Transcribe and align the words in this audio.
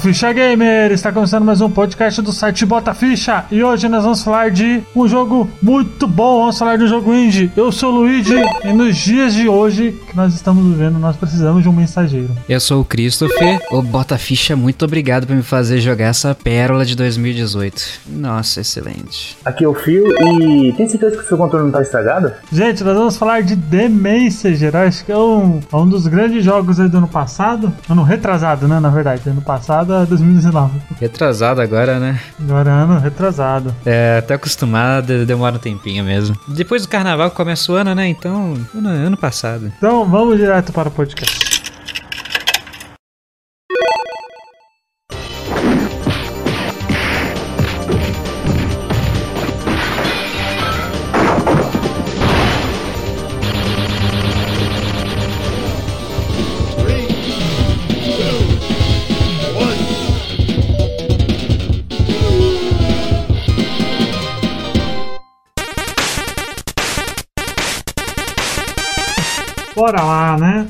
Ficha 0.00 0.32
Gamer! 0.32 0.92
Está 0.92 1.10
começando 1.10 1.44
mais 1.44 1.60
um 1.60 1.68
podcast 1.68 2.22
do 2.22 2.32
site 2.32 2.64
Bota 2.64 2.94
Ficha 2.94 3.44
e 3.50 3.64
hoje 3.64 3.88
nós 3.88 4.04
vamos 4.04 4.22
falar 4.22 4.48
de 4.48 4.80
um 4.94 5.08
jogo 5.08 5.50
muito 5.60 6.06
bom. 6.06 6.40
Vamos 6.40 6.56
falar 6.56 6.76
de 6.76 6.84
um 6.84 6.86
jogo 6.86 7.12
indie. 7.12 7.50
Eu 7.56 7.72
sou 7.72 7.92
o 7.92 7.96
Luigi 7.96 8.36
e 8.64 8.72
nos 8.72 8.96
dias 8.96 9.34
de 9.34 9.48
hoje 9.48 10.00
que 10.08 10.16
nós 10.16 10.34
estamos 10.34 10.64
vivendo, 10.64 11.00
nós 11.00 11.16
precisamos 11.16 11.64
de 11.64 11.68
um 11.68 11.72
mensageiro. 11.72 12.30
Eu 12.48 12.60
sou 12.60 12.82
o 12.82 12.84
Christopher. 12.84 13.60
Ô 13.72 13.82
Bota 13.82 14.16
Ficha, 14.16 14.54
muito 14.54 14.84
obrigado 14.84 15.26
por 15.26 15.34
me 15.34 15.42
fazer 15.42 15.80
jogar 15.80 16.06
essa 16.06 16.32
pérola 16.32 16.84
de 16.86 16.94
2018. 16.94 17.82
Nossa, 18.06 18.60
excelente. 18.60 19.36
Aqui 19.44 19.64
é 19.64 19.68
o 19.68 19.74
Fio 19.74 20.06
e 20.12 20.72
tem 20.74 20.88
certeza 20.88 21.16
que 21.16 21.24
o 21.24 21.26
seu 21.26 21.36
controle 21.36 21.64
não 21.64 21.72
tá 21.72 21.82
estragado? 21.82 22.32
Gente, 22.52 22.84
nós 22.84 22.96
vamos 22.96 23.16
falar 23.16 23.42
de 23.42 23.56
The 23.56 23.88
Messenger. 23.88 24.76
Acho 24.76 25.04
que 25.04 25.10
é 25.10 25.18
um, 25.18 25.58
é 25.72 25.76
um 25.76 25.88
dos 25.88 26.06
grandes 26.06 26.44
jogos 26.44 26.78
aí 26.78 26.88
do 26.88 26.98
ano 26.98 27.08
passado. 27.08 27.72
Ano 27.90 28.04
retrasado, 28.04 28.68
né? 28.68 28.78
Na 28.78 28.90
verdade, 28.90 29.28
ano 29.28 29.42
passado 29.42 29.87
é 29.94 30.06
2019. 30.06 30.80
Retrasado 31.00 31.60
agora, 31.60 31.98
né? 31.98 32.20
Agora 32.40 32.70
é 32.70 32.74
ano 32.74 32.98
retrasado. 32.98 33.74
É, 33.84 34.18
até 34.18 34.34
acostumado, 34.34 35.24
demora 35.26 35.56
um 35.56 35.58
tempinho 35.58 36.04
mesmo. 36.04 36.36
Depois 36.48 36.82
do 36.82 36.88
carnaval 36.88 37.30
começa 37.30 37.70
o 37.72 37.74
ano, 37.74 37.94
né? 37.94 38.08
Então, 38.08 38.54
ano, 38.74 38.88
ano 38.88 39.16
passado. 39.16 39.72
Então 39.76 40.04
vamos 40.04 40.36
direto 40.38 40.72
para 40.72 40.88
o 40.88 40.92
podcast. 40.92 41.57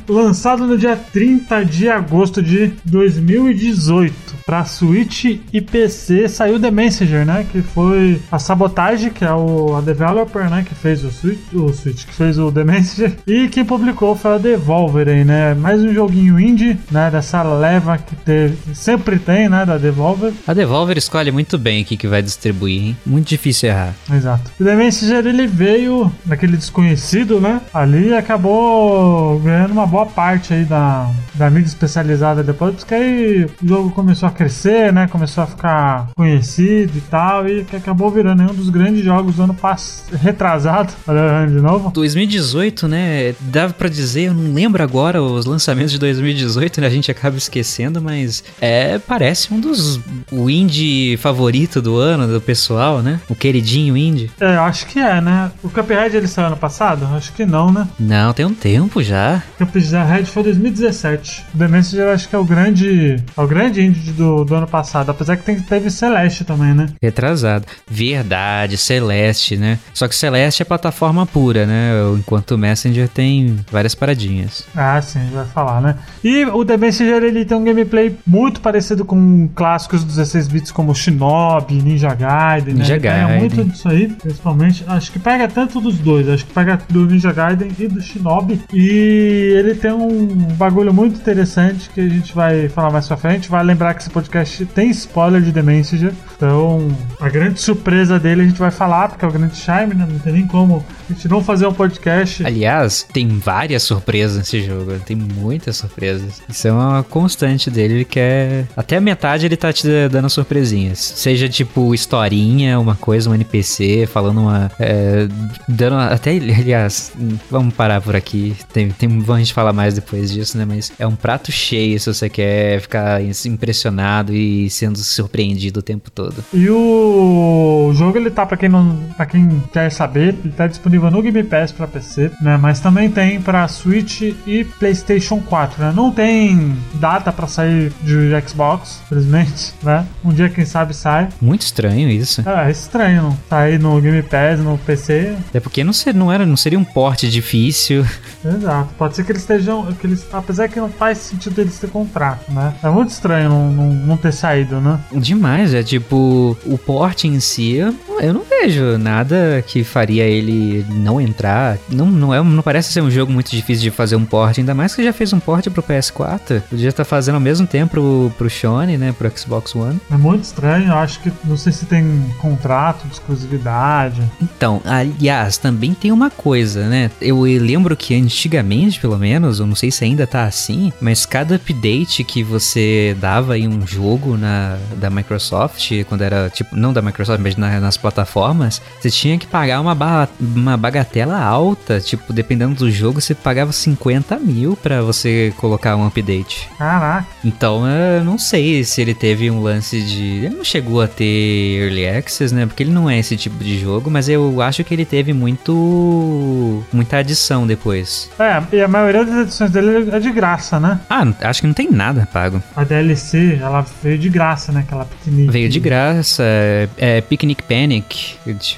Lançado 0.09 0.67
no 0.67 0.79
dia 0.79 0.97
30 0.97 1.65
de 1.65 1.89
agosto 1.89 2.43
de 2.43 2.73
2018 2.85 4.28
para 4.49 4.65
Switch 4.65 5.27
e 5.53 5.61
PC 5.61 6.27
saiu 6.27 6.59
The 6.59 6.71
Messenger, 6.71 7.27
né? 7.27 7.47
Que 7.53 7.61
foi 7.61 8.19
a 8.33 8.39
Sabotage, 8.39 9.11
que 9.11 9.23
é 9.23 9.31
o, 9.31 9.77
a 9.77 9.83
developer, 9.83 10.49
né? 10.49 10.65
Que 10.67 10.75
fez 10.75 11.05
o 11.05 11.11
Switch, 11.11 11.39
o 11.53 11.71
Switch, 11.71 12.07
que 12.07 12.15
fez 12.15 12.39
o 12.39 12.51
The 12.51 12.65
Messenger. 12.65 13.13
E 13.29 13.49
quem 13.49 13.63
publicou 13.63 14.17
foi 14.17 14.37
a 14.37 14.39
Devolver 14.39 15.07
aí, 15.07 15.23
né? 15.23 15.53
Mais 15.53 15.83
um 15.83 15.93
joguinho 15.93 16.41
indie, 16.41 16.79
né? 16.91 17.11
Dessa 17.11 17.43
leva 17.43 17.99
que 17.99 18.17
teve, 18.17 18.57
que 18.57 18.75
sempre 18.75 19.19
tem, 19.19 19.51
né? 19.51 19.67
Da 19.67 19.77
Devolver. 19.77 20.33
A 20.47 20.55
Devolver 20.55 20.97
escolhe 20.97 21.31
muito 21.31 21.59
bem 21.59 21.83
o 21.83 21.85
que, 21.85 21.99
que 21.99 22.09
vai 22.09 22.23
distribuir, 22.23 22.81
hein? 22.81 22.97
Muito 23.05 23.29
difícil 23.29 23.69
errar. 23.69 23.95
Exato. 24.11 24.51
O 24.59 24.65
The 24.65 24.75
Messenger 24.75 25.27
ele 25.27 25.47
veio 25.47 26.11
daquele 26.25 26.57
desconhecido, 26.57 27.39
né? 27.39 27.61
Ali 27.75 28.09
e 28.09 28.15
acabou 28.15 29.39
ganhando 29.41 29.73
uma 29.73 29.87
boa 29.87 30.07
parte 30.07 30.55
aí 30.55 30.65
da, 30.65 31.11
da 31.35 31.51
mídia 31.51 31.69
especializada 31.69 32.43
depois, 32.43 32.77
porque 32.77 32.95
aí 32.95 33.45
o 33.63 33.69
jogo 33.69 33.91
começou 33.91 34.27
a 34.27 34.38
crescer, 34.39 34.93
né? 34.93 35.09
Começou 35.09 35.43
a 35.43 35.47
ficar 35.49 36.11
conhecido 36.17 36.97
e 36.97 37.01
tal, 37.01 37.49
e 37.49 37.65
que 37.65 37.75
acabou 37.75 38.09
virando 38.09 38.45
um 38.45 38.55
dos 38.55 38.71
grandes 38.71 39.05
jogos 39.05 39.35
do 39.35 39.43
ano 39.43 39.55
passado, 39.55 40.17
retrasado, 40.17 40.93
de 41.51 41.61
novo. 41.61 41.91
2018, 41.91 42.87
né? 42.87 43.35
Dava 43.41 43.73
pra 43.73 43.89
dizer, 43.89 44.29
eu 44.29 44.35
não 44.35 44.55
lembro 44.55 44.81
agora 44.81 45.21
os 45.21 45.45
lançamentos 45.45 45.91
de 45.91 45.99
2018, 45.99 46.81
né? 46.81 46.87
A 46.87 46.91
gente 46.91 47.11
acaba 47.11 47.37
esquecendo, 47.37 48.01
mas 48.01 48.45
é, 48.61 48.99
parece 48.99 49.53
um 49.53 49.59
dos 49.59 50.01
o 50.31 50.49
indie 50.49 51.17
favorito 51.17 51.83
do 51.83 51.97
ano 51.97 52.29
do 52.29 52.41
pessoal, 52.41 53.03
né? 53.03 53.21
O 53.29 53.35
queridinho 53.35 53.97
indie. 53.97 54.31
É, 54.41 54.57
acho 54.57 54.87
que 54.87 55.01
é, 55.01 55.21
né? 55.21 55.51
O 55.65 55.69
Cuphead 55.69 56.17
ele 56.17 56.29
saiu 56.29 56.47
ano 56.47 56.57
passado? 56.57 57.09
Acho 57.17 57.33
que 57.33 57.45
não, 57.45 57.73
né? 57.73 57.89
Não, 57.99 58.33
tem 58.33 58.47
um 58.47 58.55
tempo 58.55 59.03
já. 59.03 59.43
Cuphead 59.59 60.27
foi 60.31 60.45
2017. 60.45 61.47
O 61.55 61.59
The 61.59 61.67
Messenger 61.67 62.09
acho 62.09 62.29
que 62.29 62.37
é 62.37 62.39
o 62.39 62.45
grande, 62.45 63.17
é 63.37 63.41
o 63.41 63.47
grande 63.47 63.83
indie 63.83 64.13
do, 64.13 64.28
do 64.45 64.55
ano 64.55 64.67
passado, 64.67 65.11
apesar 65.11 65.37
que 65.37 65.45
tem, 65.45 65.59
teve 65.61 65.91
Celeste 65.91 66.45
também, 66.45 66.75
né? 66.75 66.89
Retrasado. 67.03 67.67
Verdade, 67.87 68.77
Celeste, 68.77 69.57
né? 69.57 69.79
Só 69.93 70.07
que 70.09 70.15
Celeste 70.15 70.63
é 70.63 70.65
plataforma 70.65 71.27
pura, 71.27 71.67
né? 71.67 71.91
Enquanto 72.19 72.53
o 72.53 72.59
Messenger 72.59 73.09
tem 73.09 73.57
várias 73.71 73.95
paradinhas. 73.95 74.65
Ah, 74.75 75.01
sim, 75.01 75.29
vai 75.33 75.47
falar, 75.47 75.81
né? 75.81 75.97
E 76.23 76.45
o 76.47 76.65
The 76.65 76.77
Messenger 76.77 77.23
ele 77.23 77.45
tem 77.45 77.57
um 77.57 77.65
gameplay 77.65 78.15
muito 78.27 78.61
parecido 78.61 79.05
com 79.05 79.49
clássicos 79.55 80.05
dos 80.05 80.17
16 80.17 80.49
bits 80.49 80.73
como 80.73 80.95
Shinobi, 80.95 81.75
Ninja 81.83 82.15
Gaiden, 82.15 82.75
Ninja 82.75 82.89
né? 82.89 82.95
Ele 82.95 83.01
pega 83.01 83.27
Gaiden. 83.27 83.39
muito 83.39 83.65
disso 83.65 83.89
aí, 83.89 84.09
principalmente. 84.09 84.85
Acho 84.87 85.13
que 85.13 85.19
pega 85.19 85.49
tanto 85.49 85.81
dos 85.81 85.99
dois, 85.99 86.29
acho 86.29 86.45
que 86.45 86.53
pega 86.53 86.79
do 86.89 87.07
Ninja 87.07 87.33
Gaiden 87.33 87.71
e 87.79 87.89
do 87.89 88.01
Shinobi. 88.01 88.61
E 88.73 89.55
ele 89.59 89.75
tem 89.75 89.93
um 89.93 90.27
bagulho 90.55 90.93
muito 90.93 91.17
interessante 91.17 91.91
que 91.91 92.01
a 92.01 92.09
gente 92.09 92.35
vai 92.35 92.69
falar 92.69 92.91
mais 92.91 93.07
pra 93.07 93.17
frente. 93.17 93.49
Vai 93.49 93.63
lembrar 93.65 93.95
que 93.95 94.03
esse 94.09 94.11
podcast 94.11 94.67
tem 94.67 94.91
spoiler 94.91 95.43
de 95.43 95.53
The 95.53 95.63
Messenger. 95.63 96.13
Então, 96.35 96.89
a 97.21 97.29
grande 97.29 97.61
surpresa 97.61 98.19
dele 98.19 98.43
a 98.43 98.45
gente 98.47 98.59
vai 98.59 98.71
falar, 98.71 99.09
porque 99.09 99.25
é 99.25 99.29
o 99.29 99.31
grande 99.31 99.57
charme, 99.57 99.95
né? 99.95 100.07
Não 100.11 100.19
tem 100.19 100.33
nem 100.33 100.47
como 100.47 100.85
a 101.09 101.15
gente 101.15 101.29
não 101.29 101.43
fazer 101.43 101.67
um 101.67 101.73
podcast. 101.73 102.45
Aliás, 102.45 103.07
tem 103.13 103.39
várias 103.39 103.83
surpresas 103.83 104.39
nesse 104.39 104.63
jogo. 104.63 104.99
Tem 105.05 105.17
muitas 105.17 105.77
surpresas. 105.77 106.43
Isso 106.49 106.69
é 106.69 106.73
uma 106.73 107.03
constante 107.03 107.71
dele. 107.71 107.95
Ele 107.95 108.05
quer. 108.05 108.67
Até 108.77 108.97
a 108.97 109.01
metade 109.01 109.47
ele 109.47 109.57
tá 109.57 109.73
te 109.73 109.87
dando 110.11 110.29
surpresinhas. 110.29 110.99
Seja 110.99 111.49
tipo 111.49 111.95
historinha, 111.95 112.79
uma 112.79 112.95
coisa, 112.95 113.31
um 113.31 113.35
NPC, 113.35 114.07
falando 114.07 114.43
uma. 114.43 114.71
é, 114.79 115.29
dando. 115.69 115.97
Até. 115.97 116.33
Aliás, 116.33 117.13
vamos 117.51 117.75
parar 117.75 118.01
por 118.01 118.15
aqui. 118.15 118.55
Tem, 118.73 118.91
tem, 118.91 119.09
vamos 119.09 119.31
a 119.31 119.39
gente 119.39 119.55
falar 119.55 119.73
mais 119.73 119.95
depois 119.95 120.31
disso, 120.31 120.59
né? 120.59 120.65
Mas 120.65 120.93
é 120.99 121.07
um 121.07 121.17
prato 121.17 121.51
cheio 121.51 121.99
se 121.99 122.13
você 122.13 122.29
quer 122.29 122.81
ficar 122.81 123.21
impressionado 123.23 124.35
e 124.35 124.69
sendo 124.69 124.99
surpreendido 124.99 125.81
o 125.81 125.83
tempo 125.83 126.11
todo. 126.11 126.45
E 126.53 126.69
o 126.69 127.93
jogo 127.95 128.19
ele 128.19 128.31
tá 128.31 128.45
para 128.45 128.57
quem 128.57 128.69
não, 128.69 128.97
para 129.17 129.27
quem 129.27 129.63
quer 129.73 129.91
saber, 129.91 130.35
ele 130.45 130.53
tá 130.53 130.67
disponível 130.67 130.98
no 130.99 131.23
Game 131.23 131.43
Pass 131.45 131.73
para 131.73 131.87
PC, 131.87 132.31
né? 132.41 132.57
Mas 132.57 132.81
também 132.81 133.11
tem 133.11 133.41
para 133.41 133.67
Switch 133.69 134.23
e 134.47 134.65
PlayStation 134.79 135.41
4, 135.41 135.83
né? 135.83 135.93
Não 135.95 136.11
tem 136.11 136.77
data 136.95 137.33
para 137.33 137.47
sair 137.47 137.93
de 138.03 138.31
Xbox, 138.47 139.01
infelizmente, 139.07 139.73
né? 139.83 140.05
Um 140.25 140.33
dia 140.33 140.49
quem 140.49 140.65
sabe 140.65 140.95
sai. 140.95 141.29
Muito 141.41 141.63
estranho 141.63 142.09
isso. 142.09 142.43
É, 142.49 142.69
é 142.69 142.71
estranho 142.71 143.39
sair 143.49 143.79
no 143.79 144.01
Game 144.01 144.23
Pass, 144.23 144.61
no 144.61 144.79
PC. 144.79 145.37
É 145.55 145.61
porque 145.61 145.85
não, 145.85 145.93
ser, 145.93 146.15
não, 146.15 146.33
era, 146.33 146.45
não 146.45 146.57
seria 146.57 146.79
um 146.79 146.85
porte 146.85 147.29
difícil. 147.29 148.05
Exato. 148.45 148.91
Pode 148.99 149.17
ser 149.17 149.25
que 149.25 149.33
eles 149.33 149.43
estejam, 149.43 149.93
que 149.93 150.07
eles, 150.07 150.27
apesar 150.33 150.69
que 150.69 150.81
não 150.81 150.89
faz 150.89 151.19
sentido 151.19 151.61
eles 151.61 151.79
ter 151.79 151.91
contrato, 151.91 152.53
né? 152.53 152.75
É 152.83 152.89
muito 152.89 153.11
estranho 153.11 153.49
não, 153.49 153.71
não, 153.71 153.93
não 153.93 154.17
ter 154.17 154.33
saído, 154.33 154.81
né? 154.81 154.99
Demais, 155.13 155.75
é 155.75 155.83
tipo, 155.83 156.57
o 156.65 156.79
porte 156.79 157.27
em 157.27 157.41
si, 157.41 157.77
eu 157.77 158.35
não 158.35 158.43
vejo 158.43 158.99
nada 158.99 159.63
que 159.67 159.85
faria 159.85 160.25
ele 160.25 160.85
não 160.89 161.21
entrar. 161.21 161.79
Não, 161.91 162.07
não, 162.07 162.35
é, 162.35 162.43
não 162.43 162.63
parece 162.63 162.93
ser 162.93 163.01
um 163.03 163.11
jogo 163.11 163.33
muito 163.33 163.51
difícil 163.51 163.83
de 163.83 163.91
fazer 163.91 164.17
um 164.17 164.25
porte, 164.25 164.61
ainda 164.61 164.75
mais 164.75 164.95
que 164.95 165.05
já 165.05 165.13
fez 165.13 165.33
um 165.33 165.41
porte 165.41 165.71
pro 165.71 165.83
PS4. 165.83 166.63
Podia 166.69 166.89
estar 166.89 167.05
fazendo 167.05 167.35
ao 167.37 167.41
mesmo 167.41 167.67
tempo 167.67 167.91
pro, 167.93 168.33
pro 168.37 168.51
Sony, 168.51 168.97
né, 168.97 169.13
pro 169.17 169.31
Xbox 169.37 169.75
One. 169.75 170.01
É 170.11 170.17
muito 170.17 170.45
estranho, 170.45 170.89
eu 170.89 170.95
acho 170.99 171.21
que 171.21 171.33
não 171.45 171.57
sei 171.57 171.73
se 171.73 171.87
tem 171.87 172.25
contrato 172.39 173.07
de 173.07 173.13
exclusividade. 173.15 174.23
Então, 174.41 174.81
aliás, 174.85 175.59
também 175.59 175.95
tem 175.95 176.13
uma 176.13 176.31
coisa, 176.31 176.87
né? 176.89 177.11
Eu 177.21 177.41
lembro 177.43 177.97
que 177.97 178.15
antigamente, 178.15 179.01
pelo 179.01 179.19
menos, 179.19 179.61
eu 179.61 179.67
não 179.67 179.75
sei 179.75 179.91
se 179.91 180.05
ainda 180.05 180.27
tá 180.27 180.45
assim, 180.45 180.93
mas 181.01 181.27
cada 181.27 181.57
update 181.57 182.25
que 182.25 182.43
você 182.43 183.17
dava 183.21 183.59
em 183.59 183.69
um 183.69 183.87
jogo 183.87 184.37
na 184.37 184.77
da 184.97 185.11
Microsoft, 185.11 185.91
quando 186.09 186.23
era 186.23 186.51
tipo, 186.51 186.75
não 186.77 186.93
da 186.93 187.01
Microsoft, 187.03 187.41
mas 187.43 187.57
na- 187.57 187.81
nas 187.81 187.97
plataformas, 187.97 188.81
você 189.01 189.11
tinha 189.11 189.39
que 189.39 189.47
pagar 189.47 189.81
uma, 189.81 189.95
ba- 189.95 190.29
uma 190.41 190.77
bagatela 190.79 191.39
alta, 191.41 192.01
tipo, 192.01 192.33
dependendo 192.33 192.75
do 192.75 192.91
jogo, 192.91 193.21
você 193.21 193.35
pagava 193.35 193.73
50 193.73 194.39
mil 194.39 194.77
pra 194.77 195.03
você 195.03 195.53
colocar 195.57 195.97
um 195.97 196.07
update. 196.07 196.69
Caraca. 196.79 197.27
Então, 197.45 197.87
eu 197.87 198.25
não 198.25 198.39
sei 198.39 198.85
se 198.85 199.01
ele 199.01 199.15
teve 199.15 199.51
um 199.51 199.63
lance 199.63 200.01
de. 200.01 200.45
Ele 200.45 200.57
não 200.57 200.65
chegou 200.65 201.01
a 201.01 201.09
ter 201.09 201.83
Early 201.83 202.09
Access, 202.09 202.55
né? 202.55 202.67
Porque 202.67 202.83
ele 202.83 202.91
não 202.91 203.09
é 203.09 203.19
esse 203.19 203.37
tipo 203.37 203.63
de 203.63 203.79
jogo, 203.79 204.11
mas 204.11 204.29
eu 204.29 204.61
acho 204.61 204.85
que 204.85 204.95
ele 204.95 205.05
teve 205.05 205.33
muito. 205.33 206.83
muita 206.93 207.19
adição 207.19 207.67
depois. 207.67 208.31
É, 208.39 208.63
e 208.77 208.81
a 208.81 208.89
maioria 208.89 209.25
das 209.25 209.47
edições 209.47 209.71
dele 209.71 210.11
é 210.11 210.19
de 210.19 210.31
graça, 210.31 210.79
né? 210.79 211.01
Ah, 211.09 211.27
acho 211.43 211.61
que 211.61 211.67
não 211.67 211.75
tem 211.75 211.91
nada 211.91 212.29
pago. 212.33 212.63
A 212.77 212.85
DLC, 212.85 213.59
ela 213.61 213.85
veio 214.03 214.19
de 214.19 214.29
graça, 214.29 214.73
né? 214.73 214.81
Aquela 214.81 215.05
pequenininha. 215.05 215.51
Veio 215.51 215.69
de 215.69 215.81
graça, 215.81 216.43
é, 216.45 216.89
é 216.97 217.21
Picnic 217.21 217.63
Panic, 217.63 218.37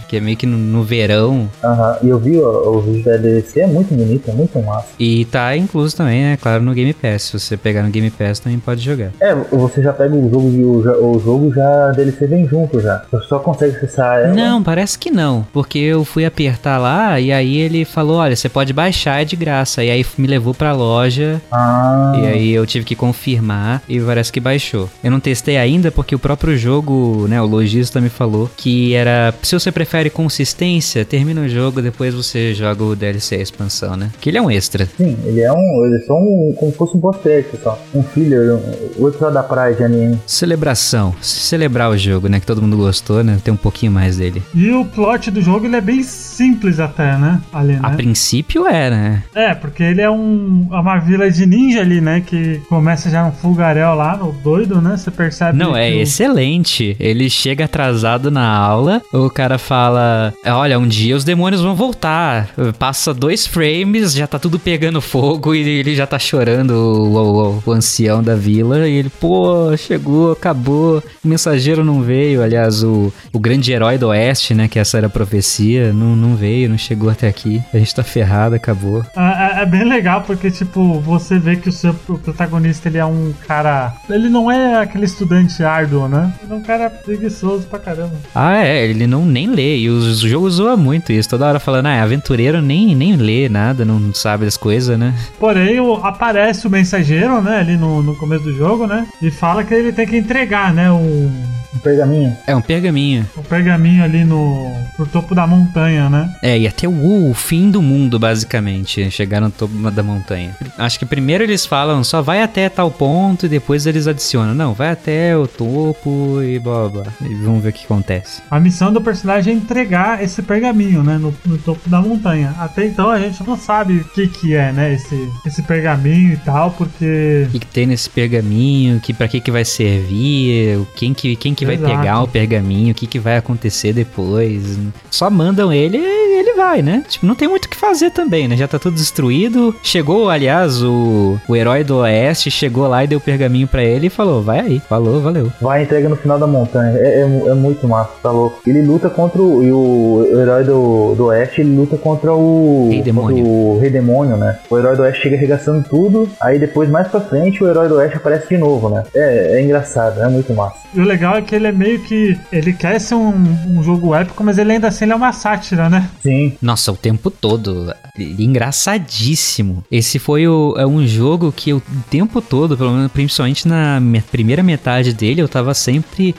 que 0.09 0.17
é 0.17 0.21
meio 0.21 0.37
que 0.37 0.47
no, 0.47 0.57
no 0.57 0.83
verão. 0.83 1.51
Aham, 1.63 1.90
e 2.03 2.09
eu 2.09 2.19
vi 2.19 2.37
o, 2.39 2.45
o 2.77 2.81
vídeo 2.81 3.05
da 3.05 3.17
DLC, 3.17 3.61
é 3.61 3.67
muito 3.67 3.95
bonito, 3.95 4.31
é 4.31 4.33
muito 4.35 4.59
massa. 4.63 4.89
E 4.99 5.25
tá 5.27 5.57
incluso 5.57 5.97
também, 5.97 6.23
né? 6.23 6.39
Claro, 6.41 6.63
no 6.63 6.73
Game 6.75 6.93
Pass. 6.93 7.23
Se 7.23 7.39
você 7.39 7.57
pegar 7.57 7.83
no 7.83 7.91
Game 7.91 8.11
Pass, 8.11 8.39
também 8.41 8.59
pode 8.59 8.81
jogar. 8.81 9.11
É, 9.21 9.35
você 9.35 9.83
já 9.83 9.93
pega 9.93 10.15
o 10.15 10.31
jogo 10.31 10.51
e 10.51 10.65
o, 10.65 11.15
o 11.15 11.21
jogo 11.21 11.53
já 11.53 11.89
a 11.89 11.93
DLC 11.93 12.27
vem 12.27 12.47
junto 12.47 12.81
já. 12.81 13.05
Você 13.11 13.27
só 13.27 13.39
consegue 13.39 13.77
acessar 13.77 14.19
ela. 14.21 14.35
Não, 14.35 14.63
parece 14.63 14.99
que 14.99 15.11
não. 15.11 15.47
Porque 15.53 15.79
eu 15.79 16.05
fui 16.05 16.25
apertar 16.25 16.79
lá 16.79 17.21
e 17.21 17.33
aí 17.33 17.57
ele 17.57 17.85
falou: 17.85 18.19
olha, 18.19 18.37
você 18.37 18.49
pode 18.49 18.73
baixar, 18.73 19.23
é 19.23 19.25
de 19.25 19.37
graça. 19.37 19.83
E 19.85 19.91
aí 19.91 20.05
me 20.19 20.27
levou 20.27 20.55
pra 20.55 20.73
loja 20.73 21.41
Ah, 21.51 22.13
E 22.17 22.27
aí 22.27 22.51
eu 22.53 22.67
tive 22.67 22.85
que 22.85 22.95
confirmar 22.95 23.83
e 23.89 24.01
parece 24.01 24.33
que 24.33 24.41
baixou. 24.41 24.89
Eu 25.03 25.11
não 25.11 25.21
testei 25.21 25.57
ainda 25.57 25.91
porque 25.91 26.15
o 26.15 26.19
próprio 26.19 26.57
jogo, 26.57 27.27
né, 27.29 27.41
o 27.41 27.47
lojista 27.47 28.01
me 28.01 28.09
falou 28.09 28.51
que 28.57 28.95
era, 28.95 29.35
se 29.43 29.59
você 29.59 29.71
prefere 29.73 30.11
consistência, 30.11 31.05
termina 31.05 31.41
o 31.43 31.49
jogo, 31.49 31.80
depois 31.83 32.15
você 32.15 32.55
joga 32.55 32.83
o 32.85 32.95
DLC, 32.97 33.37
a 33.37 33.41
expansão, 33.41 33.97
né? 33.97 34.11
Que 34.21 34.31
ele 34.31 34.39
é 34.39 34.43
um 34.43 34.51
extra. 34.51 34.87
sim, 34.97 35.17
ele 35.25 35.41
é 35.41 35.53
um. 35.53 35.85
Ele 35.87 35.97
é 35.97 36.07
só 36.07 36.15
um. 36.19 36.55
como 36.59 36.73
se 36.73 36.79
fosse 36.79 36.97
um 36.97 37.01
boss-track 37.01 37.49
só. 37.63 37.79
Um 37.95 38.03
filler, 38.03 38.55
um, 38.57 39.03
o 39.03 39.09
episódio 39.09 39.35
da 39.35 39.43
praia 39.43 39.75
de 39.75 39.83
anime. 39.85 40.19
Celebração. 40.27 41.15
Celebrar 41.21 41.91
o 41.91 41.97
jogo, 41.99 42.29
né? 42.29 42.41
Que 42.41 42.47
todo 42.47 42.61
mundo 42.63 42.77
gostou, 42.77 43.23
né? 43.23 43.39
Tem 43.43 43.53
um 43.53 43.57
pouquinho 43.57 43.93
mais 43.93 44.17
dele. 44.17 44.43
E 44.55 44.71
o 44.73 44.85
plot 44.85 45.31
do 45.31 45.41
jogo 45.41 45.67
ele 45.67 45.77
é 45.77 45.81
bem 45.81 46.03
simples 46.03 46.81
até, 46.81 47.17
né? 47.17 47.41
Ali, 47.53 47.75
né? 47.75 47.81
A 47.83 47.91
princípio 47.91 48.67
é, 48.67 48.91
né? 48.91 49.23
É, 49.35 49.55
porque 49.55 49.83
ele 49.83 50.01
é 50.01 50.11
um 50.11 50.69
é 50.73 50.77
uma 50.77 50.99
vila 50.99 51.31
de 51.31 51.47
ninja 51.47 51.81
ali, 51.81 52.01
né? 52.01 52.21
Que 52.25 52.61
começa 52.69 53.11
já 53.11 53.25
no 53.25 53.33
fulgarel 53.33 53.95
lá, 53.95 54.17
no 54.17 54.33
doido, 54.33 54.81
né? 54.81 54.97
Você 54.97 55.11
percebe. 55.11 55.57
Não, 55.59 55.77
é 55.77 55.91
que 55.91 55.99
o- 55.99 56.01
excelente. 56.01 56.97
Ele 56.99 57.29
chega 57.31 57.65
atrasado 57.67 58.31
na 58.31 58.47
aula, 58.49 59.03
o 59.13 59.29
cara 59.31 59.59
fala: 59.59 60.33
Olha, 60.47 60.79
um 60.79 60.87
dia 60.89 61.15
os 61.17 61.25
demônios 61.25 61.60
vão 61.63 61.75
voltar. 61.75 62.49
Passa 62.79 63.13
dois 63.15 63.47
frames, 63.47 64.13
já 64.13 64.27
tá 64.27 64.39
tudo 64.39 64.59
pegando 64.59 65.01
fogo 65.01 65.55
e 65.55 65.61
ele 65.69 65.95
já 65.95 66.07
tá 66.07 66.19
chorando, 66.19 66.71
o, 66.73 67.17
o- 67.17 67.63
o 67.67 67.73
ancião 67.73 68.23
da 68.23 68.35
vila. 68.35 68.89
E 68.89 68.93
ele, 68.95 69.09
pô, 69.11 69.77
chegou, 69.77 70.33
acabou. 70.33 71.03
O 71.25 71.29
mensageiro 71.29 71.85
não 71.85 72.03
veio. 72.03 72.43
Aliás, 72.43 72.83
o, 72.83 73.13
o 73.33 73.39
grande 73.39 73.73
herói 73.73 73.99
do 73.99 74.09
oeste, 74.09 74.55
né? 74.55 74.69
Que 74.69 74.79
essa 74.79 74.97
era 74.99 75.07
a 75.07 75.11
profecia, 75.11 75.93
não, 75.93 76.15
não 76.17 76.35
veio, 76.37 76.69
não 76.69 76.79
chegou 76.79 77.11
até 77.11 77.29
aqui. 77.29 77.63
A 77.73 77.79
gente 77.79 77.95
tá 77.95 78.03
ferrado, 78.03 78.55
acabou. 78.55 79.05
É, 79.17 79.59
é- 79.61 79.63
é 79.63 79.67
bem 79.67 79.85
legal 79.85 80.23
porque, 80.23 80.51
tipo, 80.51 81.01
você 81.01 81.39
vê 81.39 81.57
que 81.57 81.69
o 81.69 81.73
seu 81.73 81.95
o 82.09 82.19
protagonista 82.19 82.89
ele 82.89 82.99
é 82.99 83.05
um 83.05 83.33
cara. 83.47 83.93
Ele 84.09 84.29
não 84.29 84.51
é 84.51 84.77
aquele 84.83 85.05
estudante 85.05 85.63
árduo, 85.63 86.09
né? 86.09 86.33
Ele 86.43 86.53
é 86.53 86.57
um 86.57 86.63
cara 86.63 86.89
preguiçoso 86.91 87.65
pra 87.65 87.79
caramba. 87.79 88.13
Ah, 88.35 88.57
é, 88.65 88.87
ele 88.87 89.07
não 89.07 89.25
nem 89.25 89.49
lê. 89.51 89.79
E 89.79 89.89
os 89.89 90.21
jogos 90.21 90.55
zoam 90.55 90.77
muito 90.77 91.13
isso. 91.13 91.29
Toda 91.29 91.49
hora 91.51 91.61
falando, 91.61 91.87
ah, 91.87 91.95
é 91.95 92.01
aventureiro 92.01 92.61
nem, 92.61 92.95
nem 92.95 93.17
lê 93.17 93.49
nada, 93.49 93.85
não 93.85 94.13
sabe 94.15 94.45
das 94.45 94.57
coisas, 94.57 94.99
né? 94.99 95.15
Porém, 95.39 95.79
aparece 96.03 96.67
o 96.67 96.71
mensageiro, 96.71 97.41
né? 97.41 97.59
Ali 97.59 97.77
no, 97.77 98.03
no 98.03 98.17
começo 98.17 98.45
do 98.45 98.57
jogo, 98.57 98.87
né? 98.87 99.07
E 99.21 99.31
fala 99.31 99.65
que 99.65 99.75
ele 99.75 99.93
tem 99.93 100.07
que 100.07 100.17
entregar, 100.17 100.73
né? 100.73 100.91
O, 100.91 101.31
Um 101.75 101.79
pergaminho. 101.79 102.37
É 102.47 102.55
um 102.57 102.61
pergaminho. 102.61 103.27
o 103.37 103.43
pergaminho 103.43 104.03
ali 104.03 104.25
no, 104.25 104.73
no 104.99 105.07
topo 105.07 105.35
da 105.35 105.47
montanha, 105.47 106.11
né? 106.11 106.29
É, 106.43 106.59
e 106.59 106.67
até 106.67 106.89
o, 106.89 107.31
o 107.31 107.35
fim 107.35 107.71
do 107.71 107.81
mundo, 107.81 108.19
basicamente. 108.19 109.11
Chegar 109.11 109.41
no 109.41 109.51
topo 109.51 109.73
da 109.91 110.03
montanha. 110.03 110.57
Acho 110.77 110.99
que 110.99 111.07
primeiro 111.07 111.45
eles 111.45 111.65
falam 111.67 112.03
só 112.03 112.21
vai 112.23 112.43
até 112.43 112.69
tal 112.69 112.91
ponto 112.91 113.47
e 113.47 113.49
depois 113.49 113.87
eles 113.87 114.07
adicionam. 114.07 114.55
Não, 114.55 114.75
vai 114.75 114.91
até 114.91 115.37
o 115.37 115.47
topo 115.47 116.43
e 116.43 116.59
blá 116.59 116.89
blá. 116.89 117.05
E 117.23 117.35
vamos 117.37 117.63
ver 117.63 117.69
o 117.71 117.73
que 117.73 117.85
acontece. 117.85 118.43
A 118.51 118.59
missão 118.59 118.93
do 118.93 119.01
personagem 119.01 119.55
é 119.55 119.57
entregar 119.57 120.23
esse 120.23 120.43
pergaminho, 120.43 121.03
né? 121.03 121.19
No, 121.19 121.33
no 121.47 121.59
topo 121.59 121.89
da 121.89 122.01
montanha. 122.01 122.55
Até 122.59 122.87
então 122.87 123.11
a 123.11 123.19
gente 123.19 123.43
não 123.45 123.57
sabe 123.57 123.99
o 123.99 124.05
que 124.05 124.27
que 124.27 124.55
é, 124.55 124.73
né? 124.73 124.93
Esse, 124.95 125.29
esse 125.47 125.63
pergaminho 125.63 126.33
e 126.33 126.37
tal, 126.39 126.73
porque... 126.73 127.45
O 127.49 127.53
que, 127.53 127.59
que 127.61 127.67
tem 127.67 127.87
nesse 127.87 128.11
pergaminho? 128.11 128.99
Que, 129.01 129.13
pra 129.15 129.29
que, 129.29 129.41
que 129.41 129.51
vai 129.51 129.65
servir? 129.65 130.77
o- 130.79 130.87
Quem 130.97 131.15
que, 131.15 131.37
quem 131.37 131.55
que 131.55 131.60
vai 131.65 131.75
Exato. 131.77 131.97
pegar 131.97 132.23
o 132.23 132.29
pergaminho? 132.29 132.93
O 132.93 132.95
que, 132.95 133.07
que 133.07 133.19
vai 133.19 133.37
acontecer 133.37 133.93
depois? 133.93 134.79
Só 135.11 135.31
mandam 135.31 135.73
ele 135.73 135.99
e 135.99 136.39
ele 136.41 136.55
vai, 136.55 136.83
né? 136.83 137.05
Tipo, 137.09 137.27
não 137.27 137.35
tem 137.35 137.49
muito 137.49 137.67
o 137.67 137.69
que 137.69 137.77
fazer 137.77 138.11
também, 138.11 138.49
né? 138.49 138.57
Já 138.57 138.67
tá 138.67 138.79
tudo 138.79 138.95
destruído. 138.95 139.75
Chegou, 139.83 140.29
aliás, 140.29 140.83
o, 140.83 141.39
o 141.49 141.57
herói 141.57 141.85
do 141.85 141.99
Oeste 141.99 142.51
chegou 142.51 142.87
lá 142.87 143.05
e 143.05 143.07
deu 143.07 143.19
o 143.19 143.23
pergaminho 143.23 143.67
pra 143.67 143.83
ele 143.83 144.07
e 144.07 144.11
falou: 144.11 144.43
vai 144.43 144.61
aí. 144.61 144.83
Falou, 144.89 145.21
valeu. 145.21 145.51
Vai 145.61 145.81
e 145.81 145.85
entrega 145.85 146.09
no 146.09 146.17
final 146.17 146.39
da 146.39 146.47
montanha. 146.47 146.97
É, 146.97 147.21
é, 147.21 147.23
é 147.23 147.55
muito 147.55 147.87
massa, 147.87 148.11
tá 148.23 148.31
louco. 148.31 148.61
Ele 148.67 148.83
luta 148.83 149.09
contra 149.11 149.41
o. 149.41 149.63
E 149.63 149.71
o, 149.71 150.29
o 150.33 150.41
herói 150.41 150.65
do, 150.65 151.15
do 151.15 151.25
Oeste, 151.27 151.61
ele 151.61 151.75
luta 151.75 151.97
contra 151.97 152.33
o. 152.33 152.89
Rei 152.91 153.03
Demônio. 153.03 153.47
o 153.47 153.79
Rei 153.81 153.91
Demônio, 153.91 154.37
né? 154.37 154.59
O 154.69 154.79
herói 154.79 154.97
do 154.97 155.03
Oeste 155.03 155.23
chega 155.23 155.37
arregaçando 155.37 155.85
tudo. 155.89 156.29
Aí 156.41 156.59
depois, 156.59 156.89
mais 156.89 157.09
pra 157.09 157.21
frente, 157.21 157.63
o 157.63 157.69
herói 157.69 157.89
do 157.89 157.97
Oeste 157.97 158.17
aparece 158.17 158.49
de 158.49 158.59
novo, 158.59 158.89
né? 158.89 159.05
É, 159.15 159.59
é 159.59 159.63
engraçado, 159.63 160.21
é 160.23 160.29
muito 160.29 160.53
massa. 160.55 160.77
E 160.93 161.01
o 161.01 161.05
legal 161.05 161.37
é 161.37 161.43
que 161.43 161.50
ele 161.55 161.67
é 161.67 161.73
meio 161.73 162.01
que... 162.01 162.37
Ele 162.53 162.73
quer 162.73 162.99
ser 163.01 163.15
um, 163.15 163.33
um 163.69 163.83
jogo 163.83 164.15
épico, 164.15 164.43
mas 164.45 164.59
ele 164.59 164.73
ainda 164.73 164.89
assim 164.89 165.05
ele 165.05 165.13
é 165.13 165.17
uma 165.17 165.33
sátira, 165.33 165.89
né? 165.89 166.09
Sim. 166.23 166.53
Nossa, 166.61 166.93
o 166.93 166.97
tempo 166.97 167.31
todo. 167.31 167.93
Ele 168.17 168.43
é 168.43 168.47
Engraçadíssimo. 168.51 169.85
Esse 169.91 170.19
foi 170.19 170.47
o, 170.47 170.75
é 170.77 170.87
um 170.87 171.07
jogo 171.07 171.53
que 171.53 171.71
eu, 171.71 171.79
o 171.79 171.83
tempo 172.11 172.41
todo, 172.43 172.77
pelo 172.77 172.93
menos 172.93 173.11
principalmente 173.13 173.67
na 173.67 173.99
me- 174.01 174.21
primeira 174.21 174.63
metade 174.63 175.13
dele, 175.15 175.41
eu 175.41 175.49
tava 175.49 175.73
sempre. 175.75 176.35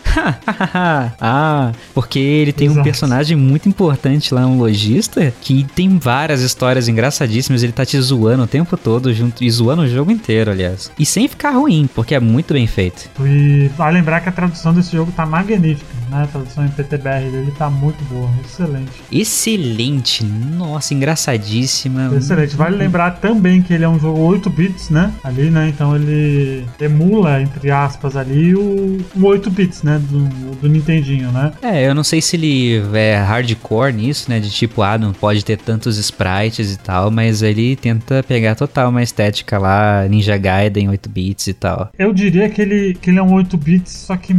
ah, 1.19 1.71
porque 1.93 2.19
ele 2.19 2.51
tem 2.51 2.67
um 2.69 2.73
Exato. 2.73 2.83
personagem 2.83 3.37
muito 3.37 3.67
importante 3.67 4.33
lá, 4.33 4.45
um 4.45 4.57
lojista, 4.57 5.33
que 5.41 5.63
tem 5.75 5.97
várias 5.97 6.41
histórias 6.41 6.87
engraçadíssimas. 6.87 7.63
Ele 7.63 7.71
tá 7.71 7.85
te 7.85 7.99
zoando 7.99 8.43
o 8.43 8.47
tempo 8.47 8.77
todo, 8.77 9.13
junto, 9.13 9.43
e 9.43 9.49
zoando 9.49 9.83
o 9.83 9.87
jogo 9.87 10.11
inteiro, 10.11 10.51
aliás. 10.51 10.91
E 10.99 11.05
sem 11.05 11.27
ficar 11.27 11.51
ruim, 11.51 11.89
porque 11.95 12.13
é 12.15 12.19
muito 12.19 12.53
bem 12.53 12.67
feito. 12.67 13.09
E 13.25 13.69
vale 13.77 13.97
lembrar 13.97 14.21
que 14.21 14.29
a 14.29 14.31
tradução 14.31 14.73
desse 14.73 14.91
jogo 14.91 15.00
tá 15.09 15.25
magnífica, 15.25 15.89
né? 16.09 16.23
A 16.23 16.27
tradução 16.27 16.65
em 16.65 16.69
PTBR 16.69 17.29
dele 17.31 17.53
tá 17.57 17.69
muito 17.69 18.03
boa, 18.05 18.29
excelente. 18.45 18.91
Excelente, 19.11 20.23
nossa, 20.23 20.93
engraçadíssima. 20.93 22.11
Excelente. 22.15 22.55
Vale 22.55 22.75
lembrar 22.75 23.11
também 23.11 23.61
que 23.61 23.73
ele 23.73 23.83
é 23.83 23.89
um 23.89 23.99
jogo 23.99 24.19
8 24.19 24.49
bits, 24.49 24.89
né? 24.89 25.13
Ali, 25.23 25.49
né? 25.49 25.69
Então 25.69 25.95
ele 25.95 26.65
emula, 26.79 27.41
entre 27.41 27.71
aspas, 27.71 28.15
ali 28.15 28.55
o, 28.55 28.97
o 29.15 29.25
8 29.25 29.49
bits, 29.49 29.83
né? 29.83 29.99
Do, 30.09 30.27
do 30.55 30.69
Nintendinho, 30.69 31.31
né? 31.31 31.53
É, 31.61 31.87
eu 31.87 31.95
não 31.95 32.03
sei 32.03 32.21
se 32.21 32.35
ele 32.35 32.81
é 32.93 33.17
hardcore 33.17 33.93
nisso, 33.93 34.29
né? 34.29 34.39
De 34.39 34.49
tipo, 34.49 34.81
ah, 34.81 34.97
não 34.97 35.13
pode 35.13 35.43
ter 35.45 35.57
tantos 35.57 35.97
sprites 35.97 36.73
e 36.73 36.77
tal, 36.77 37.09
mas 37.09 37.41
ele 37.41 37.75
tenta 37.75 38.23
pegar 38.23 38.55
total 38.55 38.89
uma 38.89 39.01
estética 39.01 39.57
lá, 39.57 40.05
Ninja 40.07 40.37
Gaiden 40.37 40.89
8 40.89 41.09
bits 41.09 41.47
e 41.47 41.53
tal. 41.53 41.89
Eu 41.97 42.13
diria 42.13 42.49
que 42.49 42.61
ele, 42.61 42.93
que 42.95 43.09
ele 43.09 43.19
é 43.19 43.23
um 43.23 43.33
8 43.33 43.57
bits, 43.57 43.91
só 43.91 44.17
que 44.17 44.33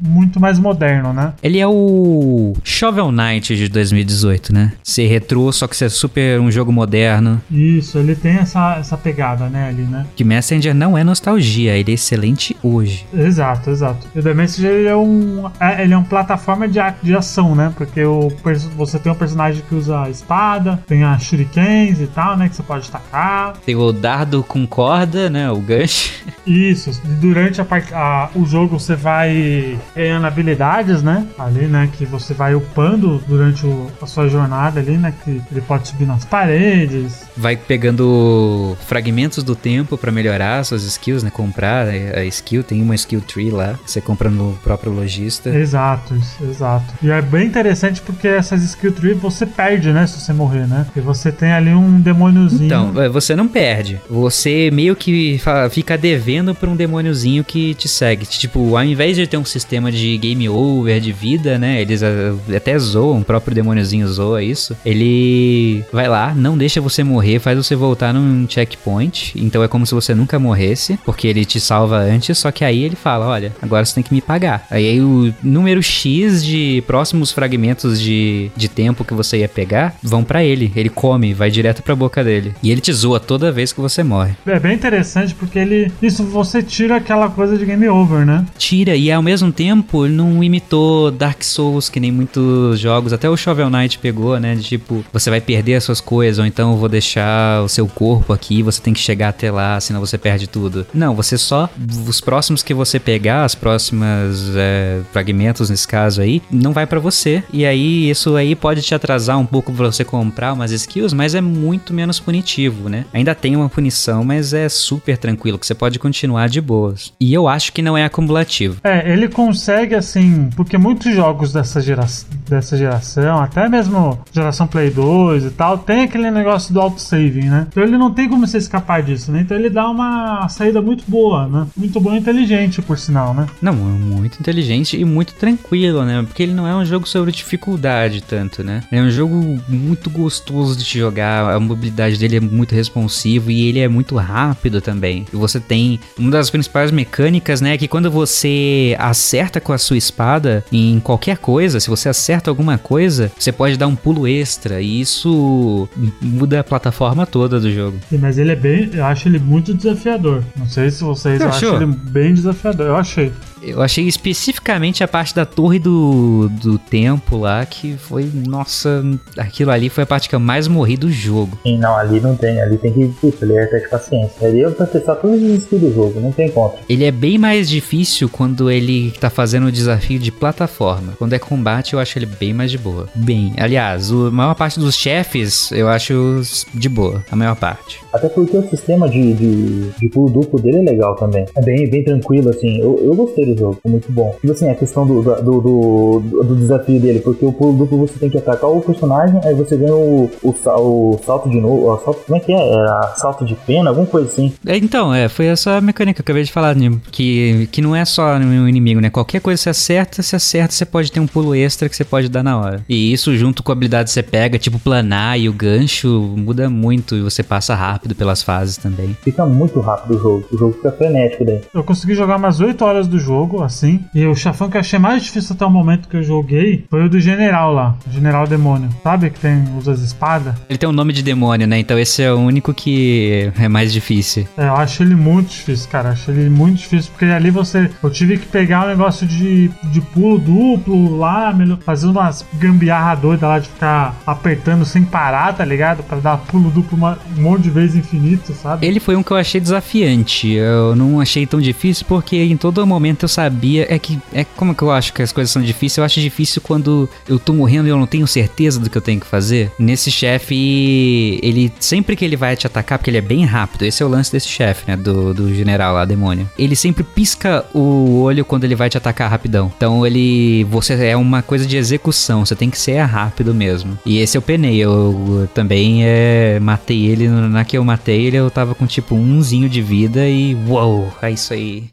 muito 0.00 0.40
mais 0.40 0.58
moderno, 0.58 1.12
né? 1.12 1.32
Ele 1.42 1.58
é 1.58 1.66
o 1.66 2.54
Shovel 2.62 3.10
Knight 3.12 3.56
de 3.56 3.68
2018, 3.68 4.52
né? 4.52 4.72
Ser 4.82 5.06
retrô, 5.06 5.50
só 5.52 5.66
que 5.66 5.76
ser 5.76 5.90
super 5.90 6.40
um 6.40 6.50
jogo 6.50 6.72
moderno. 6.72 7.40
Isso, 7.50 7.98
ele 7.98 8.14
tem 8.14 8.32
essa, 8.36 8.76
essa 8.78 8.96
pegada, 8.96 9.48
né? 9.48 9.68
Ali, 9.68 9.82
né? 9.82 10.06
Que 10.16 10.24
Messenger 10.24 10.74
não 10.74 10.96
é 10.96 11.04
nostalgia, 11.04 11.76
ele 11.76 11.90
é 11.92 11.94
excelente 11.94 12.56
hoje. 12.62 13.06
Exato, 13.14 13.70
exato. 13.70 14.06
E 14.14 14.18
o 14.18 14.22
The 14.22 14.34
Messenger 14.34 14.70
ele 14.72 14.88
é 14.88 14.96
um, 14.96 15.50
é, 15.60 15.82
ele 15.82 15.92
é 15.94 15.96
uma 15.96 16.04
plataforma 16.06 16.68
de, 16.68 16.78
a- 16.80 16.94
de 17.02 17.14
ação, 17.14 17.54
né? 17.54 17.72
Porque 17.76 18.02
o, 18.04 18.32
você 18.76 18.98
tem 18.98 19.10
um 19.12 19.14
personagem 19.14 19.62
que 19.68 19.74
usa 19.74 20.02
a 20.02 20.10
espada, 20.10 20.80
tem 20.86 21.02
as 21.04 21.22
shurikens 21.22 22.00
e 22.00 22.06
tal, 22.06 22.36
né? 22.36 22.48
Que 22.48 22.56
você 22.56 22.62
pode 22.62 22.90
tacar. 22.90 23.54
Tem 23.64 23.74
o 23.76 23.92
dardo 23.92 24.42
com 24.42 24.66
corda, 24.66 25.28
né? 25.30 25.50
O 25.50 25.58
gancho. 25.60 26.12
Isso, 26.46 26.90
durante 27.20 27.60
a, 27.60 27.66
a- 27.92 28.30
o 28.34 28.44
jogo 28.46 28.78
você 28.78 28.94
vai 28.94 29.73
ganhando 29.94 30.26
habilidades, 30.26 31.02
né? 31.02 31.26
Ali, 31.38 31.66
né? 31.66 31.88
Que 31.92 32.04
você 32.04 32.34
vai 32.34 32.54
upando 32.54 33.22
durante 33.26 33.66
o- 33.66 33.90
a 34.00 34.06
sua 34.06 34.28
jornada 34.28 34.80
ali, 34.80 34.96
né? 34.96 35.12
Que 35.24 35.40
ele 35.50 35.60
pode 35.60 35.88
subir 35.88 36.06
nas 36.06 36.24
paredes. 36.24 37.22
Vai 37.36 37.56
pegando 37.56 38.76
fragmentos 38.86 39.42
do 39.42 39.54
tempo 39.56 39.96
pra 39.96 40.10
melhorar 40.12 40.64
suas 40.64 40.82
skills, 40.84 41.22
né? 41.22 41.30
Comprar 41.30 41.86
a 41.88 42.24
skill, 42.24 42.62
tem 42.62 42.80
uma 42.82 42.94
skill 42.94 43.20
tree 43.20 43.50
lá, 43.50 43.74
você 43.84 44.00
compra 44.00 44.30
no 44.30 44.54
próprio 44.62 44.92
lojista. 44.92 45.50
Exato, 45.50 46.14
isso, 46.14 46.44
exato. 46.44 46.84
E 47.02 47.10
é 47.10 47.20
bem 47.22 47.46
interessante 47.46 48.00
porque 48.00 48.28
essas 48.28 48.62
skill 48.62 48.92
tree 48.92 49.14
você 49.14 49.46
perde, 49.46 49.92
né? 49.92 50.06
Se 50.06 50.20
você 50.20 50.32
morrer, 50.32 50.66
né? 50.66 50.82
Porque 50.86 51.00
você 51.00 51.30
tem 51.32 51.52
ali 51.52 51.70
um 51.74 52.00
demôniozinho. 52.00 52.64
Então, 52.66 52.92
é, 53.02 53.08
você 53.08 53.34
não 53.34 53.48
perde. 53.48 54.00
Você 54.08 54.70
meio 54.72 54.94
que 54.96 55.40
fica 55.70 55.96
devendo 55.96 56.54
pra 56.54 56.68
um 56.68 56.76
demôniozinho 56.76 57.44
que 57.44 57.74
te 57.74 57.88
segue. 57.88 58.26
Tipo, 58.26 58.76
ao 58.76 58.84
invés 58.84 59.16
de 59.16 59.26
ter 59.26 59.36
um 59.36 59.44
sistema 59.44 59.63
de 59.66 60.16
game 60.18 60.48
over 60.48 61.00
de 61.00 61.12
vida, 61.12 61.58
né? 61.58 61.80
Eles 61.80 62.02
uh, 62.02 62.38
até 62.54 62.78
zoam, 62.78 63.20
o 63.20 63.24
próprio 63.24 63.54
demôniozinho 63.54 64.06
zoa 64.08 64.42
isso. 64.42 64.76
Ele 64.84 65.84
vai 65.92 66.08
lá, 66.08 66.34
não 66.34 66.56
deixa 66.56 66.80
você 66.80 67.02
morrer, 67.02 67.38
faz 67.38 67.56
você 67.56 67.74
voltar 67.74 68.12
num 68.12 68.46
checkpoint. 68.48 69.32
Então 69.36 69.62
é 69.62 69.68
como 69.68 69.86
se 69.86 69.94
você 69.94 70.14
nunca 70.14 70.38
morresse, 70.38 70.98
porque 71.04 71.26
ele 71.26 71.44
te 71.44 71.60
salva 71.60 71.98
antes. 71.98 72.38
Só 72.38 72.50
que 72.50 72.64
aí 72.64 72.82
ele 72.82 72.96
fala: 72.96 73.26
olha, 73.26 73.52
agora 73.60 73.84
você 73.84 73.94
tem 73.94 74.02
que 74.02 74.14
me 74.14 74.20
pagar. 74.20 74.66
Aí, 74.70 74.88
aí 74.88 75.00
o 75.00 75.32
número 75.42 75.82
X 75.82 76.44
de 76.44 76.82
próximos 76.86 77.32
fragmentos 77.32 78.00
de, 78.00 78.50
de 78.56 78.68
tempo 78.68 79.04
que 79.04 79.14
você 79.14 79.38
ia 79.38 79.48
pegar 79.48 79.94
vão 80.02 80.24
para 80.24 80.44
ele. 80.44 80.72
Ele 80.74 80.88
come, 80.88 81.34
vai 81.34 81.50
direto 81.50 81.82
pra 81.82 81.94
boca 81.94 82.22
dele. 82.22 82.54
E 82.62 82.70
ele 82.70 82.80
te 82.80 82.92
zoa 82.92 83.20
toda 83.20 83.52
vez 83.52 83.72
que 83.72 83.80
você 83.80 84.02
morre. 84.02 84.34
É 84.46 84.58
bem 84.58 84.74
interessante 84.74 85.34
porque 85.34 85.58
ele. 85.58 85.92
Isso 86.02 86.24
você 86.24 86.62
tira 86.62 86.96
aquela 86.96 87.28
coisa 87.28 87.56
de 87.56 87.64
game 87.64 87.88
over, 87.88 88.26
né? 88.26 88.44
Tira, 88.58 88.96
e 88.96 89.10
ao 89.10 89.22
mesmo 89.22 89.52
tempo 89.54 90.04
ele 90.04 90.14
não 90.14 90.42
imitou 90.42 91.10
Dark 91.10 91.42
Souls, 91.42 91.88
que 91.88 92.00
nem 92.00 92.10
muitos 92.12 92.78
jogos. 92.78 93.12
Até 93.12 93.28
o 93.28 93.36
Shovel 93.36 93.70
Knight 93.70 93.98
pegou, 93.98 94.38
né? 94.38 94.54
De 94.54 94.62
tipo, 94.62 95.04
você 95.12 95.30
vai 95.30 95.40
perder 95.40 95.74
as 95.74 95.84
suas 95.84 96.00
coisas, 96.00 96.38
ou 96.38 96.46
então 96.46 96.72
eu 96.72 96.78
vou 96.78 96.88
deixar 96.88 97.62
o 97.62 97.68
seu 97.68 97.86
corpo 97.86 98.32
aqui, 98.32 98.62
você 98.62 98.80
tem 98.80 98.92
que 98.92 99.00
chegar 99.00 99.28
até 99.28 99.50
lá, 99.50 99.80
senão 99.80 100.00
você 100.00 100.18
perde 100.18 100.46
tudo. 100.46 100.86
Não, 100.92 101.14
você 101.14 101.38
só. 101.38 101.68
Os 102.06 102.20
próximos 102.20 102.62
que 102.62 102.74
você 102.74 102.98
pegar, 102.98 103.44
as 103.44 103.54
próximas 103.54 104.50
é, 104.56 105.00
fragmentos 105.12 105.70
nesse 105.70 105.86
caso 105.86 106.20
aí, 106.20 106.42
não 106.50 106.72
vai 106.72 106.86
para 106.86 107.00
você. 107.00 107.42
E 107.52 107.64
aí, 107.64 108.10
isso 108.10 108.36
aí 108.36 108.54
pode 108.54 108.82
te 108.82 108.94
atrasar 108.94 109.38
um 109.38 109.46
pouco 109.46 109.72
pra 109.72 109.86
você 109.86 110.04
comprar 110.04 110.52
umas 110.52 110.70
skills, 110.70 111.12
mas 111.12 111.34
é 111.34 111.40
muito 111.40 111.94
menos 111.94 112.18
punitivo, 112.18 112.88
né? 112.88 113.04
Ainda 113.12 113.34
tem 113.34 113.56
uma 113.56 113.68
punição, 113.68 114.24
mas 114.24 114.52
é 114.52 114.68
super 114.68 115.16
tranquilo, 115.16 115.58
que 115.58 115.66
você 115.66 115.74
pode 115.74 115.98
continuar 115.98 116.48
de 116.48 116.60
boas. 116.60 117.12
E 117.20 117.32
eu 117.32 117.46
acho 117.48 117.72
que 117.72 117.82
não 117.82 117.96
é 117.96 118.04
acumulativo. 118.04 118.78
É, 118.82 119.10
ele 119.12 119.28
consegue 119.34 119.94
assim, 119.94 120.48
porque 120.56 120.78
muitos 120.78 121.12
jogos 121.12 121.52
dessa, 121.52 121.80
gera 121.80 122.06
dessa 122.48 122.76
geração, 122.76 123.42
até 123.42 123.68
mesmo 123.68 124.18
geração 124.32 124.66
Play 124.66 124.90
2 124.90 125.44
e 125.44 125.50
tal, 125.50 125.76
tem 125.76 126.04
aquele 126.04 126.30
negócio 126.30 126.72
do 126.72 126.80
autosaving, 126.80 127.48
né? 127.48 127.66
Então 127.68 127.82
ele 127.82 127.98
não 127.98 128.12
tem 128.12 128.28
como 128.28 128.46
você 128.46 128.58
escapar 128.58 129.02
disso, 129.02 129.32
né? 129.32 129.40
Então 129.40 129.56
ele 129.56 129.68
dá 129.68 129.88
uma 129.90 130.48
saída 130.48 130.80
muito 130.80 131.04
boa, 131.08 131.46
né? 131.46 131.66
Muito 131.76 132.00
boa 132.00 132.14
e 132.14 132.18
inteligente, 132.18 132.80
por 132.80 132.98
sinal, 132.98 133.34
né? 133.34 133.46
Não, 133.60 133.74
muito 133.74 134.38
inteligente 134.38 134.98
e 134.98 135.04
muito 135.04 135.34
tranquilo, 135.34 136.04
né? 136.04 136.22
Porque 136.22 136.42
ele 136.42 136.54
não 136.54 136.66
é 136.66 136.74
um 136.74 136.84
jogo 136.84 137.06
sobre 137.06 137.32
dificuldade 137.32 138.22
tanto, 138.22 138.62
né? 138.62 138.82
É 138.90 139.02
um 139.02 139.10
jogo 139.10 139.60
muito 139.68 140.08
gostoso 140.08 140.78
de 140.78 140.84
jogar, 140.98 141.54
a 141.54 141.60
mobilidade 141.60 142.16
dele 142.16 142.36
é 142.36 142.40
muito 142.40 142.74
responsivo 142.74 143.50
e 143.50 143.68
ele 143.68 143.80
é 143.80 143.88
muito 143.88 144.16
rápido 144.16 144.80
também. 144.80 145.26
E 145.32 145.36
você 145.36 145.58
tem 145.58 145.98
uma 146.16 146.30
das 146.30 146.50
principais 146.50 146.90
mecânicas, 146.90 147.60
né, 147.60 147.76
que 147.76 147.88
quando 147.88 148.10
você 148.10 148.96
acerta 149.24 149.58
com 149.58 149.72
a 149.72 149.78
sua 149.78 149.96
espada 149.96 150.62
em 150.70 151.00
qualquer 151.00 151.38
coisa, 151.38 151.80
se 151.80 151.88
você 151.88 152.10
acerta 152.10 152.50
alguma 152.50 152.76
coisa, 152.76 153.32
você 153.38 153.50
pode 153.50 153.78
dar 153.78 153.86
um 153.86 153.96
pulo 153.96 154.28
extra 154.28 154.82
e 154.82 155.00
isso 155.00 155.88
muda 156.20 156.60
a 156.60 156.64
plataforma 156.64 157.24
toda 157.24 157.58
do 157.58 157.72
jogo. 157.72 157.98
Sim, 158.10 158.18
mas 158.18 158.36
ele 158.36 158.52
é 158.52 158.56
bem, 158.56 158.90
eu 158.92 159.04
acho 159.06 159.26
ele 159.28 159.38
muito 159.38 159.72
desafiador. 159.72 160.44
Não 160.54 160.68
sei 160.68 160.90
se 160.90 161.02
vocês 161.02 161.40
acham 161.40 161.76
ele 161.76 161.86
bem 161.86 162.34
desafiador. 162.34 162.86
Eu 162.86 162.96
achei. 162.96 163.32
Eu 163.66 163.80
achei 163.80 164.06
especificamente 164.06 165.02
a 165.02 165.08
parte 165.08 165.34
da 165.34 165.46
torre 165.46 165.78
do, 165.78 166.50
do 166.62 166.78
tempo 166.78 167.38
lá, 167.38 167.64
que 167.64 167.96
foi, 167.96 168.30
nossa, 168.46 169.02
aquilo 169.38 169.70
ali 169.70 169.88
foi 169.88 170.04
a 170.04 170.06
parte 170.06 170.28
que 170.28 170.34
eu 170.34 170.40
mais 170.40 170.68
morri 170.68 170.98
do 170.98 171.10
jogo. 171.10 171.58
Sim, 171.62 171.78
não, 171.78 171.96
ali 171.96 172.20
não 172.20 172.36
tem, 172.36 172.60
ali 172.60 172.76
tem 172.76 172.92
que, 172.92 173.08
putz, 173.20 173.42
ali 173.42 173.56
é 173.56 173.64
de 173.64 173.88
paciência. 173.88 174.46
Ali 174.46 174.60
eu 174.60 174.72
pra 174.72 174.86
testar 174.86 175.16
todos 175.16 175.42
os 175.42 175.62
skills 175.62 175.80
do 175.80 175.94
jogo, 175.94 176.20
não 176.20 176.30
tem 176.30 176.50
contra. 176.50 176.78
Ele 176.88 177.04
é 177.04 177.10
bem 177.10 177.38
mais 177.38 177.70
difícil 177.70 178.28
quando 178.28 178.70
ele 178.70 179.13
tá 179.20 179.30
fazendo 179.30 179.66
o 179.66 179.72
desafio 179.72 180.18
de 180.18 180.30
plataforma. 180.30 181.14
Quando 181.18 181.32
é 181.32 181.38
combate, 181.38 181.94
eu 181.94 182.00
acho 182.00 182.18
ele 182.18 182.26
bem 182.26 182.52
mais 182.52 182.70
de 182.70 182.78
boa. 182.78 183.08
Bem, 183.14 183.52
aliás, 183.56 184.10
a 184.10 184.30
maior 184.30 184.54
parte 184.54 184.78
dos 184.78 184.94
chefes 184.94 185.70
eu 185.72 185.88
acho 185.88 186.42
de 186.72 186.88
boa, 186.88 187.24
a 187.30 187.36
maior 187.36 187.56
parte. 187.56 188.00
Até 188.12 188.28
porque 188.28 188.56
o 188.56 188.68
sistema 188.68 189.08
de, 189.08 189.34
de, 189.34 189.90
de 189.90 190.08
pulo 190.08 190.30
duplo 190.30 190.60
dele 190.60 190.78
é 190.78 190.82
legal 190.82 191.14
também. 191.16 191.46
É 191.56 191.62
bem, 191.62 191.88
bem 191.88 192.04
tranquilo, 192.04 192.50
assim. 192.50 192.78
Eu, 192.80 192.98
eu 193.02 193.14
gostei 193.14 193.46
do 193.46 193.58
jogo, 193.58 193.78
foi 193.82 193.90
muito 193.90 194.10
bom. 194.10 194.34
Tipo 194.40 194.52
assim, 194.52 194.68
a 194.68 194.74
questão 194.74 195.06
do, 195.06 195.22
do, 195.22 195.60
do, 195.60 196.20
do, 196.44 196.56
desafio 196.56 197.00
dele, 197.00 197.20
porque 197.20 197.44
o 197.44 197.52
pulo 197.52 197.76
duplo 197.76 197.98
você 197.98 198.18
tem 198.18 198.30
que 198.30 198.38
atacar 198.38 198.70
o 198.70 198.80
personagem, 198.80 199.40
aí 199.44 199.54
você 199.54 199.76
ganha 199.76 199.94
o, 199.94 200.30
o, 200.42 200.50
o 200.50 201.20
salto 201.24 201.50
de 201.50 201.60
novo. 201.60 201.90
O 201.90 201.98
salto, 201.98 202.24
como 202.26 202.36
é 202.36 202.40
que 202.40 202.52
é? 202.52 202.72
Era 202.72 203.14
salto 203.16 203.44
de 203.44 203.54
pena, 203.54 203.90
alguma 203.90 204.06
coisa 204.06 204.28
assim. 204.28 204.52
É, 204.66 204.76
então, 204.76 205.12
é, 205.12 205.28
foi 205.28 205.46
essa 205.46 205.80
mecânica 205.80 206.22
que 206.22 206.30
eu 206.30 206.32
acabei 206.32 206.44
de 206.44 206.52
falar, 206.52 206.74
né, 206.74 206.90
que, 207.10 207.68
que 207.72 207.80
não 207.80 207.94
é 207.94 208.04
só 208.04 208.36
um 208.36 208.68
inimigo, 208.68 209.00
né? 209.04 209.10
Qualquer 209.10 209.40
coisa 209.40 209.62
você 209.62 209.70
acerta, 209.70 210.22
se 210.22 210.34
acerta, 210.34 210.72
você 210.72 210.84
pode 210.84 211.12
ter 211.12 211.20
um 211.20 211.26
pulo 211.26 211.54
extra 211.54 211.88
que 211.88 211.96
você 211.96 212.04
pode 212.04 212.28
dar 212.28 212.42
na 212.42 212.58
hora. 212.58 212.84
E 212.88 213.12
isso, 213.12 213.36
junto 213.36 213.62
com 213.62 213.70
a 213.70 213.74
habilidade 213.74 214.08
que 214.08 214.14
você 214.14 214.22
pega, 214.22 214.58
tipo 214.58 214.78
planar 214.78 215.38
e 215.38 215.48
o 215.48 215.52
gancho, 215.52 216.08
muda 216.36 216.68
muito 216.70 217.14
e 217.16 217.22
você 217.22 217.42
passa 217.42 217.74
rápido 217.74 218.14
pelas 218.14 218.42
fases 218.42 218.76
também. 218.76 219.16
Fica 219.22 219.44
muito 219.46 219.80
rápido 219.80 220.16
o 220.16 220.18
jogo, 220.18 220.44
o 220.52 220.58
jogo 220.58 220.72
fica 220.74 220.92
frenético 220.92 221.44
daí. 221.44 221.60
Eu 221.72 221.84
consegui 221.84 222.14
jogar 222.14 222.36
umas 222.36 222.60
8 222.60 222.84
horas 222.84 223.06
do 223.06 223.18
jogo, 223.18 223.62
assim, 223.62 224.00
e 224.14 224.26
o 224.26 224.34
chefão 224.34 224.70
que 224.70 224.76
eu 224.76 224.80
achei 224.80 224.98
mais 224.98 225.22
difícil 225.22 225.54
até 225.54 225.64
o 225.64 225.70
momento 225.70 226.08
que 226.08 226.16
eu 226.16 226.22
joguei 226.22 226.84
foi 226.88 227.04
o 227.04 227.08
do 227.08 227.20
general 227.20 227.72
lá, 227.72 227.96
o 228.06 228.10
general 228.10 228.46
demônio. 228.46 228.88
Sabe 229.02 229.30
que 229.30 229.38
tem, 229.38 229.64
usa 229.78 229.92
as 229.92 230.00
espadas? 230.00 230.54
Ele 230.68 230.78
tem 230.78 230.88
um 230.88 230.92
nome 230.92 231.12
de 231.12 231.22
demônio, 231.22 231.66
né? 231.66 231.78
Então 231.78 231.98
esse 231.98 232.22
é 232.22 232.32
o 232.32 232.38
único 232.38 232.72
que 232.72 233.52
é 233.58 233.68
mais 233.68 233.92
difícil. 233.92 234.46
É, 234.56 234.66
eu 234.66 234.76
acho 234.76 235.02
ele 235.02 235.14
muito 235.14 235.50
difícil, 235.50 235.88
cara. 235.90 236.08
Eu 236.08 236.12
acho 236.12 236.30
ele 236.30 236.48
muito 236.48 236.78
difícil, 236.78 237.10
porque 237.12 237.26
ali 237.26 237.50
você. 237.50 237.90
Eu 238.02 238.10
tive 238.10 238.38
que 238.38 238.46
pegar 238.46 238.86
negócio 238.96 239.26
de, 239.26 239.70
de 239.84 240.00
pulo 240.00 240.38
duplo 240.38 241.16
lá, 241.16 241.54
fazendo 241.84 242.12
umas 242.12 242.44
gambiarra 242.54 243.14
doida 243.14 243.46
lá 243.46 243.58
de 243.58 243.68
ficar 243.68 244.14
apertando 244.26 244.84
sem 244.84 245.04
parar, 245.04 245.52
tá 245.54 245.64
ligado? 245.64 246.02
Pra 246.02 246.18
dar 246.18 246.38
pulo 246.38 246.70
duplo 246.70 246.96
uma, 246.96 247.18
um 247.36 247.42
monte 247.42 247.62
de 247.62 247.70
vezes 247.70 247.96
infinito, 247.96 248.52
sabe? 248.54 248.86
Ele 248.86 249.00
foi 249.00 249.16
um 249.16 249.22
que 249.22 249.30
eu 249.30 249.36
achei 249.36 249.60
desafiante. 249.60 250.52
Eu 250.52 250.94
não 250.94 251.20
achei 251.20 251.46
tão 251.46 251.60
difícil 251.60 252.04
porque 252.08 252.36
em 252.36 252.56
todo 252.56 252.84
momento 252.86 253.24
eu 253.24 253.28
sabia. 253.28 253.86
É 253.88 253.98
que. 253.98 254.18
É 254.32 254.44
como 254.44 254.74
que 254.74 254.82
eu 254.82 254.90
acho 254.90 255.12
que 255.12 255.22
as 255.22 255.32
coisas 255.32 255.50
são 255.50 255.62
difíceis? 255.62 255.98
Eu 255.98 256.04
acho 256.04 256.20
difícil 256.20 256.62
quando 256.62 257.08
eu 257.28 257.38
tô 257.38 257.52
morrendo 257.52 257.86
e 257.86 257.90
eu 257.90 257.98
não 257.98 258.06
tenho 258.06 258.26
certeza 258.26 258.78
do 258.80 258.88
que 258.88 258.96
eu 258.96 259.02
tenho 259.02 259.20
que 259.20 259.26
fazer. 259.26 259.70
Nesse 259.78 260.10
chefe, 260.10 261.38
ele. 261.42 261.72
Sempre 261.80 262.16
que 262.16 262.24
ele 262.24 262.36
vai 262.36 262.56
te 262.56 262.66
atacar, 262.66 262.98
porque 262.98 263.10
ele 263.10 263.18
é 263.18 263.22
bem 263.22 263.44
rápido. 263.44 263.84
Esse 263.84 264.02
é 264.02 264.06
o 264.06 264.08
lance 264.08 264.30
desse 264.30 264.48
chefe, 264.48 264.84
né? 264.86 264.96
Do, 264.96 265.34
do 265.34 265.54
general 265.54 265.94
lá, 265.94 266.04
demônio. 266.04 266.48
Ele 266.58 266.76
sempre 266.76 267.02
pisca 267.02 267.64
o 267.74 268.20
olho 268.22 268.44
quando 268.44 268.64
ele 268.64 268.74
vai 268.74 268.83
te 268.88 268.96
atacar 268.96 269.30
rapidão. 269.30 269.72
Então 269.76 270.06
ele. 270.06 270.64
Você 270.64 270.94
é 271.06 271.16
uma 271.16 271.42
coisa 271.42 271.66
de 271.66 271.76
execução. 271.76 272.44
Você 272.44 272.54
tem 272.54 272.70
que 272.70 272.78
ser 272.78 272.98
rápido 273.00 273.54
mesmo. 273.54 273.98
E 274.04 274.18
esse 274.18 274.36
eu 274.36 274.42
penei. 274.42 274.76
Eu, 274.76 275.40
eu 275.42 275.48
também 275.52 276.04
é, 276.04 276.58
matei 276.60 277.06
ele 277.06 277.28
na 277.28 277.64
que 277.64 277.76
eu 277.78 277.84
matei 277.84 278.26
ele, 278.26 278.36
eu 278.36 278.50
tava 278.50 278.74
com 278.74 278.86
tipo 278.86 279.14
umzinho 279.14 279.68
de 279.68 279.80
vida 279.80 280.28
e 280.28 280.56
uou, 280.68 281.12
é 281.22 281.30
isso 281.30 281.52
aí. 281.52 281.84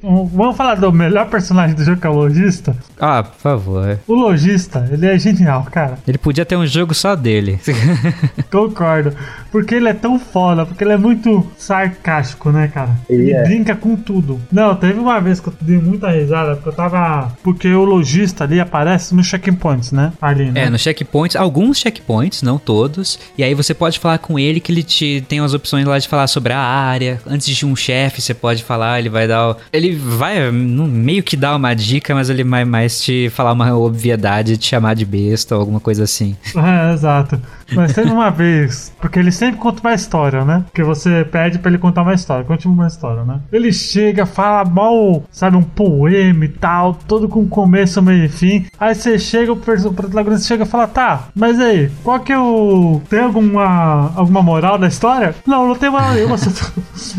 Vamos 0.00 0.56
falar 0.56 0.76
do 0.76 0.92
melhor 0.92 1.28
personagem 1.28 1.74
do 1.74 1.82
jogo, 1.82 2.00
que 2.00 2.06
é 2.06 2.10
o 2.10 2.12
Logista? 2.12 2.76
Ah, 3.00 3.20
por 3.24 3.34
favor. 3.34 3.98
O 4.06 4.14
Logista, 4.14 4.88
ele 4.92 5.04
é 5.04 5.18
genial, 5.18 5.66
cara. 5.72 5.98
Ele 6.06 6.16
podia 6.16 6.46
ter 6.46 6.54
um 6.54 6.64
jogo 6.64 6.94
só 6.94 7.16
dele. 7.16 7.58
Concordo. 8.48 9.12
Porque 9.50 9.74
ele 9.74 9.88
é 9.88 9.92
tão 9.92 10.16
foda, 10.16 10.64
porque 10.64 10.84
ele 10.84 10.92
é 10.92 10.96
muito 10.96 11.44
sarcástico, 11.56 12.52
né, 12.52 12.68
cara? 12.68 12.90
Ele, 13.10 13.22
ele 13.22 13.32
é. 13.32 13.42
brinca 13.42 13.74
com 13.74 13.96
tudo. 13.96 14.40
Não, 14.52 14.76
teve 14.76 15.00
uma 15.00 15.18
vez 15.20 15.40
que 15.40 15.48
eu 15.48 15.54
dei 15.60 15.78
muita 15.78 16.10
risada, 16.10 16.54
porque 16.54 16.68
eu 16.68 16.74
tava. 16.74 17.32
Porque 17.42 17.68
o 17.68 17.84
Logista 17.84 18.44
ali 18.44 18.60
aparece 18.60 19.12
nos 19.16 19.26
checkpoints, 19.26 19.90
né? 19.90 20.12
Ali, 20.22 20.52
né? 20.52 20.66
É, 20.66 20.70
nos 20.70 20.80
checkpoints, 20.80 21.34
alguns 21.34 21.78
checkpoints, 21.78 22.42
não 22.42 22.56
todos. 22.56 23.18
E 23.36 23.42
aí 23.42 23.52
você 23.52 23.74
pode 23.74 23.98
falar 23.98 24.18
com 24.18 24.38
ele 24.38 24.60
que 24.60 24.70
ele 24.70 24.84
te 24.84 25.24
tem 25.28 25.40
as 25.40 25.54
opções 25.54 25.84
lá 25.84 25.98
de 25.98 26.06
falar 26.06 26.28
sobre 26.28 26.52
a 26.52 26.60
área. 26.60 27.20
Antes 27.26 27.48
de 27.48 27.66
um 27.66 27.74
chefe, 27.74 28.22
você 28.22 28.32
pode 28.32 28.62
falar, 28.62 29.00
ele 29.00 29.08
vai 29.08 29.26
dar. 29.26 29.56
Ele 29.72 29.87
ele 29.88 29.96
vai 29.96 30.50
meio 30.50 31.22
que 31.22 31.36
dar 31.36 31.56
uma 31.56 31.74
dica, 31.74 32.14
mas 32.14 32.28
ele 32.28 32.44
vai 32.44 32.64
mais 32.64 33.00
te 33.00 33.30
falar 33.30 33.52
uma 33.52 33.74
obviedade, 33.76 34.56
te 34.56 34.66
chamar 34.66 34.94
de 34.94 35.04
besta 35.04 35.54
ou 35.54 35.60
alguma 35.60 35.80
coisa 35.80 36.04
assim. 36.04 36.36
É, 36.54 36.92
exato. 36.92 37.40
Mas 37.72 37.92
teve 37.92 38.10
uma 38.10 38.30
vez, 38.30 38.92
porque 39.00 39.18
ele 39.18 39.30
sempre 39.30 39.60
conta 39.60 39.80
uma 39.80 39.94
história, 39.94 40.44
né? 40.44 40.64
Porque 40.66 40.82
você 40.82 41.24
pede 41.24 41.58
pra 41.58 41.70
ele 41.70 41.78
contar 41.78 42.02
uma 42.02 42.14
história, 42.14 42.44
conte 42.44 42.66
uma 42.66 42.86
história, 42.86 43.24
né? 43.24 43.40
Ele 43.52 43.72
chega, 43.72 44.24
fala 44.24 44.68
mal, 44.68 45.22
sabe, 45.30 45.56
um 45.56 45.62
poema 45.62 46.44
e 46.44 46.48
tal, 46.48 46.94
todo 46.94 47.28
com 47.28 47.46
começo, 47.46 48.00
meio 48.02 48.24
e 48.24 48.28
fim. 48.28 48.66
Aí 48.78 48.94
você 48.94 49.18
chega, 49.18 49.52
o 49.52 49.56
protagonista 49.56 50.46
chega 50.46 50.64
e 50.64 50.68
fala, 50.68 50.86
tá, 50.86 51.28
mas 51.34 51.60
aí, 51.60 51.90
qual 52.02 52.20
que 52.20 52.32
é 52.32 52.38
o. 52.38 53.00
Tem 53.08 53.20
alguma, 53.20 54.12
alguma 54.16 54.42
moral 54.42 54.78
da 54.78 54.88
história? 54.88 55.34
Não, 55.46 55.68
não 55.68 55.74
tem 55.74 55.90
moral 55.90 56.12
nenhuma, 56.12 56.36
só, 56.38 56.50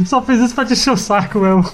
só 0.05 0.21
fez 0.21 0.39
isso 0.39 0.55
pra 0.55 0.65
te 0.65 0.73
encher 0.73 0.91
o 0.91 0.97
saco 0.97 1.39
mesmo. 1.39 1.65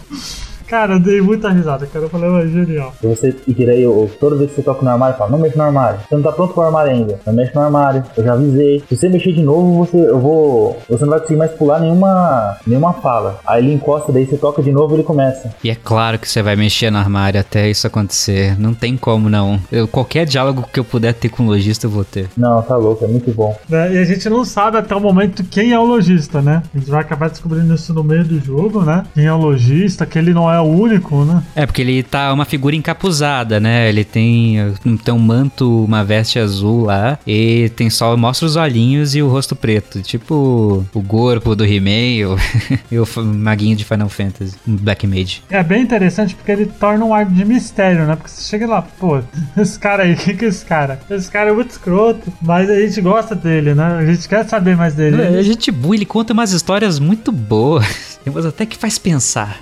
Cara, 0.67 0.93
eu 0.93 0.99
dei 0.99 1.21
muita 1.21 1.49
risada, 1.49 1.85
cara. 1.85 2.05
Eu 2.05 2.09
falei, 2.09 2.29
é 2.29 2.47
genial. 2.47 2.93
E 3.03 3.07
você, 3.07 3.35
e 3.47 3.65
daí, 3.65 3.81
eu, 3.81 4.09
toda 4.19 4.35
vez 4.35 4.49
que 4.49 4.55
você 4.57 4.61
toca 4.63 4.83
no 4.83 4.89
armário, 4.89 5.17
fala, 5.17 5.31
não 5.31 5.39
mexe 5.39 5.57
no 5.57 5.63
armário. 5.63 5.99
Você 6.07 6.15
não 6.15 6.23
tá 6.23 6.31
pronto 6.31 6.53
pro 6.53 6.63
armário 6.63 6.91
ainda. 6.91 7.19
Não 7.25 7.33
mexe 7.33 7.53
no 7.53 7.61
armário. 7.61 8.03
Eu 8.17 8.23
já 8.23 8.33
avisei. 8.33 8.83
Se 8.89 8.97
você 8.97 9.09
mexer 9.09 9.33
de 9.33 9.41
novo, 9.41 9.85
você, 9.85 9.97
eu 9.97 10.19
vou, 10.19 10.77
você 10.89 11.03
não 11.03 11.11
vai 11.11 11.19
conseguir 11.19 11.37
mais 11.37 11.51
pular 11.51 11.79
nenhuma, 11.79 12.57
nenhuma 12.65 12.93
fala. 12.93 13.39
Aí 13.45 13.63
ele 13.63 13.73
encosta, 13.73 14.11
daí 14.11 14.25
você 14.25 14.37
toca 14.37 14.61
de 14.61 14.71
novo 14.71 14.93
e 14.93 14.97
ele 14.97 15.03
começa. 15.03 15.53
E 15.63 15.69
é 15.69 15.75
claro 15.75 16.17
que 16.19 16.27
você 16.27 16.41
vai 16.41 16.55
mexer 16.55 16.91
no 16.91 16.97
armário 16.97 17.39
até 17.39 17.69
isso 17.69 17.87
acontecer. 17.87 18.59
Não 18.59 18.73
tem 18.73 18.97
como 18.97 19.29
não. 19.29 19.59
Eu, 19.71 19.87
qualquer 19.87 20.25
diálogo 20.25 20.65
que 20.71 20.79
eu 20.79 20.83
puder 20.83 21.13
ter 21.13 21.29
com 21.29 21.43
o 21.43 21.47
lojista, 21.47 21.85
eu 21.85 21.91
vou 21.91 22.03
ter. 22.03 22.29
Não, 22.35 22.61
tá 22.61 22.75
louco, 22.75 23.05
é 23.05 23.07
muito 23.07 23.31
bom. 23.31 23.57
Né? 23.69 23.95
E 23.95 23.97
a 23.97 24.03
gente 24.03 24.29
não 24.29 24.43
sabe 24.43 24.77
até 24.77 24.95
o 24.95 24.99
momento 24.99 25.43
quem 25.43 25.71
é 25.71 25.79
o 25.79 25.85
lojista, 25.85 26.41
né? 26.41 26.63
A 26.73 26.77
gente 26.77 26.89
vai 26.89 27.01
acabar 27.01 27.29
descobrindo 27.29 27.73
isso 27.73 27.93
no 27.93 28.03
meio 28.03 28.23
do 28.23 28.39
jogo, 28.39 28.81
né? 28.81 29.03
Quem 29.13 29.25
é 29.25 29.33
o 29.33 29.37
lojista, 29.37 30.05
que 30.05 30.17
ele 30.17 30.33
não 30.33 30.51
é 30.51 30.54
o 30.61 30.79
único, 30.79 31.23
né? 31.25 31.43
É, 31.55 31.65
porque 31.65 31.81
ele 31.81 32.03
tá 32.03 32.33
uma 32.33 32.45
figura 32.45 32.75
encapuzada, 32.75 33.59
né? 33.59 33.89
Ele 33.89 34.03
tem, 34.03 34.57
tem 35.03 35.13
um 35.13 35.19
manto, 35.19 35.85
uma 35.85 36.03
veste 36.03 36.39
azul 36.39 36.85
lá, 36.85 37.17
e 37.25 37.69
tem 37.75 37.89
só, 37.89 38.15
mostra 38.15 38.45
os 38.45 38.55
olhinhos 38.55 39.15
e 39.15 39.21
o 39.21 39.27
rosto 39.27 39.55
preto. 39.55 40.01
Tipo 40.01 40.85
o 40.93 41.03
corpo 41.03 41.55
do 41.55 41.65
He-Man 41.65 42.35
e 42.91 42.99
o 42.99 43.07
maguinho 43.23 43.75
de 43.75 43.85
Final 43.85 44.09
Fantasy, 44.09 44.55
Black 44.65 45.05
Mage. 45.07 45.43
É 45.49 45.63
bem 45.63 45.81
interessante 45.81 46.35
porque 46.35 46.51
ele 46.51 46.65
torna 46.65 47.05
um 47.05 47.13
ar 47.13 47.25
de 47.25 47.45
mistério, 47.45 48.05
né? 48.05 48.15
Porque 48.15 48.29
você 48.29 48.49
chega 48.49 48.67
lá, 48.67 48.81
pô, 48.81 49.19
esse 49.57 49.77
cara 49.79 50.03
aí, 50.03 50.13
o 50.13 50.17
que 50.17 50.33
que 50.33 50.45
é 50.45 50.47
esse 50.47 50.65
cara? 50.65 50.99
Esse 51.09 51.29
cara 51.29 51.49
é 51.49 51.53
muito 51.53 51.71
escroto, 51.71 52.31
mas 52.41 52.69
a 52.69 52.79
gente 52.79 53.01
gosta 53.01 53.35
dele, 53.35 53.73
né? 53.73 53.97
A 53.99 54.05
gente 54.05 54.27
quer 54.27 54.45
saber 54.47 54.75
mais 54.75 54.93
dele. 54.93 55.21
É, 55.21 55.39
a 55.39 55.43
gente 55.43 55.71
boa, 55.71 55.95
ele 55.95 56.05
conta 56.05 56.33
umas 56.33 56.51
histórias 56.51 56.99
muito 56.99 57.31
boas. 57.31 57.85
Umas 58.25 58.43
até 58.43 58.65
que 58.65 58.75
faz 58.75 58.97
pensar. 58.97 59.59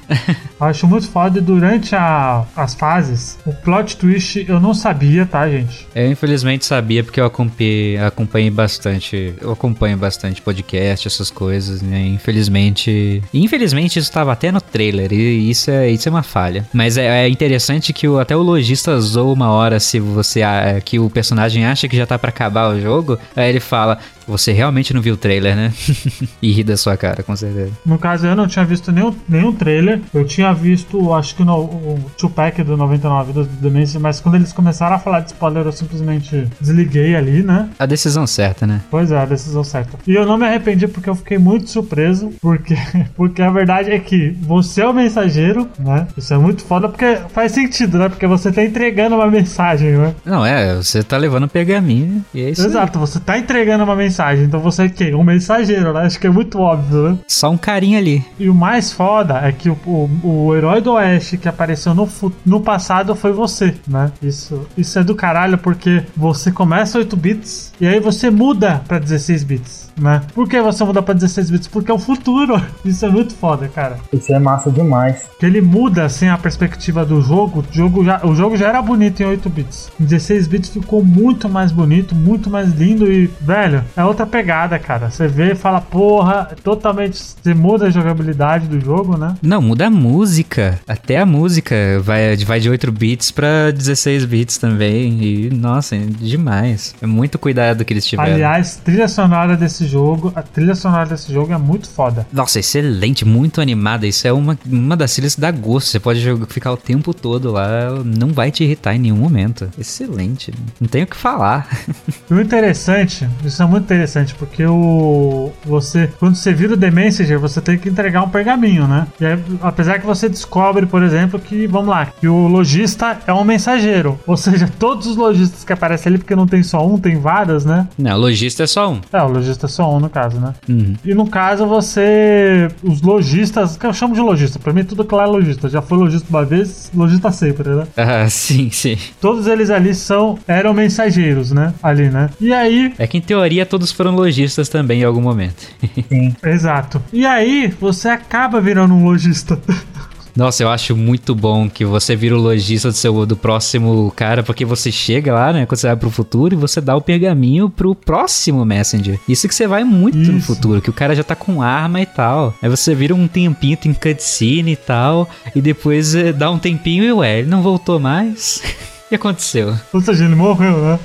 Eu 0.57 0.82
acho 0.83 0.87
muito 0.87 1.07
foda 1.09 1.39
e 1.39 1.41
durante 1.41 1.95
a, 1.95 2.45
as 2.55 2.73
fases, 2.73 3.37
o 3.45 3.53
plot 3.53 3.97
twist 3.97 4.45
eu 4.47 4.59
não 4.59 4.73
sabia, 4.73 5.25
tá, 5.25 5.47
gente? 5.49 5.87
Eu 5.95 6.11
infelizmente 6.11 6.65
sabia 6.65 7.03
porque 7.03 7.19
eu 7.19 7.25
acompanhei, 7.25 7.97
acompanhei 7.97 8.49
bastante. 8.49 9.33
Eu 9.41 9.51
acompanho 9.51 9.97
bastante 9.97 10.41
podcast, 10.41 11.07
essas 11.07 11.29
coisas, 11.29 11.81
né? 11.81 12.05
Infelizmente. 12.07 13.23
Infelizmente 13.33 13.99
isso 13.99 14.09
estava 14.09 14.31
até 14.31 14.51
no 14.51 14.59
trailer, 14.59 15.11
e 15.13 15.49
isso 15.49 15.71
é, 15.71 15.89
isso 15.89 16.07
é 16.09 16.11
uma 16.11 16.23
falha. 16.23 16.67
Mas 16.73 16.97
é, 16.97 17.25
é 17.25 17.29
interessante 17.29 17.93
que 17.93 18.07
o, 18.07 18.19
até 18.19 18.35
o 18.35 18.41
lojista 18.41 18.99
zoou 18.99 19.33
uma 19.33 19.49
hora 19.51 19.79
se 19.79 19.99
você. 19.99 20.41
que 20.83 20.99
o 20.99 21.09
personagem 21.09 21.65
acha 21.65 21.87
que 21.87 21.95
já 21.95 22.05
tá 22.05 22.19
para 22.19 22.29
acabar 22.29 22.69
o 22.69 22.79
jogo. 22.79 23.17
Aí 23.35 23.49
ele 23.49 23.59
fala: 23.59 23.99
Você 24.27 24.51
realmente 24.51 24.93
não 24.93 25.01
viu 25.01 25.15
o 25.15 25.17
trailer, 25.17 25.55
né? 25.55 25.73
e 26.41 26.51
ri 26.51 26.63
da 26.63 26.77
sua 26.77 26.95
cara, 26.97 27.23
com 27.23 27.35
certeza. 27.35 27.71
No 27.85 27.97
caso, 27.97 28.25
eu 28.25 28.35
não 28.35 28.47
tinha 28.47 28.65
visto 28.65 28.91
nenhum, 28.91 29.13
nenhum 29.27 29.53
trailer. 29.53 29.99
Eu 30.13 30.25
tinha 30.25 30.53
visto, 30.53 31.13
acho 31.13 31.35
que 31.35 31.43
no, 31.43 31.55
o 31.57 32.11
Tupac 32.17 32.61
do 32.63 32.77
99 32.77 33.33
do 33.33 33.43
Dementia, 33.45 33.99
mas 33.99 34.19
quando 34.19 34.35
eles 34.35 34.53
começaram 34.53 34.95
a 34.95 34.99
falar 34.99 35.21
de 35.21 35.27
spoiler, 35.27 35.65
eu 35.65 35.71
simplesmente 35.71 36.47
desliguei 36.59 37.15
ali, 37.15 37.43
né? 37.43 37.69
A 37.77 37.85
decisão 37.85 38.25
certa, 38.25 38.65
né? 38.65 38.81
Pois 38.89 39.11
é, 39.11 39.17
a 39.17 39.25
decisão 39.25 39.63
certa. 39.63 39.97
E 40.07 40.13
eu 40.13 40.25
não 40.25 40.37
me 40.37 40.45
arrependi 40.45 40.87
porque 40.87 41.09
eu 41.09 41.15
fiquei 41.15 41.37
muito 41.37 41.69
surpreso, 41.69 42.31
porque, 42.41 42.75
porque 43.15 43.41
a 43.41 43.49
verdade 43.49 43.91
é 43.91 43.99
que 43.99 44.35
você 44.41 44.81
é 44.81 44.87
o 44.87 44.93
mensageiro, 44.93 45.67
né? 45.79 46.07
Isso 46.17 46.33
é 46.33 46.37
muito 46.37 46.63
foda, 46.63 46.87
porque 46.87 47.17
faz 47.29 47.51
sentido, 47.51 47.97
né? 47.97 48.09
Porque 48.09 48.27
você 48.27 48.51
tá 48.51 48.63
entregando 48.63 49.15
uma 49.15 49.27
mensagem, 49.27 49.91
né? 49.91 50.15
Não, 50.25 50.45
é, 50.45 50.75
você 50.75 51.03
tá 51.03 51.17
levando 51.17 51.45
um 51.45 51.47
pergaminho 51.47 52.23
e 52.33 52.41
é 52.41 52.49
isso 52.49 52.65
Exato, 52.65 52.97
aí. 52.97 53.05
você 53.05 53.19
tá 53.19 53.37
entregando 53.37 53.83
uma 53.83 53.95
mensagem, 53.95 54.12
então 54.43 54.59
você 54.59 54.83
é 54.83 54.89
quem? 54.89 55.13
Um 55.13 55.23
mensageiro, 55.23 55.93
né? 55.93 56.01
Acho 56.01 56.19
que 56.19 56.27
é 56.27 56.29
muito 56.29 56.59
óbvio, 56.59 57.09
né? 57.09 57.17
Só 57.27 57.49
um 57.49 57.57
carinha 57.57 57.99
ali. 57.99 58.23
E 58.39 58.49
o 58.49 58.53
mais 58.53 58.91
foda 58.91 59.39
é 59.39 59.51
que 59.51 59.69
o, 59.69 59.77
o, 59.85 60.09
o 60.23 60.55
herói 60.55 60.81
do 60.81 60.93
Oeste 60.93 61.37
que 61.37 61.47
apareceu 61.47 61.93
no, 61.93 62.09
no 62.45 62.61
passado 62.61 63.15
foi 63.15 63.31
você, 63.31 63.75
né? 63.87 64.11
Isso, 64.21 64.67
isso 64.77 64.99
é 64.99 65.03
do 65.03 65.15
caralho 65.15 65.57
porque 65.57 66.03
você 66.15 66.51
começa 66.51 66.97
8 66.97 67.15
bits 67.15 67.73
e 67.79 67.87
aí 67.87 67.99
você 67.99 68.29
muda 68.29 68.81
pra 68.87 68.99
16 68.99 69.43
bits 69.43 69.82
né? 69.97 70.21
Por 70.33 70.47
que 70.47 70.61
você 70.61 70.83
muda 70.83 71.01
pra 71.01 71.13
16 71.13 71.51
bits? 71.51 71.67
Porque 71.67 71.91
é 71.91 71.93
o 71.93 71.99
futuro. 71.99 72.61
Isso 72.83 73.05
é 73.05 73.09
muito 73.09 73.33
foda, 73.33 73.67
cara. 73.67 73.97
Isso 74.11 74.33
é 74.33 74.39
massa 74.39 74.71
demais. 74.71 75.29
Que 75.39 75.45
ele 75.45 75.61
muda 75.61 76.05
assim 76.05 76.27
a 76.27 76.37
perspectiva 76.37 77.05
do 77.05 77.21
jogo. 77.21 77.59
O 77.59 77.75
jogo 77.75 78.03
já, 78.03 78.25
o 78.25 78.35
jogo 78.35 78.57
já 78.57 78.69
era 78.69 78.81
bonito 78.81 79.21
em 79.21 79.25
8 79.25 79.49
bits. 79.49 79.91
Em 79.99 80.05
16 80.05 80.47
bits 80.47 80.69
ficou 80.69 81.03
muito 81.03 81.47
mais 81.49 81.71
bonito, 81.71 82.15
muito 82.15 82.49
mais 82.49 82.73
lindo 82.73 83.11
e, 83.11 83.29
velho, 83.41 83.83
é 83.95 84.03
outra 84.03 84.25
pegada, 84.25 84.77
cara. 84.79 85.09
Você 85.09 85.27
vê 85.27 85.51
e 85.51 85.55
fala, 85.55 85.81
porra, 85.81 86.49
totalmente. 86.63 87.17
Você 87.17 87.53
muda 87.53 87.87
a 87.87 87.89
jogabilidade 87.89 88.67
do 88.67 88.79
jogo, 88.79 89.17
né? 89.17 89.35
Não, 89.41 89.61
muda 89.61 89.87
a 89.87 89.89
música. 89.89 90.79
Até 90.87 91.19
a 91.19 91.25
música 91.25 91.75
vai, 92.01 92.35
vai 92.37 92.59
de 92.59 92.69
8 92.69 92.91
bits 92.91 93.31
pra 93.31 93.71
16 93.71 94.25
bits 94.25 94.57
também. 94.57 95.23
E, 95.23 95.49
nossa, 95.49 95.95
é 95.95 95.99
demais. 95.99 96.95
É 97.01 97.05
muito 97.05 97.37
cuidado 97.37 97.83
que 97.85 97.93
eles 97.93 98.05
tiveram. 98.05 98.33
Aliás, 98.33 98.77
trilha 98.77 99.07
sonora 99.07 99.55
desse 99.55 99.82
jogo, 99.87 100.31
a 100.35 100.41
trilha 100.41 100.75
sonora 100.75 101.07
desse 101.07 101.31
jogo 101.31 101.53
é 101.53 101.57
muito 101.57 101.89
foda. 101.89 102.25
Nossa, 102.31 102.59
excelente, 102.59 103.25
muito 103.25 103.61
animada. 103.61 104.05
Isso 104.07 104.27
é 104.27 104.33
uma, 104.33 104.57
uma 104.65 104.95
das 104.95 105.13
trilhas 105.13 105.35
que 105.35 105.41
dá 105.41 105.51
gosto. 105.51 105.87
Você 105.89 105.99
pode 105.99 106.19
jogar, 106.19 106.45
ficar 106.47 106.71
o 106.71 106.77
tempo 106.77 107.13
todo 107.13 107.51
lá, 107.51 107.89
não 108.03 108.29
vai 108.29 108.51
te 108.51 108.63
irritar 108.63 108.95
em 108.95 108.99
nenhum 108.99 109.17
momento. 109.17 109.69
Excelente, 109.77 110.53
não 110.79 110.87
tenho 110.87 111.05
o 111.05 111.07
que 111.07 111.15
falar. 111.15 111.67
E 112.29 112.33
o 112.33 112.41
interessante, 112.41 113.27
isso 113.43 113.61
é 113.61 113.65
muito 113.65 113.83
interessante, 113.83 114.33
porque 114.35 114.65
o 114.65 115.51
você, 115.65 116.09
quando 116.19 116.35
você 116.35 116.53
vira 116.53 116.73
o 116.73 116.77
The 116.77 116.91
Messenger, 116.91 117.39
você 117.39 117.61
tem 117.61 117.77
que 117.77 117.89
entregar 117.89 118.23
um 118.23 118.29
pergaminho, 118.29 118.87
né? 118.87 119.07
E 119.19 119.25
aí, 119.25 119.39
apesar 119.61 119.99
que 119.99 120.05
você 120.05 120.29
descobre, 120.29 120.85
por 120.85 121.03
exemplo, 121.03 121.39
que, 121.39 121.67
vamos 121.67 121.89
lá, 121.89 122.05
que 122.05 122.27
o 122.27 122.47
lojista 122.47 123.19
é 123.25 123.33
um 123.33 123.43
mensageiro. 123.43 124.19
Ou 124.25 124.37
seja, 124.37 124.69
todos 124.79 125.07
os 125.07 125.15
lojistas 125.15 125.63
que 125.63 125.73
aparecem 125.73 126.11
ali, 126.11 126.17
porque 126.17 126.35
não 126.35 126.47
tem 126.47 126.63
só 126.63 126.85
um, 126.85 126.97
tem 126.97 127.19
vários, 127.19 127.65
né? 127.65 127.87
Não, 127.97 128.15
o 128.15 128.19
lojista 128.19 128.63
é 128.63 128.67
só 128.67 128.91
um. 128.91 129.01
É, 129.11 129.21
o 129.21 129.27
lojista 129.27 129.65
é 129.65 129.69
só 129.73 129.95
um, 129.95 129.99
no 129.99 130.09
caso, 130.09 130.39
né? 130.39 130.53
Uhum. 130.69 130.95
E 131.03 131.13
no 131.13 131.27
caso, 131.27 131.65
você. 131.65 132.69
Os 132.83 133.01
lojistas, 133.01 133.77
que 133.77 133.85
eu 133.85 133.93
chamo 133.93 134.13
de 134.13 134.21
lojista, 134.21 134.59
pra 134.59 134.73
mim 134.73 134.83
tudo 134.83 135.03
que 135.03 135.15
lá 135.15 135.23
é 135.23 135.27
lojista. 135.27 135.69
Já 135.69 135.81
foi 135.81 135.97
lojista 135.97 136.27
uma 136.29 136.45
vez, 136.45 136.91
lojista 136.93 137.31
sempre, 137.31 137.69
né? 137.69 137.87
Ah, 138.03 138.29
sim, 138.29 138.69
sim. 138.69 138.97
Todos 139.19 139.47
eles 139.47 139.69
ali 139.69 139.95
são. 139.95 140.37
eram 140.47 140.73
mensageiros, 140.73 141.51
né? 141.51 141.73
Ali, 141.81 142.09
né? 142.09 142.29
E 142.39 142.53
aí. 142.53 142.93
É 142.97 143.07
que 143.07 143.17
em 143.17 143.21
teoria 143.21 143.65
todos 143.65 143.91
foram 143.91 144.11
lojistas 144.11 144.69
também 144.69 145.01
em 145.01 145.03
algum 145.03 145.21
momento. 145.21 145.63
Sim. 146.09 146.35
Exato. 146.43 147.01
E 147.11 147.25
aí, 147.25 147.73
você 147.79 148.09
acaba 148.09 148.59
virando 148.61 148.93
um 148.93 149.05
lojista. 149.05 149.57
Nossa, 150.35 150.63
eu 150.63 150.69
acho 150.69 150.95
muito 150.95 151.35
bom 151.35 151.69
que 151.69 151.85
você 151.85 152.15
vira 152.15 152.35
o 152.35 152.41
lojista 152.41 152.89
do, 152.89 152.95
seu, 152.95 153.25
do 153.25 153.35
próximo 153.35 154.11
cara, 154.15 154.41
porque 154.41 154.65
você 154.65 154.91
chega 154.91 155.33
lá, 155.33 155.53
né? 155.53 155.65
Quando 155.65 155.79
você 155.79 155.87
vai 155.87 155.95
pro 155.95 156.09
futuro 156.09 156.55
e 156.55 156.57
você 156.57 156.81
dá 156.81 156.95
o 156.95 157.01
pergaminho 157.01 157.69
pro 157.69 157.93
próximo 157.93 158.65
Messenger. 158.65 159.19
Isso 159.29 159.47
que 159.47 159.53
você 159.53 159.67
vai 159.67 159.83
muito 159.83 160.17
no 160.17 160.39
Isso. 160.39 160.47
futuro, 160.47 160.81
que 160.81 160.89
o 160.89 160.93
cara 160.93 161.15
já 161.15 161.23
tá 161.23 161.35
com 161.35 161.61
arma 161.61 162.01
e 162.01 162.05
tal. 162.05 162.53
Aí 162.61 162.69
você 162.69 162.95
vira 162.95 163.13
um 163.13 163.27
tempinho, 163.27 163.77
tem 163.77 163.93
cutscene 163.93 164.71
e 164.71 164.75
tal, 164.75 165.29
e 165.55 165.61
depois 165.61 166.15
eh, 166.15 166.33
dá 166.33 166.49
um 166.49 166.57
tempinho 166.57 167.03
e 167.03 167.13
ué, 167.13 167.39
ele 167.39 167.49
não 167.49 167.61
voltou 167.61 167.99
mais. 167.99 168.61
O 169.13 169.15
que 169.15 169.27
aconteceu? 169.27 169.75
Ou 169.93 170.01
seja, 170.01 170.25
ele 170.25 170.33
morreu, 170.33 170.75
né? 170.81 170.99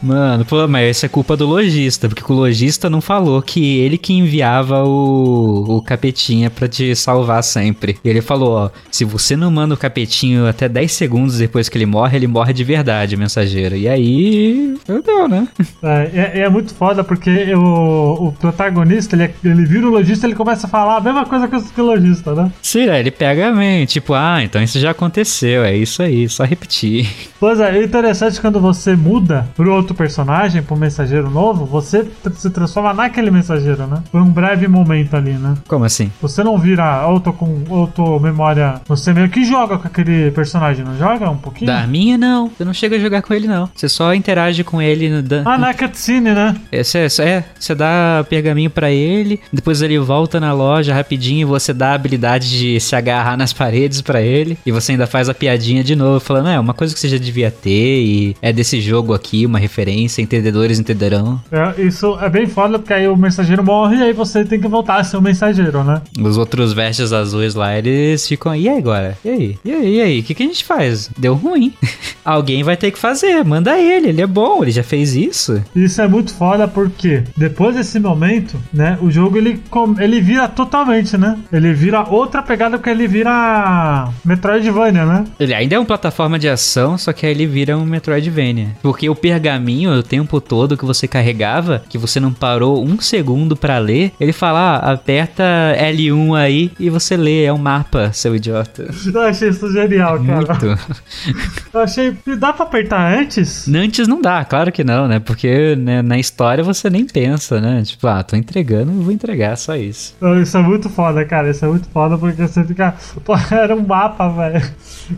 Mano, 0.00 0.44
pô, 0.44 0.68
mas 0.68 0.96
isso 0.96 1.06
é 1.06 1.08
culpa 1.08 1.36
do 1.36 1.44
lojista, 1.44 2.08
porque 2.08 2.22
o 2.32 2.36
lojista 2.36 2.88
não 2.88 3.00
falou 3.00 3.42
que 3.42 3.78
ele 3.78 3.98
que 3.98 4.12
enviava 4.12 4.84
o, 4.84 5.76
o 5.76 5.82
capetinha 5.82 6.48
pra 6.50 6.68
te 6.68 6.94
salvar 6.94 7.42
sempre. 7.42 7.98
E 8.04 8.08
ele 8.08 8.20
falou, 8.20 8.50
ó, 8.52 8.70
se 8.92 9.04
você 9.04 9.34
não 9.34 9.50
manda 9.50 9.74
o 9.74 9.76
capetinho 9.76 10.46
até 10.46 10.68
10 10.68 10.92
segundos 10.92 11.38
depois 11.38 11.68
que 11.68 11.76
ele 11.76 11.84
morre, 11.86 12.16
ele 12.16 12.28
morre 12.28 12.52
de 12.52 12.62
verdade, 12.62 13.16
mensageiro. 13.16 13.74
E 13.74 13.88
aí, 13.88 14.78
eu 14.86 15.02
deu, 15.02 15.26
né? 15.26 15.48
É, 15.82 16.10
é, 16.14 16.40
é 16.42 16.48
muito 16.48 16.72
foda 16.74 17.02
porque 17.02 17.52
o, 17.56 18.28
o 18.28 18.32
protagonista, 18.38 19.16
ele, 19.16 19.24
é- 19.24 19.34
ele 19.42 19.64
vira 19.66 19.84
o 19.88 19.90
lojista 19.90 20.28
ele 20.28 20.36
começa 20.36 20.68
a 20.68 20.70
falar 20.70 20.98
a 20.98 21.00
mesma 21.00 21.24
coisa 21.26 21.48
que 21.48 21.56
o, 21.56 21.62
que 21.62 21.80
o 21.80 21.86
lojista, 21.86 22.34
né? 22.36 22.52
Sim, 22.62 22.86
né? 22.86 23.00
ele 23.00 23.10
pega 23.10 23.48
a 23.48 23.52
mente, 23.52 23.94
tipo, 23.94 24.14
ah, 24.14 24.40
então 24.44 24.62
isso 24.62 24.78
já 24.78 24.92
aconteceu, 24.92 25.64
é 25.64 25.76
isso 25.76 26.00
aí, 26.04 26.28
só 26.28 26.44
repetir. 26.44 27.15
Pois 27.38 27.60
é, 27.60 27.78
é 27.78 27.82
interessante 27.84 28.40
quando 28.40 28.60
você 28.60 28.94
muda 28.96 29.46
pro 29.56 29.72
outro 29.72 29.94
personagem, 29.94 30.62
pro 30.62 30.76
mensageiro 30.76 31.30
novo, 31.30 31.64
você 31.64 32.06
se 32.34 32.50
transforma 32.50 32.92
naquele 32.94 33.30
mensageiro, 33.30 33.86
né? 33.86 34.02
Por 34.10 34.20
um 34.20 34.30
breve 34.30 34.66
momento 34.68 35.14
ali, 35.16 35.32
né? 35.32 35.54
Como 35.68 35.84
assim? 35.84 36.10
Você 36.20 36.42
não 36.42 36.58
vira 36.58 36.84
auto 36.84 37.32
com 37.32 37.62
auto 37.70 38.18
memória. 38.20 38.80
Você 38.86 39.12
meio 39.12 39.28
que 39.28 39.44
joga 39.44 39.78
com 39.78 39.86
aquele 39.86 40.30
personagem, 40.30 40.84
não 40.84 40.96
joga 40.96 41.30
um 41.30 41.36
pouquinho? 41.36 41.66
Da 41.70 41.86
minha, 41.86 42.16
não. 42.18 42.48
Você 42.56 42.64
não 42.64 42.72
chega 42.74 42.96
a 42.96 42.98
jogar 42.98 43.22
com 43.22 43.32
ele, 43.34 43.46
não. 43.46 43.68
Você 43.74 43.88
só 43.88 44.14
interage 44.14 44.64
com 44.64 44.80
ele 44.80 45.08
no, 45.08 45.22
da- 45.22 45.42
Ah, 45.44 45.58
na 45.58 45.74
cutscene, 45.74 46.30
né? 46.32 46.56
É, 46.72 46.82
Você, 46.82 47.06
é, 47.22 47.44
você 47.58 47.74
dá 47.74 48.24
pergaminho 48.28 48.70
pra 48.70 48.90
ele, 48.90 49.40
depois 49.52 49.82
ele 49.82 49.98
volta 49.98 50.40
na 50.40 50.52
loja 50.52 50.94
rapidinho 50.94 51.40
e 51.40 51.44
você 51.44 51.72
dá 51.72 51.90
a 51.90 51.94
habilidade 51.94 52.48
de 52.58 52.80
se 52.80 52.94
agarrar 52.96 53.36
nas 53.36 53.52
paredes 53.52 54.00
pra 54.00 54.20
ele, 54.20 54.58
e 54.64 54.72
você 54.72 54.92
ainda 54.92 55.06
faz 55.06 55.28
a 55.28 55.34
piadinha 55.34 55.82
de 55.84 55.94
novo, 55.94 56.20
falando, 56.20 56.48
é, 56.48 56.58
uma 56.58 56.74
coisa 56.74 56.94
que 56.96 57.00
você 57.00 57.08
já 57.08 57.18
devia 57.18 57.50
ter 57.50 58.02
e 58.02 58.36
é 58.40 58.52
desse 58.52 58.80
jogo 58.80 59.12
aqui, 59.12 59.44
uma 59.44 59.58
referência, 59.58 60.22
entendedores 60.22 60.80
entenderão. 60.80 61.40
É, 61.52 61.82
isso 61.82 62.18
é 62.20 62.28
bem 62.28 62.46
foda, 62.46 62.78
porque 62.78 62.94
aí 62.94 63.06
o 63.06 63.16
mensageiro 63.16 63.62
morre 63.62 63.98
e 63.98 64.02
aí 64.02 64.12
você 64.12 64.44
tem 64.44 64.58
que 64.58 64.66
voltar 64.66 64.96
a 64.96 65.04
ser 65.04 65.18
o 65.18 65.22
mensageiro, 65.22 65.84
né? 65.84 66.00
Os 66.18 66.38
outros 66.38 66.72
vestes 66.72 67.12
azuis 67.12 67.54
lá, 67.54 67.76
eles 67.76 68.26
ficam, 68.26 68.54
e 68.56 68.68
aí 68.68 68.78
agora? 68.78 69.18
E 69.24 69.28
aí? 69.28 69.58
E 69.64 69.72
aí? 69.72 69.96
E 69.96 70.00
aí? 70.00 70.20
O 70.20 70.22
que, 70.22 70.34
que 70.34 70.42
a 70.42 70.46
gente 70.46 70.64
faz? 70.64 71.10
Deu 71.18 71.34
ruim. 71.34 71.72
Alguém 72.24 72.62
vai 72.62 72.76
ter 72.76 72.90
que 72.90 72.98
fazer, 72.98 73.44
manda 73.44 73.78
ele, 73.78 74.08
ele 74.08 74.22
é 74.22 74.26
bom, 74.26 74.62
ele 74.62 74.72
já 74.72 74.82
fez 74.82 75.14
isso. 75.14 75.62
Isso 75.74 76.00
é 76.00 76.08
muito 76.08 76.34
foda 76.34 76.66
porque 76.66 77.22
depois 77.36 77.76
desse 77.76 78.00
momento, 78.00 78.56
né, 78.72 78.98
o 79.00 79.10
jogo 79.10 79.36
ele, 79.36 79.60
ele 79.98 80.20
vira 80.20 80.48
totalmente, 80.48 81.16
né? 81.16 81.38
Ele 81.52 81.72
vira 81.72 82.02
outra 82.08 82.42
pegada 82.42 82.78
porque 82.78 82.90
ele 82.90 83.06
vira 83.06 84.08
Metroidvania, 84.24 85.04
né? 85.04 85.24
Ele 85.38 85.54
ainda 85.54 85.76
é 85.76 85.78
uma 85.78 85.84
plataforma 85.84 86.38
de 86.38 86.48
ação, 86.48 86.85
só 86.98 87.12
que 87.12 87.24
aí 87.24 87.32
ele 87.32 87.46
vira 87.46 87.76
um 87.76 87.84
Metroidvania. 87.86 88.76
Porque 88.82 89.08
o 89.08 89.14
pergaminho, 89.14 89.92
o 89.92 90.02
tempo 90.02 90.40
todo 90.40 90.76
que 90.76 90.84
você 90.84 91.08
carregava, 91.08 91.82
que 91.88 91.96
você 91.96 92.20
não 92.20 92.32
parou 92.32 92.84
um 92.84 93.00
segundo 93.00 93.56
pra 93.56 93.78
ler, 93.78 94.12
ele 94.20 94.32
fala, 94.32 94.76
ah, 94.76 94.92
aperta 94.92 95.42
L1 95.78 96.36
aí 96.36 96.70
e 96.78 96.90
você 96.90 97.16
lê, 97.16 97.44
é 97.44 97.52
um 97.52 97.58
mapa, 97.58 98.12
seu 98.12 98.36
idiota. 98.36 98.90
Eu 99.12 99.20
achei 99.22 99.48
isso 99.48 99.72
genial, 99.72 100.22
cara. 100.22 100.36
Muito. 100.36 100.66
Eu 101.72 101.80
achei. 101.80 102.16
Dá 102.38 102.52
pra 102.52 102.64
apertar 102.64 103.18
antes? 103.18 103.68
Antes 103.68 104.08
não 104.08 104.20
dá, 104.20 104.44
claro 104.44 104.72
que 104.72 104.82
não, 104.82 105.06
né? 105.06 105.18
Porque 105.18 105.76
né, 105.76 106.02
na 106.02 106.18
história 106.18 106.62
você 106.64 106.90
nem 106.90 107.06
pensa, 107.06 107.60
né? 107.60 107.82
Tipo, 107.84 108.06
ah, 108.08 108.22
tô 108.22 108.36
entregando, 108.36 108.92
vou 108.92 109.12
entregar, 109.12 109.56
só 109.56 109.76
isso. 109.76 110.16
Isso 110.42 110.56
é 110.56 110.62
muito 110.62 110.88
foda, 110.88 111.24
cara. 111.24 111.50
Isso 111.50 111.64
é 111.64 111.68
muito 111.68 111.88
foda 111.88 112.18
porque 112.18 112.42
você 112.46 112.64
fica. 112.64 112.94
Pô, 113.24 113.34
era 113.50 113.74
um 113.74 113.86
mapa, 113.86 114.28
velho. 114.28 114.64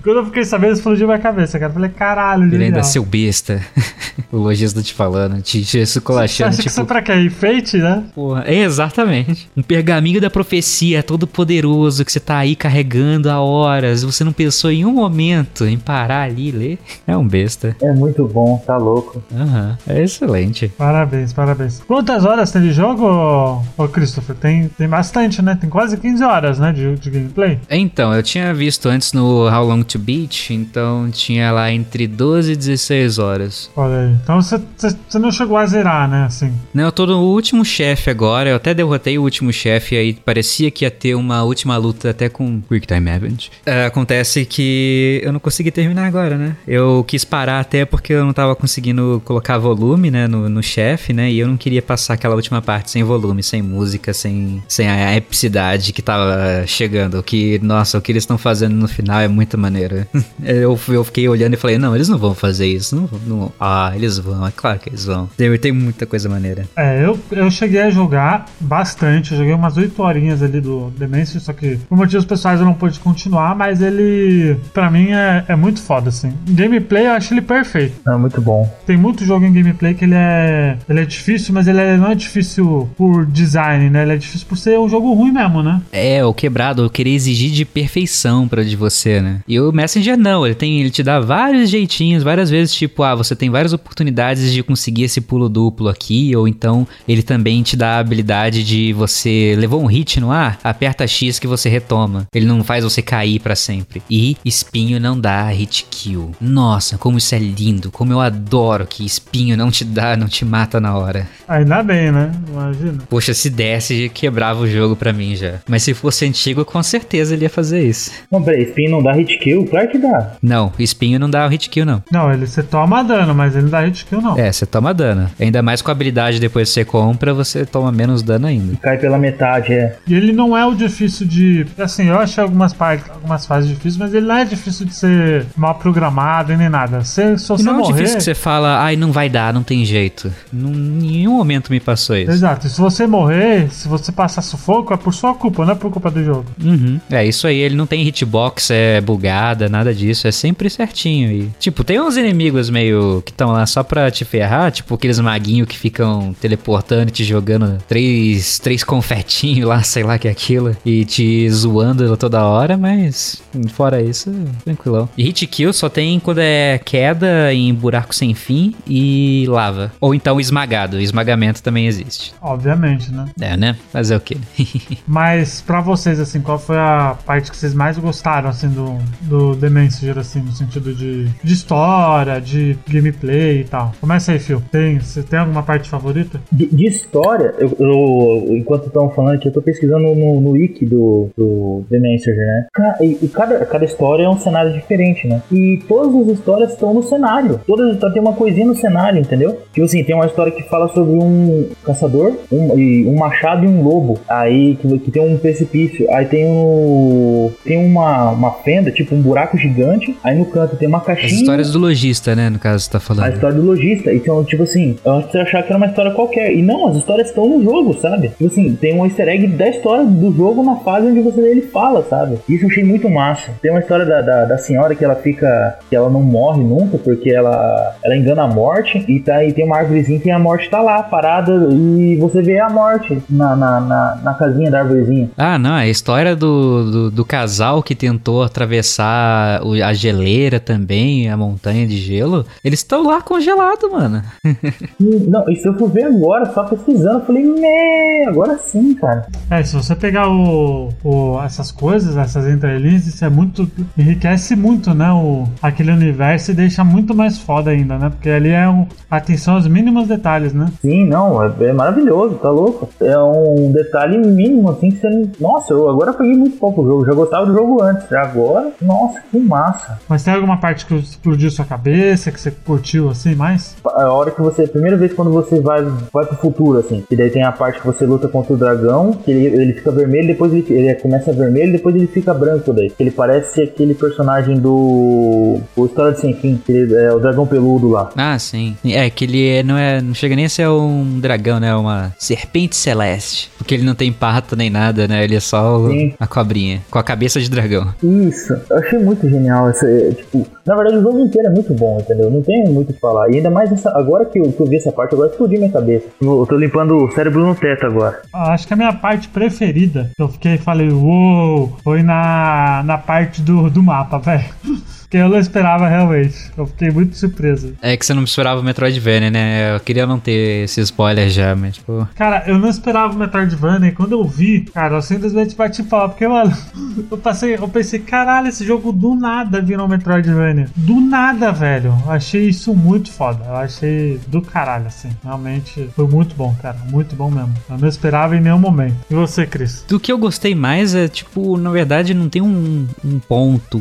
Quando 0.02 0.18
eu 0.18 0.26
fiquei 0.26 0.44
sabendo, 0.44 0.74
explodiu 0.74 1.06
minha 1.06 1.18
cabeça, 1.18 1.57
cara. 1.58 1.70
Eu 1.70 1.74
falei, 1.74 1.90
caralho, 1.90 2.54
Ele 2.54 2.64
ainda 2.64 2.80
é 2.80 2.82
seu 2.82 3.04
besta. 3.04 3.60
o 4.30 4.36
lojista 4.36 4.82
te 4.82 4.94
falando, 4.94 5.40
te, 5.42 5.64
te 5.64 5.84
Você 5.84 5.98
esculachando, 5.98 6.50
acha 6.50 6.56
que 6.56 6.62
tipo, 6.64 6.70
isso 6.70 6.80
é 6.80 6.84
pra 6.84 7.02
quê? 7.02 7.14
Enfeite, 7.14 7.78
né? 7.78 8.04
Porra, 8.14 8.44
é 8.46 8.56
exatamente. 8.56 9.48
Um 9.56 9.62
pergaminho 9.62 10.20
da 10.20 10.30
profecia 10.30 11.02
todo 11.02 11.26
poderoso 11.26 12.04
que 12.04 12.12
você 12.12 12.20
tá 12.20 12.38
aí 12.38 12.54
carregando 12.54 13.30
há 13.30 13.40
horas. 13.40 14.02
Você 14.02 14.24
não 14.24 14.32
pensou 14.32 14.70
em 14.70 14.84
um 14.84 14.92
momento 14.92 15.66
em 15.66 15.78
parar 15.78 16.22
ali 16.22 16.48
e 16.48 16.52
ler. 16.52 16.78
É 17.06 17.16
um 17.16 17.26
besta. 17.26 17.76
É 17.80 17.92
muito 17.92 18.26
bom, 18.26 18.62
tá 18.66 18.76
louco. 18.76 19.22
Aham. 19.34 19.78
É 19.86 20.02
excelente. 20.02 20.68
Parabéns, 20.76 21.32
parabéns. 21.32 21.82
Quantas 21.86 22.24
horas 22.24 22.50
tem 22.50 22.62
de 22.62 22.72
jogo, 22.72 23.62
ô 23.76 23.88
Christopher? 23.88 24.36
Tem, 24.36 24.68
tem 24.68 24.88
bastante, 24.88 25.42
né? 25.42 25.56
Tem 25.60 25.68
quase 25.68 25.96
15 25.96 26.24
horas, 26.24 26.58
né? 26.58 26.72
De, 26.72 26.96
de 26.96 27.10
gameplay. 27.10 27.58
Então, 27.70 28.14
eu 28.14 28.22
tinha 28.22 28.52
visto 28.54 28.88
antes 28.88 29.12
no 29.12 29.48
How 29.48 29.64
Long 29.64 29.82
to 29.82 29.98
Beat, 29.98 30.50
então 30.50 31.10
tinha 31.10 31.47
lá 31.50 31.70
entre 31.72 32.06
12 32.06 32.52
e 32.52 32.56
16 32.56 33.18
horas. 33.18 33.70
Olha 33.76 34.00
aí. 34.00 34.12
Então 34.22 34.40
você 34.40 35.18
não 35.18 35.30
chegou 35.30 35.56
a 35.56 35.66
zerar, 35.66 36.08
né? 36.08 36.24
Assim. 36.24 36.52
Não, 36.72 36.84
eu 36.84 36.92
tô 36.92 37.06
no 37.06 37.20
último 37.20 37.64
chefe 37.64 38.10
agora, 38.10 38.50
eu 38.50 38.56
até 38.56 38.74
derrotei 38.74 39.18
o 39.18 39.22
último 39.22 39.52
chefe, 39.52 39.96
aí 39.96 40.14
parecia 40.14 40.70
que 40.70 40.84
ia 40.84 40.90
ter 40.90 41.14
uma 41.14 41.42
última 41.42 41.76
luta 41.76 42.10
até 42.10 42.28
com 42.28 42.60
Quick 42.62 42.86
Time 42.86 43.10
Event. 43.10 43.48
É, 43.64 43.86
acontece 43.86 44.44
que 44.44 45.20
eu 45.22 45.32
não 45.32 45.40
consegui 45.40 45.70
terminar 45.70 46.06
agora, 46.06 46.36
né? 46.36 46.56
Eu 46.66 47.04
quis 47.06 47.24
parar 47.24 47.60
até 47.60 47.84
porque 47.84 48.12
eu 48.12 48.24
não 48.24 48.32
tava 48.32 48.54
conseguindo 48.54 49.22
colocar 49.24 49.58
volume, 49.58 50.10
né, 50.10 50.26
no, 50.26 50.48
no 50.48 50.62
chefe, 50.62 51.12
né? 51.12 51.30
E 51.30 51.38
eu 51.38 51.48
não 51.48 51.56
queria 51.56 51.82
passar 51.82 52.14
aquela 52.14 52.34
última 52.34 52.60
parte 52.60 52.90
sem 52.90 53.02
volume, 53.02 53.42
sem 53.42 53.62
música, 53.62 54.12
sem, 54.12 54.62
sem 54.68 54.88
a 54.88 55.16
epicidade 55.16 55.92
que 55.92 56.02
tava 56.02 56.66
chegando. 56.66 57.22
Que, 57.22 57.58
nossa, 57.62 57.98
o 57.98 58.00
que 58.00 58.12
eles 58.12 58.22
estão 58.22 58.38
fazendo 58.38 58.74
no 58.74 58.88
final 58.88 59.20
é 59.20 59.28
muito 59.28 59.56
maneiro. 59.56 60.06
eu, 60.44 60.78
eu 60.88 61.04
fiquei 61.04 61.28
olhando 61.28 61.37
e 61.46 61.56
falei, 61.58 61.78
não, 61.78 61.94
eles 61.94 62.08
não 62.08 62.18
vão 62.18 62.34
fazer 62.34 62.66
isso. 62.66 62.94
Não, 62.96 63.08
não, 63.26 63.52
ah, 63.60 63.92
eles 63.94 64.18
vão, 64.18 64.46
é 64.46 64.50
claro 64.54 64.78
que 64.78 64.88
eles 64.88 65.04
vão. 65.04 65.28
Tem, 65.36 65.56
tem 65.58 65.72
muita 65.72 66.06
coisa 66.06 66.28
maneira. 66.28 66.64
É, 66.76 67.04
eu, 67.04 67.18
eu 67.30 67.50
cheguei 67.50 67.80
a 67.82 67.90
jogar 67.90 68.46
bastante. 68.60 69.32
Eu 69.32 69.38
joguei 69.38 69.52
umas 69.54 69.76
8 69.76 70.00
horinhas 70.02 70.42
ali 70.42 70.60
do 70.60 70.90
Dementia, 70.96 71.40
só 71.40 71.52
que 71.52 71.76
por 71.88 71.96
motivos 71.96 72.24
pessoais 72.24 72.60
eu 72.60 72.66
não 72.66 72.74
pude 72.74 72.98
continuar, 73.00 73.54
mas 73.56 73.80
ele, 73.80 74.56
pra 74.72 74.90
mim, 74.90 75.10
é, 75.12 75.44
é 75.48 75.56
muito 75.56 75.80
foda, 75.80 76.08
assim. 76.08 76.32
Em 76.48 76.54
gameplay 76.54 77.06
eu 77.06 77.12
acho 77.12 77.32
ele 77.34 77.40
perfeito. 77.42 77.94
É 78.06 78.16
muito 78.16 78.40
bom. 78.40 78.72
Tem 78.86 78.96
muito 78.96 79.24
jogo 79.24 79.44
em 79.44 79.52
gameplay 79.52 79.94
que 79.94 80.04
ele 80.04 80.14
é, 80.14 80.76
ele 80.88 81.00
é 81.00 81.04
difícil, 81.04 81.54
mas 81.54 81.66
ele 81.68 81.80
é- 81.80 81.96
não 81.96 82.10
é 82.10 82.14
difícil 82.14 82.88
por 82.96 83.26
design, 83.26 83.90
né? 83.90 84.02
Ele 84.02 84.12
é 84.12 84.16
difícil 84.16 84.46
por 84.48 84.56
ser 84.56 84.78
um 84.78 84.88
jogo 84.88 85.12
ruim 85.14 85.32
mesmo, 85.32 85.62
né? 85.62 85.80
É, 85.92 86.24
o 86.24 86.32
quebrado, 86.34 86.82
eu 86.82 86.90
queria 86.90 87.14
exigir 87.14 87.50
de 87.50 87.64
perfeição 87.64 88.46
pra 88.48 88.62
de 88.62 88.76
você, 88.76 89.20
né? 89.20 89.40
E 89.46 89.58
o 89.60 89.72
Messenger 89.72 90.16
não, 90.16 90.44
ele 90.46 90.54
tem, 90.54 90.80
ele 90.80 90.90
te 90.90 91.02
dá 91.02 91.20
vários 91.28 91.68
jeitinhos, 91.68 92.22
várias 92.22 92.48
vezes, 92.48 92.74
tipo, 92.74 93.02
ah, 93.02 93.14
você 93.14 93.36
tem 93.36 93.50
várias 93.50 93.74
oportunidades 93.74 94.50
de 94.50 94.62
conseguir 94.62 95.02
esse 95.02 95.20
pulo 95.20 95.46
duplo 95.46 95.88
aqui, 95.88 96.34
ou 96.34 96.48
então 96.48 96.88
ele 97.06 97.22
também 97.22 97.62
te 97.62 97.76
dá 97.76 97.96
a 97.96 97.98
habilidade 97.98 98.64
de 98.64 98.94
você 98.94 99.54
levou 99.58 99.82
um 99.82 99.86
hit 99.86 100.18
no 100.18 100.32
ar, 100.32 100.58
aperta 100.64 101.06
X 101.06 101.38
que 101.38 101.46
você 101.46 101.68
retoma. 101.68 102.26
Ele 102.34 102.46
não 102.46 102.64
faz 102.64 102.82
você 102.82 103.02
cair 103.02 103.40
pra 103.40 103.54
sempre. 103.54 104.02
E 104.08 104.38
espinho 104.42 104.98
não 104.98 105.20
dá 105.20 105.44
hit 105.48 105.86
kill. 105.90 106.32
Nossa, 106.40 106.96
como 106.96 107.18
isso 107.18 107.34
é 107.34 107.38
lindo, 107.38 107.90
como 107.90 108.10
eu 108.10 108.20
adoro 108.20 108.86
que 108.86 109.04
espinho 109.04 109.54
não 109.54 109.70
te 109.70 109.84
dá, 109.84 110.16
não 110.16 110.28
te 110.28 110.46
mata 110.46 110.80
na 110.80 110.96
hora. 110.96 111.28
Ainda 111.46 111.82
bem, 111.82 112.10
né? 112.10 112.32
Imagina. 112.50 113.02
Poxa, 113.10 113.34
se 113.34 113.50
desse, 113.50 114.10
quebrava 114.14 114.60
o 114.60 114.66
jogo 114.66 114.96
pra 114.96 115.12
mim 115.12 115.36
já. 115.36 115.60
Mas 115.68 115.82
se 115.82 115.92
fosse 115.92 116.24
antigo, 116.24 116.64
com 116.64 116.82
certeza 116.82 117.34
ele 117.34 117.44
ia 117.44 117.50
fazer 117.50 117.86
isso. 117.86 118.10
Não, 118.30 118.42
peraí, 118.42 118.64
spin 118.64 118.88
não 118.88 119.02
dá 119.02 119.12
hit 119.12 119.38
kill? 119.38 119.66
Claro 119.66 119.88
que 119.90 119.98
dá. 119.98 120.36
Não, 120.40 120.72
espinho 120.78 121.17
não 121.18 121.28
dá 121.30 121.46
o 121.46 121.48
hit 121.48 121.68
kill, 121.70 121.84
não. 121.84 122.02
Não, 122.10 122.32
ele 122.32 122.46
você 122.46 122.62
toma 122.62 123.02
dano, 123.02 123.34
mas 123.34 123.54
ele 123.54 123.64
não 123.64 123.70
dá 123.70 123.80
hit 123.80 124.04
kill, 124.04 124.20
não. 124.20 124.38
É, 124.38 124.50
você 124.50 124.66
toma 124.66 124.92
dano. 124.94 125.30
Ainda 125.40 125.62
mais 125.62 125.82
com 125.82 125.90
a 125.90 125.92
habilidade 125.92 126.40
depois 126.40 126.68
que 126.68 126.74
você 126.74 126.84
compra, 126.84 127.32
você 127.34 127.64
toma 127.66 127.90
menos 127.92 128.22
dano 128.22 128.46
ainda. 128.46 128.76
Cai 128.82 128.98
pela 128.98 129.18
metade, 129.18 129.72
é. 129.72 129.96
E 130.06 130.14
ele 130.14 130.32
não 130.32 130.56
é 130.56 130.64
o 130.66 130.74
difícil 130.74 131.26
de. 131.26 131.66
Assim, 131.78 132.06
eu 132.08 132.18
achei 132.18 132.42
algumas 132.42 132.72
partes, 132.72 133.08
algumas 133.10 133.46
fases 133.46 133.68
difíceis, 133.68 133.96
mas 133.96 134.14
ele 134.14 134.26
não 134.26 134.36
é 134.36 134.44
difícil 134.44 134.86
de 134.86 134.94
ser 134.94 135.46
mal 135.56 135.74
programado 135.76 136.52
e 136.52 136.56
nem 136.56 136.68
nada. 136.68 137.04
Se, 137.04 137.36
se 137.38 137.44
E 137.44 137.46
você 137.48 137.62
não 137.62 137.74
é 137.74 137.78
morrer. 137.78 137.92
difícil 137.94 138.16
que 138.18 138.24
você 138.24 138.34
fala, 138.34 138.80
ai, 138.80 138.96
não 138.96 139.12
vai 139.12 139.28
dar, 139.28 139.52
não 139.52 139.62
tem 139.62 139.84
jeito. 139.84 140.32
Num, 140.52 140.70
nenhum 140.70 141.36
momento 141.36 141.70
me 141.70 141.80
passou 141.80 142.16
isso. 142.16 142.30
Exato, 142.30 142.66
e 142.66 142.70
se 142.70 142.80
você 142.80 143.06
morrer, 143.06 143.68
se 143.70 143.88
você 143.88 144.12
passar 144.12 144.42
sufoco, 144.42 144.92
é 144.92 144.96
por 144.96 145.12
sua 145.14 145.34
culpa, 145.34 145.64
não 145.64 145.72
é 145.72 145.74
por 145.74 145.90
culpa 145.90 146.10
do 146.10 146.22
jogo. 146.24 146.46
Uhum. 146.62 147.00
É 147.10 147.24
isso 147.24 147.46
aí, 147.46 147.56
ele 147.58 147.74
não 147.76 147.86
tem 147.86 148.06
hitbox, 148.06 148.70
é 148.70 149.00
bugada, 149.00 149.68
nada 149.68 149.94
disso, 149.94 150.26
é 150.26 150.32
sempre 150.32 150.68
certinho. 150.70 151.07
E, 151.08 151.50
tipo, 151.58 151.84
tem 151.84 152.00
uns 152.00 152.16
inimigos 152.16 152.70
meio 152.70 153.22
que 153.24 153.30
estão 153.30 153.52
lá 153.52 153.66
só 153.66 153.82
pra 153.82 154.10
te 154.10 154.24
ferrar, 154.24 154.70
tipo 154.70 154.94
aqueles 154.94 155.18
maguinhos 155.18 155.68
que 155.68 155.78
ficam 155.78 156.34
teleportando 156.40 157.08
e 157.08 157.12
te 157.12 157.24
jogando 157.24 157.78
três, 157.88 158.58
três 158.58 158.84
confetinhos 158.84 159.68
lá, 159.68 159.82
sei 159.82 160.02
lá 160.02 160.18
que 160.18 160.28
é 160.28 160.30
aquilo, 160.30 160.76
e 160.84 161.04
te 161.04 161.48
zoando 161.50 162.16
toda 162.16 162.44
hora, 162.44 162.76
mas 162.76 163.40
fora 163.70 164.02
isso, 164.02 164.32
tranquilão. 164.64 165.08
E 165.16 165.24
hit 165.24 165.46
kill 165.46 165.72
só 165.72 165.88
tem 165.88 166.18
quando 166.20 166.38
é 166.38 166.78
queda 166.78 167.52
em 167.52 167.72
buraco 167.74 168.14
sem 168.14 168.34
fim 168.34 168.74
e 168.86 169.46
lava. 169.48 169.92
Ou 170.00 170.14
então 170.14 170.40
esmagado, 170.40 171.00
esmagamento 171.00 171.62
também 171.62 171.86
existe. 171.86 172.34
Obviamente, 172.40 173.12
né? 173.12 173.26
É, 173.40 173.56
né? 173.56 173.76
Fazer 173.92 174.16
o 174.16 174.20
quê? 174.20 174.36
Mas 175.06 175.60
pra 175.60 175.80
vocês, 175.80 176.20
assim, 176.20 176.40
qual 176.40 176.58
foi 176.58 176.76
a 176.76 177.16
parte 177.24 177.50
que 177.50 177.56
vocês 177.56 177.74
mais 177.74 177.98
gostaram, 177.98 178.48
assim, 178.50 178.68
do, 178.68 178.98
do 179.22 179.56
The 179.56 179.68
Messenger, 179.68 180.18
assim, 180.18 180.40
no 180.40 180.52
sentido 180.52 180.94
de, 180.98 181.24
de 181.44 181.52
história, 181.52 182.40
de 182.40 182.76
gameplay 182.88 183.60
e 183.60 183.64
tal? 183.64 183.92
Começa 184.00 184.32
aí, 184.32 184.38
Phil. 184.38 184.62
Tem, 184.70 184.98
você 184.98 185.22
tem 185.22 185.38
alguma 185.38 185.62
parte 185.62 185.88
favorita? 185.88 186.40
De, 186.50 186.66
de 186.66 186.86
história, 186.86 187.54
eu, 187.58 187.74
eu- 187.78 188.56
enquanto 188.56 188.86
estão 188.86 189.08
falando 189.10 189.36
aqui, 189.36 189.48
eu 189.48 189.52
tô 189.52 189.62
pesquisando 189.62 190.14
no, 190.14 190.40
no 190.40 190.50
wiki 190.50 190.84
do, 190.86 191.28
do 191.36 191.84
The 191.90 191.98
Messenger, 191.98 192.36
né? 192.36 192.66
E, 193.00 193.18
e 193.22 193.28
cada, 193.28 193.64
cada 193.64 193.84
história 193.84 194.24
é 194.24 194.28
um 194.28 194.38
cenário 194.38 194.72
diferente, 194.72 195.26
né? 195.26 195.42
E 195.52 195.80
todas 195.88 196.14
as 196.14 196.38
histórias 196.38 196.72
estão 196.72 196.92
no 196.94 197.02
cenário. 197.02 197.60
Todas 197.66 197.88
as 197.88 197.94
histórias 197.94 198.14
tem 198.14 198.22
uma 198.22 198.34
coisinha 198.34 198.66
no 198.66 198.76
cenário, 198.76 199.20
entendeu? 199.20 199.58
Tipo 199.72 199.84
assim, 199.84 200.02
tem 200.02 200.14
uma 200.14 200.26
história 200.26 200.52
que 200.52 200.62
fala 200.64 200.88
sobre 200.88 201.12
um 201.14 201.68
caçador, 201.84 202.32
um, 202.50 202.78
e 202.78 203.06
um 203.06 203.16
machado 203.16 203.64
e 203.64 203.68
um 203.68 203.82
lobo. 203.82 204.18
Aí 204.28 204.76
que, 204.76 204.98
que 205.00 205.10
tem 205.10 205.22
um 205.22 205.38
precipício. 205.38 206.06
Aí 206.12 206.26
tem 206.26 206.46
um. 206.46 207.50
Tem 207.64 207.76
uma, 207.84 208.30
uma 208.30 208.50
fenda, 208.52 208.90
tipo 208.90 209.14
um 209.14 209.20
buraco 209.22 209.56
gigante. 209.56 210.16
Aí 210.22 210.36
no 210.36 210.46
canto 210.46 210.76
tem 210.78 210.88
uma 210.88 210.98
As 210.98 211.04
caixinha. 211.04 211.40
histórias 211.40 211.72
do 211.72 211.78
lojista, 211.78 212.34
né? 212.34 212.48
No 212.50 212.58
caso, 212.58 212.84
você 212.84 212.90
tá 212.90 212.98
A 212.98 213.00
falando. 213.00 213.32
história 213.32 213.56
do 213.56 213.62
lojista. 213.62 214.12
Então, 214.12 214.44
tipo 214.44 214.62
assim, 214.62 214.96
eu 215.04 215.12
acho 215.14 215.26
que 215.26 215.32
você 215.32 215.38
achar 215.38 215.62
que 215.62 215.68
era 215.68 215.76
uma 215.76 215.86
história 215.86 216.10
qualquer. 216.12 216.52
E 216.54 216.62
não, 216.62 216.88
as 216.88 216.96
histórias 216.96 217.28
estão 217.28 217.48
no 217.48 217.62
jogo, 217.62 217.94
sabe? 218.00 218.28
Tipo 218.28 218.46
assim, 218.46 218.74
tem 218.76 218.94
um 218.98 219.04
easter 219.04 219.28
egg 219.28 219.46
da 219.48 219.68
história 219.68 220.04
do 220.04 220.32
jogo 220.34 220.62
na 220.62 220.76
fase 220.76 221.06
onde 221.06 221.20
você 221.20 221.40
ele 221.40 221.62
fala, 221.62 222.04
sabe? 222.08 222.38
Isso 222.48 222.64
eu 222.64 222.68
achei 222.70 222.84
muito 222.84 223.08
massa. 223.10 223.50
Tem 223.62 223.70
uma 223.70 223.80
história 223.80 224.04
da, 224.04 224.20
da, 224.20 224.44
da 224.44 224.58
senhora 224.58 224.94
que 224.94 225.04
ela 225.04 225.14
fica. 225.16 225.78
que 225.88 225.96
ela 225.96 226.08
não 226.10 226.22
morre 226.22 226.62
nunca, 226.62 226.98
porque 226.98 227.30
ela, 227.30 227.96
ela 228.04 228.16
engana 228.16 228.42
a 228.42 228.46
morte. 228.48 229.04
E, 229.08 229.20
tá, 229.20 229.44
e 229.44 229.52
tem 229.52 229.64
uma 229.64 229.78
árvorezinha 229.78 230.18
que 230.20 230.30
a 230.30 230.38
morte 230.38 230.68
tá 230.70 230.80
lá, 230.80 231.02
parada. 231.02 231.52
E 231.72 232.16
você 232.16 232.42
vê 232.42 232.58
a 232.58 232.68
morte 232.68 233.18
na, 233.28 233.56
na, 233.56 233.80
na, 233.80 234.20
na 234.22 234.34
casinha 234.34 234.70
da 234.70 234.80
árvorezinha. 234.80 235.30
Ah, 235.36 235.58
não, 235.58 235.76
é 235.76 235.82
a 235.82 235.88
história 235.88 236.34
do, 236.36 236.90
do, 236.90 237.10
do 237.10 237.24
casal 237.24 237.82
que 237.82 237.94
tentou 237.94 238.42
atravessar 238.42 239.60
a 239.84 239.92
geleira 239.92 240.60
também, 240.72 241.30
a 241.30 241.36
montanha 241.36 241.86
de 241.86 241.96
gelo, 241.96 242.44
eles 242.62 242.80
estão 242.80 243.02
lá 243.06 243.22
congelados, 243.22 243.90
mano. 243.90 244.22
Não, 245.00 245.48
e 245.48 245.56
se 245.56 245.66
eu 245.66 245.72
for 245.78 245.88
ver 245.90 246.04
agora, 246.04 246.44
só 246.52 246.62
pesquisando, 246.64 247.20
eu 247.20 247.24
falei, 247.24 247.44
né, 247.44 248.26
agora 248.28 248.58
sim, 248.58 248.92
cara. 248.94 249.26
É, 249.50 249.62
se 249.62 249.74
você 249.74 249.96
pegar 249.96 250.28
o, 250.28 250.90
o- 251.02 251.40
essas 251.42 251.72
coisas, 251.72 252.16
essas 252.18 252.46
entrelinhas, 252.46 253.06
isso 253.06 253.24
é 253.24 253.30
muito. 253.30 253.66
enriquece 253.96 254.54
muito, 254.54 254.92
né? 254.92 255.10
O, 255.10 255.44
aquele 255.62 255.90
universo 255.92 256.50
e 256.50 256.54
deixa 256.54 256.84
muito 256.84 257.14
mais 257.14 257.38
foda 257.38 257.70
ainda, 257.70 257.96
né? 257.98 258.10
Porque 258.10 258.28
ali 258.28 258.50
é 258.50 258.68
um, 258.68 258.86
atenção 259.10 259.54
aos 259.54 259.66
mínimos 259.66 260.06
detalhes, 260.06 260.52
né? 260.52 260.66
Sim, 260.82 261.06
não, 261.06 261.42
é, 261.42 261.50
é 261.60 261.72
maravilhoso, 261.72 262.34
tá 262.36 262.50
louco. 262.50 262.88
É 263.00 263.16
um 263.18 263.72
detalhe 263.72 264.18
mínimo, 264.18 264.70
assim, 264.70 264.90
que 264.90 264.98
você. 264.98 265.28
Nossa, 265.40 265.72
eu 265.72 265.88
agora 265.88 266.12
peguei 266.12 266.36
muito 266.36 266.58
pouco 266.58 266.82
o 266.82 266.86
jogo, 266.86 267.06
já 267.06 267.14
gostava 267.14 267.46
do 267.46 267.54
jogo 267.54 267.82
antes, 267.82 268.12
agora, 268.12 268.70
nossa, 268.82 269.20
que 269.30 269.38
massa. 269.38 269.98
Mas 270.08 270.22
tem 270.24 270.34
alguma 270.34 270.57
parte 270.58 270.84
que 270.86 270.94
explodiu 270.94 271.50
sua 271.50 271.64
cabeça, 271.64 272.30
que 272.30 272.40
você 272.40 272.50
curtiu 272.50 273.08
assim 273.10 273.34
mais? 273.34 273.76
A 273.86 274.12
hora 274.12 274.30
que 274.30 274.40
você, 274.40 274.64
a 274.64 274.68
primeira 274.68 274.96
vez 274.96 275.12
quando 275.14 275.30
você 275.30 275.60
vai, 275.60 275.82
vai 276.12 276.26
pro 276.26 276.36
futuro, 276.36 276.78
assim, 276.78 277.02
e 277.10 277.16
daí 277.16 277.30
tem 277.30 277.42
a 277.42 277.52
parte 277.52 277.80
que 277.80 277.86
você 277.86 278.04
luta 278.04 278.28
contra 278.28 278.52
o 278.52 278.56
dragão, 278.56 279.12
que 279.12 279.30
ele, 279.30 279.46
ele 279.62 279.72
fica 279.74 279.90
vermelho, 279.90 280.26
depois 280.28 280.52
ele, 280.52 280.66
ele 280.68 280.94
começa 280.96 281.32
vermelho, 281.32 281.72
depois 281.72 281.94
ele 281.94 282.06
fica 282.06 282.34
branco 282.34 282.72
daí. 282.72 282.92
Ele 282.98 283.10
parece 283.10 283.62
aquele 283.62 283.94
personagem 283.94 284.58
do... 284.58 285.60
O 285.76 285.86
História 285.86 286.12
de 286.12 286.20
Sem 286.20 286.34
Fim, 286.34 286.60
que 286.64 286.72
ele, 286.72 286.94
é 286.94 287.12
o 287.12 287.18
dragão 287.18 287.46
peludo 287.46 287.88
lá. 287.88 288.10
Ah, 288.16 288.38
sim. 288.38 288.76
É 288.84 289.08
que 289.10 289.24
ele 289.24 289.48
é- 289.48 289.62
não 289.62 289.76
é, 289.76 290.00
não 290.00 290.14
chega 290.14 290.34
nem 290.36 290.44
a 290.44 290.48
ser 290.48 290.68
um 290.68 291.18
dragão, 291.20 291.60
né? 291.60 291.74
Uma 291.74 292.12
serpente 292.18 292.76
celeste, 292.76 293.50
porque 293.58 293.74
ele 293.74 293.84
não 293.84 293.94
tem 293.94 294.12
pato 294.12 294.56
nem 294.56 294.70
nada, 294.70 295.06
né? 295.06 295.22
Ele 295.24 295.36
é 295.36 295.40
só 295.40 295.78
o- 295.78 296.12
a 296.18 296.26
cobrinha 296.26 296.80
com 296.90 296.98
a 296.98 297.02
cabeça 297.02 297.40
de 297.40 297.48
dragão. 297.50 297.92
Isso, 298.02 298.52
eu 298.70 298.76
achei 298.78 298.98
muito 298.98 299.28
genial 299.28 299.68
essa, 299.68 299.86
tipo, 300.14 300.46
na 300.66 300.74
verdade 300.76 300.98
o 300.98 301.02
jogo 301.02 301.18
inteiro 301.20 301.48
é 301.48 301.50
muito 301.50 301.72
bom, 301.74 301.98
entendeu? 302.00 302.30
Não 302.30 302.42
tem 302.42 302.68
muito 302.68 302.90
o 302.90 302.94
que 302.94 303.00
falar. 303.00 303.30
E 303.30 303.36
ainda 303.36 303.50
mais 303.50 303.70
essa, 303.72 303.90
agora 303.96 304.24
que 304.24 304.38
eu, 304.38 304.52
que 304.52 304.60
eu 304.60 304.66
vi 304.66 304.76
essa 304.76 304.92
parte, 304.92 305.14
agora 305.14 305.30
explodiu 305.30 305.58
minha 305.58 305.72
cabeça. 305.72 306.06
Eu, 306.20 306.46
tô 306.46 306.56
limpando 306.56 306.96
o 306.96 307.10
cérebro 307.12 307.44
no 307.46 307.54
teto 307.54 307.86
agora. 307.86 308.20
Ah, 308.32 308.52
Acho 308.52 308.66
que 308.66 308.74
a 308.74 308.76
minha 308.76 308.92
parte 308.92 309.28
preferida, 309.28 310.10
que 310.16 310.22
eu 310.22 310.28
fiquei 310.28 310.54
e 310.54 310.58
falei, 310.58 310.90
uou, 310.90 311.72
foi 311.82 312.02
na, 312.02 312.82
na 312.84 312.98
parte 312.98 313.42
do, 313.42 313.70
do 313.70 313.82
mapa, 313.82 314.18
velho. 314.18 314.44
Que 315.10 315.16
eu 315.16 315.28
não 315.28 315.38
esperava 315.38 315.88
realmente. 315.88 316.50
Eu 316.56 316.66
fiquei 316.66 316.90
muito 316.90 317.16
surpreso. 317.16 317.74
É 317.80 317.96
que 317.96 318.04
você 318.04 318.12
não 318.12 318.24
esperava 318.24 318.60
o 318.60 318.64
Metroidvania, 318.64 319.30
né? 319.30 319.74
Eu 319.74 319.80
queria 319.80 320.06
não 320.06 320.18
ter 320.18 320.64
esse 320.64 320.80
spoiler 320.82 321.30
já, 321.30 321.56
mas, 321.56 321.76
tipo. 321.76 322.06
Cara, 322.14 322.44
eu 322.46 322.58
não 322.58 322.68
esperava 322.68 323.14
o 323.14 323.18
Metroidvania 323.18 323.88
e 323.88 323.92
quando 323.92 324.12
eu 324.12 324.24
vi, 324.24 324.60
cara, 324.60 324.96
eu 324.96 325.02
simplesmente 325.02 325.56
bati 325.56 325.82
pau, 325.82 326.10
porque, 326.10 326.28
mano, 326.28 326.54
eu 327.10 327.16
passei, 327.16 327.54
eu 327.54 327.68
pensei, 327.68 328.00
caralho, 328.00 328.48
esse 328.48 328.66
jogo 328.66 328.92
do 328.92 329.14
nada 329.14 329.62
virou 329.62 329.88
Metroidvania. 329.88 330.68
Do 330.76 331.00
nada, 331.00 331.52
velho. 331.52 331.96
Eu 332.04 332.12
achei 332.12 332.48
isso 332.48 332.74
muito 332.74 333.10
foda. 333.10 333.44
Eu 333.46 333.56
achei 333.56 334.20
do 334.26 334.42
caralho, 334.42 334.88
assim. 334.88 335.08
Realmente 335.24 335.88
foi 335.96 336.06
muito 336.06 336.34
bom, 336.34 336.54
cara. 336.60 336.76
Muito 336.90 337.16
bom 337.16 337.30
mesmo. 337.30 337.54
Eu 337.70 337.78
não 337.78 337.88
esperava 337.88 338.36
em 338.36 338.40
nenhum 338.40 338.58
momento. 338.58 338.96
E 339.10 339.14
você, 339.14 339.46
Cris? 339.46 339.84
Do 339.88 339.98
que 339.98 340.12
eu 340.12 340.18
gostei 340.18 340.54
mais 340.54 340.94
é, 340.94 341.08
tipo, 341.08 341.56
na 341.56 341.70
verdade 341.70 342.12
não 342.12 342.28
tem 342.28 342.42
um, 342.42 342.86
um 343.04 343.18
ponto, 343.18 343.78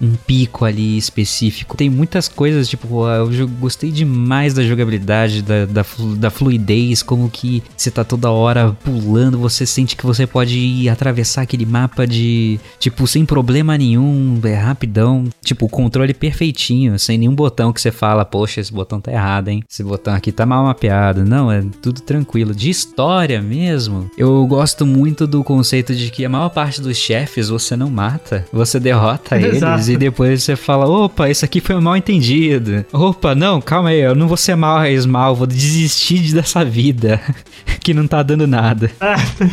um 0.00 0.14
pico 0.26 0.67
ali 0.68 0.96
específico. 0.96 1.76
Tem 1.76 1.90
muitas 1.90 2.28
coisas, 2.28 2.68
tipo, 2.68 3.04
ah, 3.04 3.16
eu 3.16 3.48
gostei 3.48 3.90
demais 3.90 4.54
da 4.54 4.62
jogabilidade, 4.62 5.42
da, 5.42 5.64
da, 5.66 5.84
da 6.16 6.30
fluidez, 6.30 7.02
como 7.02 7.28
que 7.28 7.62
você 7.76 7.90
tá 7.90 8.04
toda 8.04 8.30
hora 8.30 8.76
pulando, 8.84 9.38
você 9.38 9.66
sente 9.66 9.96
que 9.96 10.06
você 10.06 10.26
pode 10.26 10.58
ir 10.58 10.88
atravessar 10.88 11.42
aquele 11.42 11.66
mapa 11.66 12.06
de, 12.06 12.58
tipo, 12.78 13.06
sem 13.06 13.24
problema 13.24 13.76
nenhum, 13.76 14.40
é 14.44 14.54
rapidão. 14.54 15.24
Tipo, 15.42 15.66
o 15.66 15.68
controle 15.68 16.14
perfeitinho, 16.14 16.98
sem 16.98 17.18
nenhum 17.18 17.34
botão 17.34 17.72
que 17.72 17.80
você 17.80 17.90
fala, 17.90 18.24
poxa, 18.24 18.60
esse 18.60 18.72
botão 18.72 19.00
tá 19.00 19.12
errado, 19.12 19.48
hein? 19.48 19.62
Esse 19.68 19.82
botão 19.82 20.14
aqui 20.14 20.32
tá 20.32 20.44
mal 20.44 20.64
mapeado. 20.64 21.24
Não, 21.24 21.50
é 21.50 21.62
tudo 21.82 22.00
tranquilo. 22.00 22.54
De 22.54 22.70
história 22.70 23.40
mesmo, 23.40 24.10
eu 24.16 24.46
gosto 24.46 24.86
muito 24.86 25.26
do 25.26 25.42
conceito 25.44 25.94
de 25.94 26.10
que 26.10 26.24
a 26.24 26.28
maior 26.28 26.48
parte 26.50 26.80
dos 26.80 26.96
chefes 26.96 27.48
você 27.48 27.76
não 27.76 27.90
mata, 27.90 28.44
você 28.52 28.78
derrota 28.78 29.36
eles 29.40 29.56
Exato. 29.56 29.90
e 29.90 29.96
depois 29.96 30.42
você 30.42 30.56
fala, 30.58 30.86
opa, 30.88 31.28
isso 31.28 31.44
aqui 31.44 31.60
foi 31.60 31.74
um 31.76 31.80
mal 31.80 31.96
entendido. 31.96 32.84
Opa, 32.92 33.34
não, 33.34 33.60
calma 33.60 33.90
aí, 33.90 34.00
eu 34.00 34.14
não 34.14 34.28
vou 34.28 34.36
ser 34.36 34.54
mal 34.56 34.78
raiz 34.78 35.06
mal, 35.06 35.34
vou 35.34 35.46
desistir 35.46 36.18
de- 36.18 36.34
dessa 36.34 36.64
vida 36.64 37.20
que 37.82 37.94
não 37.94 38.06
tá 38.06 38.22
dando 38.22 38.46
nada. 38.46 38.90
É, 39.00 39.14
tem, 39.38 39.48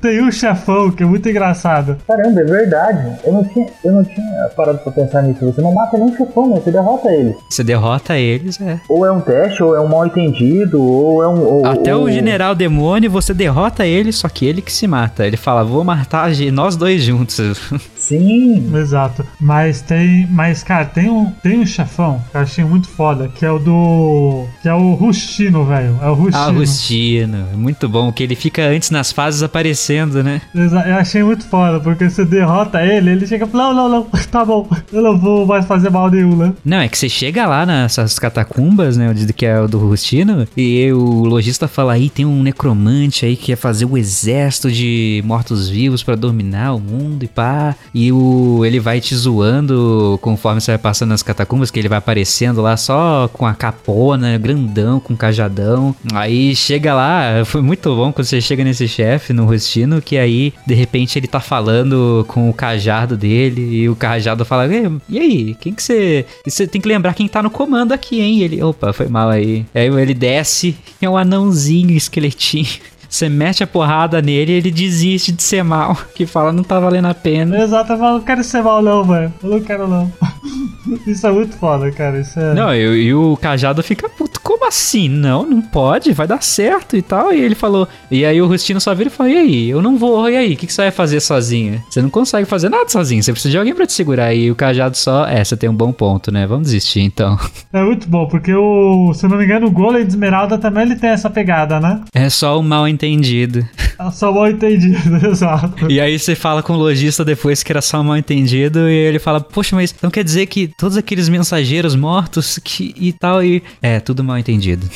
tem 0.00 0.24
um 0.24 0.30
chefão 0.32 0.90
que 0.90 1.02
é 1.02 1.06
muito 1.06 1.28
engraçado. 1.28 1.96
Caramba, 2.06 2.40
é 2.40 2.44
verdade. 2.44 3.16
Eu 3.24 3.32
não 3.32 3.44
tinha, 3.44 3.66
eu 3.84 3.92
não 3.92 4.04
tinha 4.04 4.48
parado 4.56 4.78
pra 4.78 4.92
pensar 4.92 5.22
nisso. 5.22 5.44
Você 5.44 5.60
não 5.60 5.72
mata 5.72 5.96
nem 5.96 6.08
o 6.12 6.16
chefão, 6.16 6.48
né? 6.48 6.60
Você 6.62 6.70
derrota 6.70 7.08
ele. 7.10 7.34
Você 7.48 7.62
derrota 7.64 8.18
eles, 8.18 8.60
é. 8.60 8.80
Ou 8.88 9.04
é 9.06 9.10
um 9.12 9.20
teste, 9.20 9.62
ou 9.62 9.74
é 9.74 9.80
um 9.80 9.88
mal 9.88 10.06
entendido, 10.06 10.82
ou 10.82 11.22
é 11.22 11.28
um. 11.28 11.40
ou- 11.44 11.66
Até 11.66 11.94
ou- 11.94 12.04
o 12.04 12.10
general 12.10 12.54
demônio, 12.54 13.10
você 13.10 13.32
derrota 13.34 13.86
ele, 13.86 14.12
só 14.12 14.28
que 14.28 14.44
ele 14.46 14.62
que 14.62 14.72
se 14.72 14.86
mata. 14.86 15.26
Ele 15.26 15.36
fala, 15.36 15.62
vou 15.64 15.84
matar 15.84 16.30
nós 16.52 16.76
dois 16.76 17.02
juntos. 17.02 17.60
Sim. 18.08 18.70
Exato. 18.76 19.24
Mas 19.40 19.80
tem. 19.82 20.26
Mas, 20.30 20.62
cara, 20.62 20.84
tem 20.84 21.08
um, 21.10 21.30
tem 21.42 21.58
um 21.60 21.66
chefão 21.66 22.22
que 22.30 22.36
eu 22.36 22.40
achei 22.40 22.64
muito 22.64 22.88
foda, 22.88 23.28
que 23.28 23.44
é 23.44 23.50
o 23.50 23.58
do. 23.58 24.46
Que 24.62 24.68
é 24.68 24.74
o 24.74 24.94
Rustino, 24.94 25.64
velho. 25.64 25.98
É 26.02 26.08
o 26.08 26.14
Rustino. 26.14 26.36
Ah, 26.44 26.46
Agostino, 26.48 27.46
muito 27.54 27.88
bom, 27.88 28.12
que 28.12 28.22
ele 28.22 28.34
fica 28.34 28.62
antes 28.62 28.90
nas 28.90 29.12
fases 29.12 29.42
aparecendo, 29.42 30.22
né? 30.22 30.40
Exa- 30.54 30.84
Eu 30.88 30.96
achei 30.96 31.22
muito 31.22 31.44
foda, 31.46 31.80
porque 31.80 32.08
você 32.08 32.24
derrota 32.24 32.82
ele, 32.84 33.10
ele 33.10 33.26
chega. 33.26 33.46
Não, 33.52 33.74
não, 33.74 33.88
não, 33.88 34.04
tá 34.30 34.44
bom. 34.44 34.68
Eu 34.92 35.02
não 35.02 35.18
vou 35.18 35.46
mais 35.46 35.64
fazer 35.66 35.90
mal 35.90 36.10
nenhum, 36.10 36.36
né? 36.36 36.52
Não, 36.64 36.78
é 36.78 36.88
que 36.88 36.98
você 36.98 37.08
chega 37.08 37.46
lá 37.46 37.64
nessas 37.66 38.18
catacumbas, 38.18 38.96
né, 38.96 39.10
onde- 39.10 39.32
que 39.32 39.44
é 39.46 39.60
o 39.60 39.66
do 39.68 39.78
Rustino, 39.78 40.46
e 40.56 40.90
o 40.92 41.24
lojista 41.24 41.66
fala 41.68 41.92
aí, 41.94 42.08
tem 42.08 42.24
um 42.24 42.42
necromante 42.42 43.26
aí 43.26 43.36
que 43.36 43.46
quer 43.46 43.56
fazer 43.56 43.84
o 43.84 43.96
exército 43.98 44.70
de 44.70 45.22
mortos-vivos 45.24 46.02
pra 46.02 46.14
dominar 46.14 46.74
o 46.74 46.80
mundo 46.80 47.22
e 47.24 47.28
pá. 47.28 47.74
E 47.98 48.12
o, 48.12 48.62
ele 48.66 48.78
vai 48.78 49.00
te 49.00 49.16
zoando 49.16 50.18
conforme 50.20 50.60
você 50.60 50.72
vai 50.72 50.78
passando 50.78 51.08
nas 51.08 51.22
catacumbas, 51.22 51.70
que 51.70 51.78
ele 51.78 51.88
vai 51.88 51.96
aparecendo 51.96 52.60
lá 52.60 52.76
só 52.76 53.26
com 53.32 53.46
a 53.46 53.54
capona, 53.54 54.36
grandão, 54.36 55.00
com 55.00 55.16
cajadão. 55.16 55.96
Aí 56.12 56.54
chega 56.54 56.92
lá, 56.94 57.42
foi 57.46 57.62
muito 57.62 57.94
bom 57.96 58.12
quando 58.12 58.26
você 58.26 58.38
chega 58.38 58.62
nesse 58.62 58.86
chefe, 58.86 59.32
no 59.32 59.46
Rustino, 59.46 60.02
que 60.02 60.18
aí, 60.18 60.52
de 60.66 60.74
repente, 60.74 61.18
ele 61.18 61.26
tá 61.26 61.40
falando 61.40 62.24
com 62.28 62.50
o 62.50 62.52
cajado 62.52 63.16
dele, 63.16 63.62
e 63.76 63.88
o 63.88 63.96
cajado 63.96 64.44
fala, 64.44 64.68
"E- 64.68 64.90
e 65.08 65.18
aí, 65.18 65.54
quem 65.58 65.72
que 65.72 65.82
você... 65.82 66.26
Você 66.46 66.66
tem 66.66 66.80
que 66.82 66.88
lembrar 66.88 67.14
quem 67.14 67.26
tá 67.26 67.42
no 67.42 67.48
comando 67.50 67.92
aqui, 67.92 68.20
hein? 68.20 68.38
E 68.40 68.42
ele, 68.42 68.62
opa, 68.62 68.92
foi 68.92 69.08
mal 69.08 69.30
aí. 69.30 69.64
Aí 69.74 69.86
ele 69.86 70.12
desce, 70.12 70.76
é 71.00 71.08
um 71.08 71.16
anãozinho, 71.16 71.92
esqueletinho. 71.92 72.66
Você 73.16 73.30
mete 73.30 73.64
a 73.64 73.66
porrada 73.66 74.20
nele 74.20 74.52
e 74.52 74.56
ele 74.56 74.70
desiste 74.70 75.32
de 75.32 75.42
ser 75.42 75.64
mal, 75.64 75.96
que 76.14 76.26
fala, 76.26 76.52
não 76.52 76.62
tá 76.62 76.78
valendo 76.78 77.06
a 77.06 77.14
pena. 77.14 77.62
Exato, 77.62 77.94
eu 77.94 77.96
falo, 77.96 78.18
não 78.18 78.24
quero 78.24 78.44
ser 78.44 78.62
mal, 78.62 78.82
não, 78.82 79.02
velho. 79.04 79.32
Eu 79.42 79.48
não 79.48 79.60
quero, 79.60 79.88
não. 79.88 80.12
Isso 81.06 81.26
é 81.26 81.32
muito 81.32 81.56
foda, 81.56 81.90
cara. 81.90 82.20
Isso 82.20 82.38
é. 82.38 82.52
Não, 82.52 82.74
e, 82.74 83.14
o 83.14 83.34
Cajado 83.38 83.82
fica 83.82 84.06
puto, 84.06 84.25
assim? 84.68 85.08
Não, 85.08 85.44
não 85.44 85.60
pode, 85.60 86.12
vai 86.12 86.26
dar 86.26 86.42
certo 86.42 86.96
e 86.96 87.02
tal. 87.02 87.32
E 87.32 87.40
ele 87.40 87.54
falou, 87.54 87.88
e 88.10 88.24
aí 88.24 88.40
o 88.40 88.46
Rustino 88.46 88.80
só 88.80 88.94
vira 88.94 89.08
e 89.08 89.12
fala, 89.12 89.30
e 89.30 89.36
aí, 89.36 89.70
eu 89.70 89.82
não 89.82 89.96
vou, 89.96 90.28
e 90.28 90.36
aí, 90.36 90.54
o 90.54 90.56
que, 90.56 90.66
que 90.66 90.72
você 90.72 90.82
vai 90.82 90.90
fazer 90.90 91.20
sozinho? 91.20 91.82
Você 91.90 92.02
não 92.02 92.10
consegue 92.10 92.46
fazer 92.46 92.68
nada 92.68 92.88
sozinho, 92.88 93.22
você 93.22 93.32
precisa 93.32 93.52
de 93.52 93.58
alguém 93.58 93.74
pra 93.74 93.86
te 93.86 93.92
segurar. 93.92 94.34
E 94.34 94.50
o 94.50 94.54
Cajado 94.54 94.96
só, 94.96 95.26
é, 95.26 95.42
você 95.44 95.56
tem 95.56 95.68
um 95.68 95.74
bom 95.74 95.92
ponto, 95.92 96.32
né? 96.32 96.46
Vamos 96.46 96.66
desistir 96.66 97.00
então. 97.00 97.38
É 97.72 97.82
muito 97.82 98.08
bom, 98.08 98.26
porque 98.26 98.54
o. 98.54 99.12
Se 99.12 99.26
eu 99.26 99.30
não 99.30 99.36
me 99.36 99.44
engano, 99.44 99.66
o 99.66 99.70
Golem 99.70 100.02
de 100.02 100.08
Esmeralda 100.08 100.56
também 100.56 100.84
ele 100.84 100.96
tem 100.96 101.10
essa 101.10 101.28
pegada, 101.28 101.78
né? 101.78 102.00
É 102.14 102.30
só 102.30 102.58
um 102.58 102.62
mal 102.62 102.88
entendido. 102.88 103.66
É 103.98 104.10
só 104.10 104.30
mal 104.30 104.46
entendido, 104.50 105.16
exato. 105.26 105.90
E 105.90 105.98
aí 105.98 106.18
você 106.18 106.34
fala 106.34 106.62
com 106.62 106.74
o 106.74 106.76
lojista 106.76 107.24
depois 107.24 107.62
que 107.62 107.72
era 107.72 107.80
só 107.80 108.02
mal 108.02 108.18
entendido, 108.18 108.90
e 108.90 108.92
ele 108.92 109.18
fala, 109.18 109.40
poxa, 109.40 109.74
mas 109.74 109.94
então 109.96 110.10
quer 110.10 110.22
dizer 110.22 110.44
que 110.46 110.68
todos 110.76 110.98
aqueles 110.98 111.30
mensageiros 111.30 111.96
mortos 111.96 112.58
que, 112.62 112.94
e 112.98 113.10
tal, 113.14 113.42
e. 113.42 113.62
É, 113.80 113.98
tudo 113.98 114.22
mal 114.22 114.36
entendido 114.36 114.55
entendido. 114.56 114.88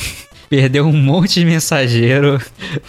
Perdeu 0.51 0.85
um 0.85 0.91
monte 0.91 1.39
de 1.39 1.45
mensageiro 1.45 2.37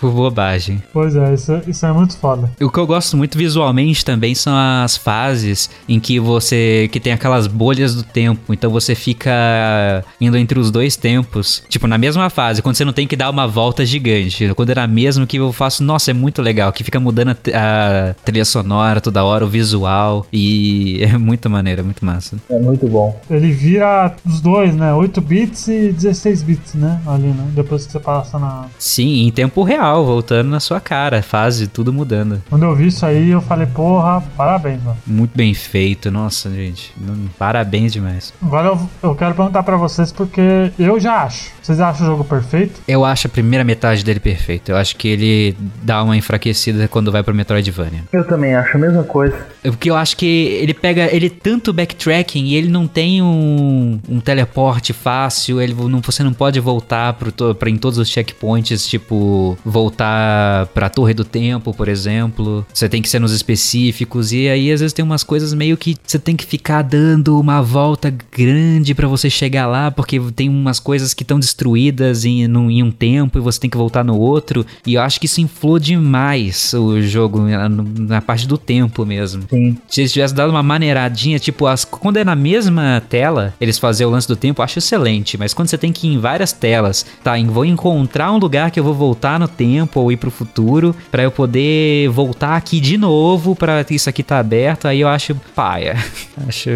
por 0.00 0.10
bobagem. 0.10 0.82
Pois 0.92 1.14
é, 1.14 1.32
isso, 1.32 1.60
isso 1.68 1.86
é 1.86 1.92
muito 1.92 2.16
foda. 2.16 2.50
O 2.60 2.68
que 2.68 2.78
eu 2.80 2.86
gosto 2.88 3.16
muito 3.16 3.38
visualmente 3.38 4.04
também 4.04 4.34
são 4.34 4.52
as 4.52 4.96
fases 4.96 5.70
em 5.88 6.00
que 6.00 6.18
você 6.18 6.88
que 6.90 6.98
tem 6.98 7.12
aquelas 7.12 7.46
bolhas 7.46 7.94
do 7.94 8.02
tempo, 8.02 8.52
então 8.52 8.68
você 8.68 8.96
fica 8.96 10.04
indo 10.20 10.36
entre 10.36 10.58
os 10.58 10.72
dois 10.72 10.96
tempos, 10.96 11.62
tipo 11.68 11.86
na 11.86 11.96
mesma 11.96 12.28
fase, 12.28 12.60
quando 12.62 12.74
você 12.74 12.84
não 12.84 12.92
tem 12.92 13.06
que 13.06 13.14
dar 13.14 13.30
uma 13.30 13.46
volta 13.46 13.86
gigante, 13.86 14.52
quando 14.56 14.70
era 14.70 14.84
mesmo 14.88 15.24
que 15.24 15.36
eu 15.36 15.52
faço, 15.52 15.84
nossa, 15.84 16.10
é 16.10 16.14
muito 16.14 16.42
legal, 16.42 16.72
que 16.72 16.82
fica 16.82 16.98
mudando 16.98 17.28
a, 17.30 18.10
a 18.10 18.14
trilha 18.24 18.44
sonora 18.44 19.00
toda 19.00 19.22
hora, 19.22 19.44
o 19.44 19.48
visual 19.48 20.26
e 20.32 20.98
é 21.06 21.16
muito 21.16 21.48
maneiro, 21.48 21.82
é 21.82 21.84
muito 21.84 22.04
massa. 22.04 22.36
É 22.50 22.58
muito 22.58 22.88
bom. 22.88 23.20
Ele 23.30 23.52
vira 23.52 24.16
os 24.26 24.40
dois, 24.40 24.74
né? 24.74 24.92
8 24.92 25.20
bits 25.20 25.68
e 25.68 25.92
16 25.92 26.42
bits, 26.42 26.74
né? 26.74 27.00
Ali, 27.06 27.28
né? 27.28 27.51
Depois 27.52 27.86
que 27.86 27.92
você 27.92 28.00
passa 28.00 28.38
na. 28.38 28.66
Sim, 28.78 29.26
em 29.26 29.30
tempo 29.30 29.62
real, 29.62 30.04
voltando 30.04 30.48
na 30.50 30.60
sua 30.60 30.80
cara, 30.80 31.22
fase, 31.22 31.66
tudo 31.66 31.92
mudando. 31.92 32.42
Quando 32.48 32.64
eu 32.64 32.74
vi 32.74 32.88
isso 32.88 33.04
aí, 33.04 33.30
eu 33.30 33.40
falei, 33.40 33.66
porra, 33.66 34.22
parabéns, 34.36 34.82
mano. 34.82 34.96
Muito 35.06 35.36
bem 35.36 35.54
feito, 35.54 36.10
nossa, 36.10 36.50
gente. 36.50 36.94
Parabéns 37.38 37.92
demais. 37.92 38.32
Agora 38.42 38.68
eu, 38.68 38.88
eu 39.02 39.14
quero 39.14 39.34
perguntar 39.34 39.62
pra 39.62 39.76
vocês 39.76 40.12
porque 40.12 40.72
eu 40.78 40.98
já 40.98 41.22
acho. 41.22 41.50
Vocês 41.62 41.80
acham 41.80 42.06
o 42.06 42.10
jogo 42.10 42.24
perfeito? 42.24 42.80
Eu 42.88 43.04
acho 43.04 43.26
a 43.26 43.30
primeira 43.30 43.64
metade 43.64 44.04
dele 44.04 44.20
perfeita. 44.20 44.72
Eu 44.72 44.76
acho 44.76 44.96
que 44.96 45.08
ele 45.08 45.56
dá 45.82 46.02
uma 46.02 46.16
enfraquecida 46.16 46.88
quando 46.88 47.12
vai 47.12 47.22
pro 47.22 47.34
Metroidvania. 47.34 48.02
Eu 48.12 48.26
também 48.26 48.54
acho 48.54 48.76
a 48.76 48.80
mesma 48.80 49.04
coisa. 49.04 49.46
Porque 49.62 49.90
eu 49.90 49.96
acho 49.96 50.16
que 50.16 50.26
ele 50.26 50.74
pega. 50.74 51.14
Ele 51.14 51.30
tanto 51.30 51.72
backtracking 51.72 52.46
e 52.46 52.54
ele 52.56 52.68
não 52.68 52.86
tem 52.86 53.22
um, 53.22 54.00
um 54.08 54.20
teleporte 54.20 54.92
fácil. 54.92 55.60
Ele 55.60 55.74
não, 55.74 56.00
você 56.00 56.22
não 56.22 56.32
pode 56.32 56.58
voltar 56.58 57.12
pro, 57.14 57.30
to- 57.48 57.54
pra, 57.54 57.68
em 57.70 57.76
todos 57.76 57.98
os 57.98 58.08
checkpoints, 58.08 58.86
tipo, 58.86 59.56
voltar 59.64 60.66
pra 60.66 60.88
Torre 60.88 61.14
do 61.14 61.24
Tempo, 61.24 61.74
por 61.74 61.88
exemplo. 61.88 62.64
Você 62.72 62.88
tem 62.88 63.02
que 63.02 63.08
ser 63.08 63.18
nos 63.18 63.32
específicos. 63.32 64.32
E 64.32 64.48
aí, 64.48 64.70
às 64.72 64.80
vezes, 64.80 64.92
tem 64.92 65.04
umas 65.04 65.22
coisas 65.22 65.52
meio 65.54 65.76
que 65.76 65.96
você 66.04 66.18
tem 66.18 66.36
que 66.36 66.44
ficar 66.44 66.82
dando 66.82 67.38
uma 67.38 67.60
volta 67.62 68.12
grande 68.34 68.94
pra 68.94 69.08
você 69.08 69.28
chegar 69.28 69.66
lá, 69.66 69.90
porque 69.90 70.20
tem 70.34 70.48
umas 70.48 70.78
coisas 70.78 71.14
que 71.14 71.22
estão 71.22 71.38
destruídas 71.38 72.24
em, 72.24 72.46
num- 72.46 72.70
em 72.70 72.82
um 72.82 72.90
tempo 72.90 73.38
e 73.38 73.40
você 73.40 73.60
tem 73.60 73.70
que 73.70 73.76
voltar 73.76 74.04
no 74.04 74.16
outro. 74.18 74.64
E 74.86 74.94
eu 74.94 75.02
acho 75.02 75.18
que 75.20 75.26
isso 75.26 75.40
inflou 75.40 75.78
demais 75.78 76.72
o 76.74 77.00
jogo 77.02 77.40
na, 77.40 77.68
na 77.68 78.20
parte 78.20 78.46
do 78.46 78.56
tempo 78.58 79.04
mesmo. 79.04 79.44
Sim. 79.50 79.76
Se 79.88 80.00
eles 80.00 80.12
tivessem 80.12 80.36
dado 80.36 80.50
uma 80.50 80.62
maneiradinha, 80.62 81.38
tipo, 81.38 81.66
as, 81.66 81.84
quando 81.84 82.16
é 82.18 82.24
na 82.24 82.34
mesma 82.36 83.02
tela, 83.08 83.54
eles 83.60 83.78
faziam 83.78 84.08
o 84.10 84.12
lance 84.12 84.28
do 84.28 84.36
tempo, 84.36 84.60
eu 84.60 84.64
acho 84.64 84.78
excelente. 84.78 85.36
Mas 85.38 85.54
quando 85.54 85.68
você 85.68 85.78
tem 85.78 85.92
que 85.92 86.06
ir 86.06 86.14
em 86.14 86.18
várias 86.18 86.52
telas, 86.52 87.04
tá? 87.22 87.31
Em- 87.38 87.46
Vou 87.46 87.64
encontrar 87.64 88.32
um 88.32 88.38
lugar 88.38 88.70
que 88.70 88.80
eu 88.80 88.84
vou 88.84 88.94
voltar 88.94 89.38
no 89.38 89.46
tempo 89.48 90.00
ou 90.00 90.10
ir 90.12 90.16
pro 90.16 90.30
futuro, 90.30 90.94
pra 91.10 91.22
eu 91.22 91.30
poder 91.30 92.08
voltar 92.08 92.56
aqui 92.56 92.80
de 92.80 92.96
novo, 92.96 93.54
pra 93.54 93.84
isso 93.90 94.08
aqui 94.08 94.22
tá 94.22 94.38
aberto, 94.38 94.86
aí 94.86 95.00
eu 95.00 95.08
acho 95.08 95.34
paia. 95.54 95.96
acho 96.48 96.70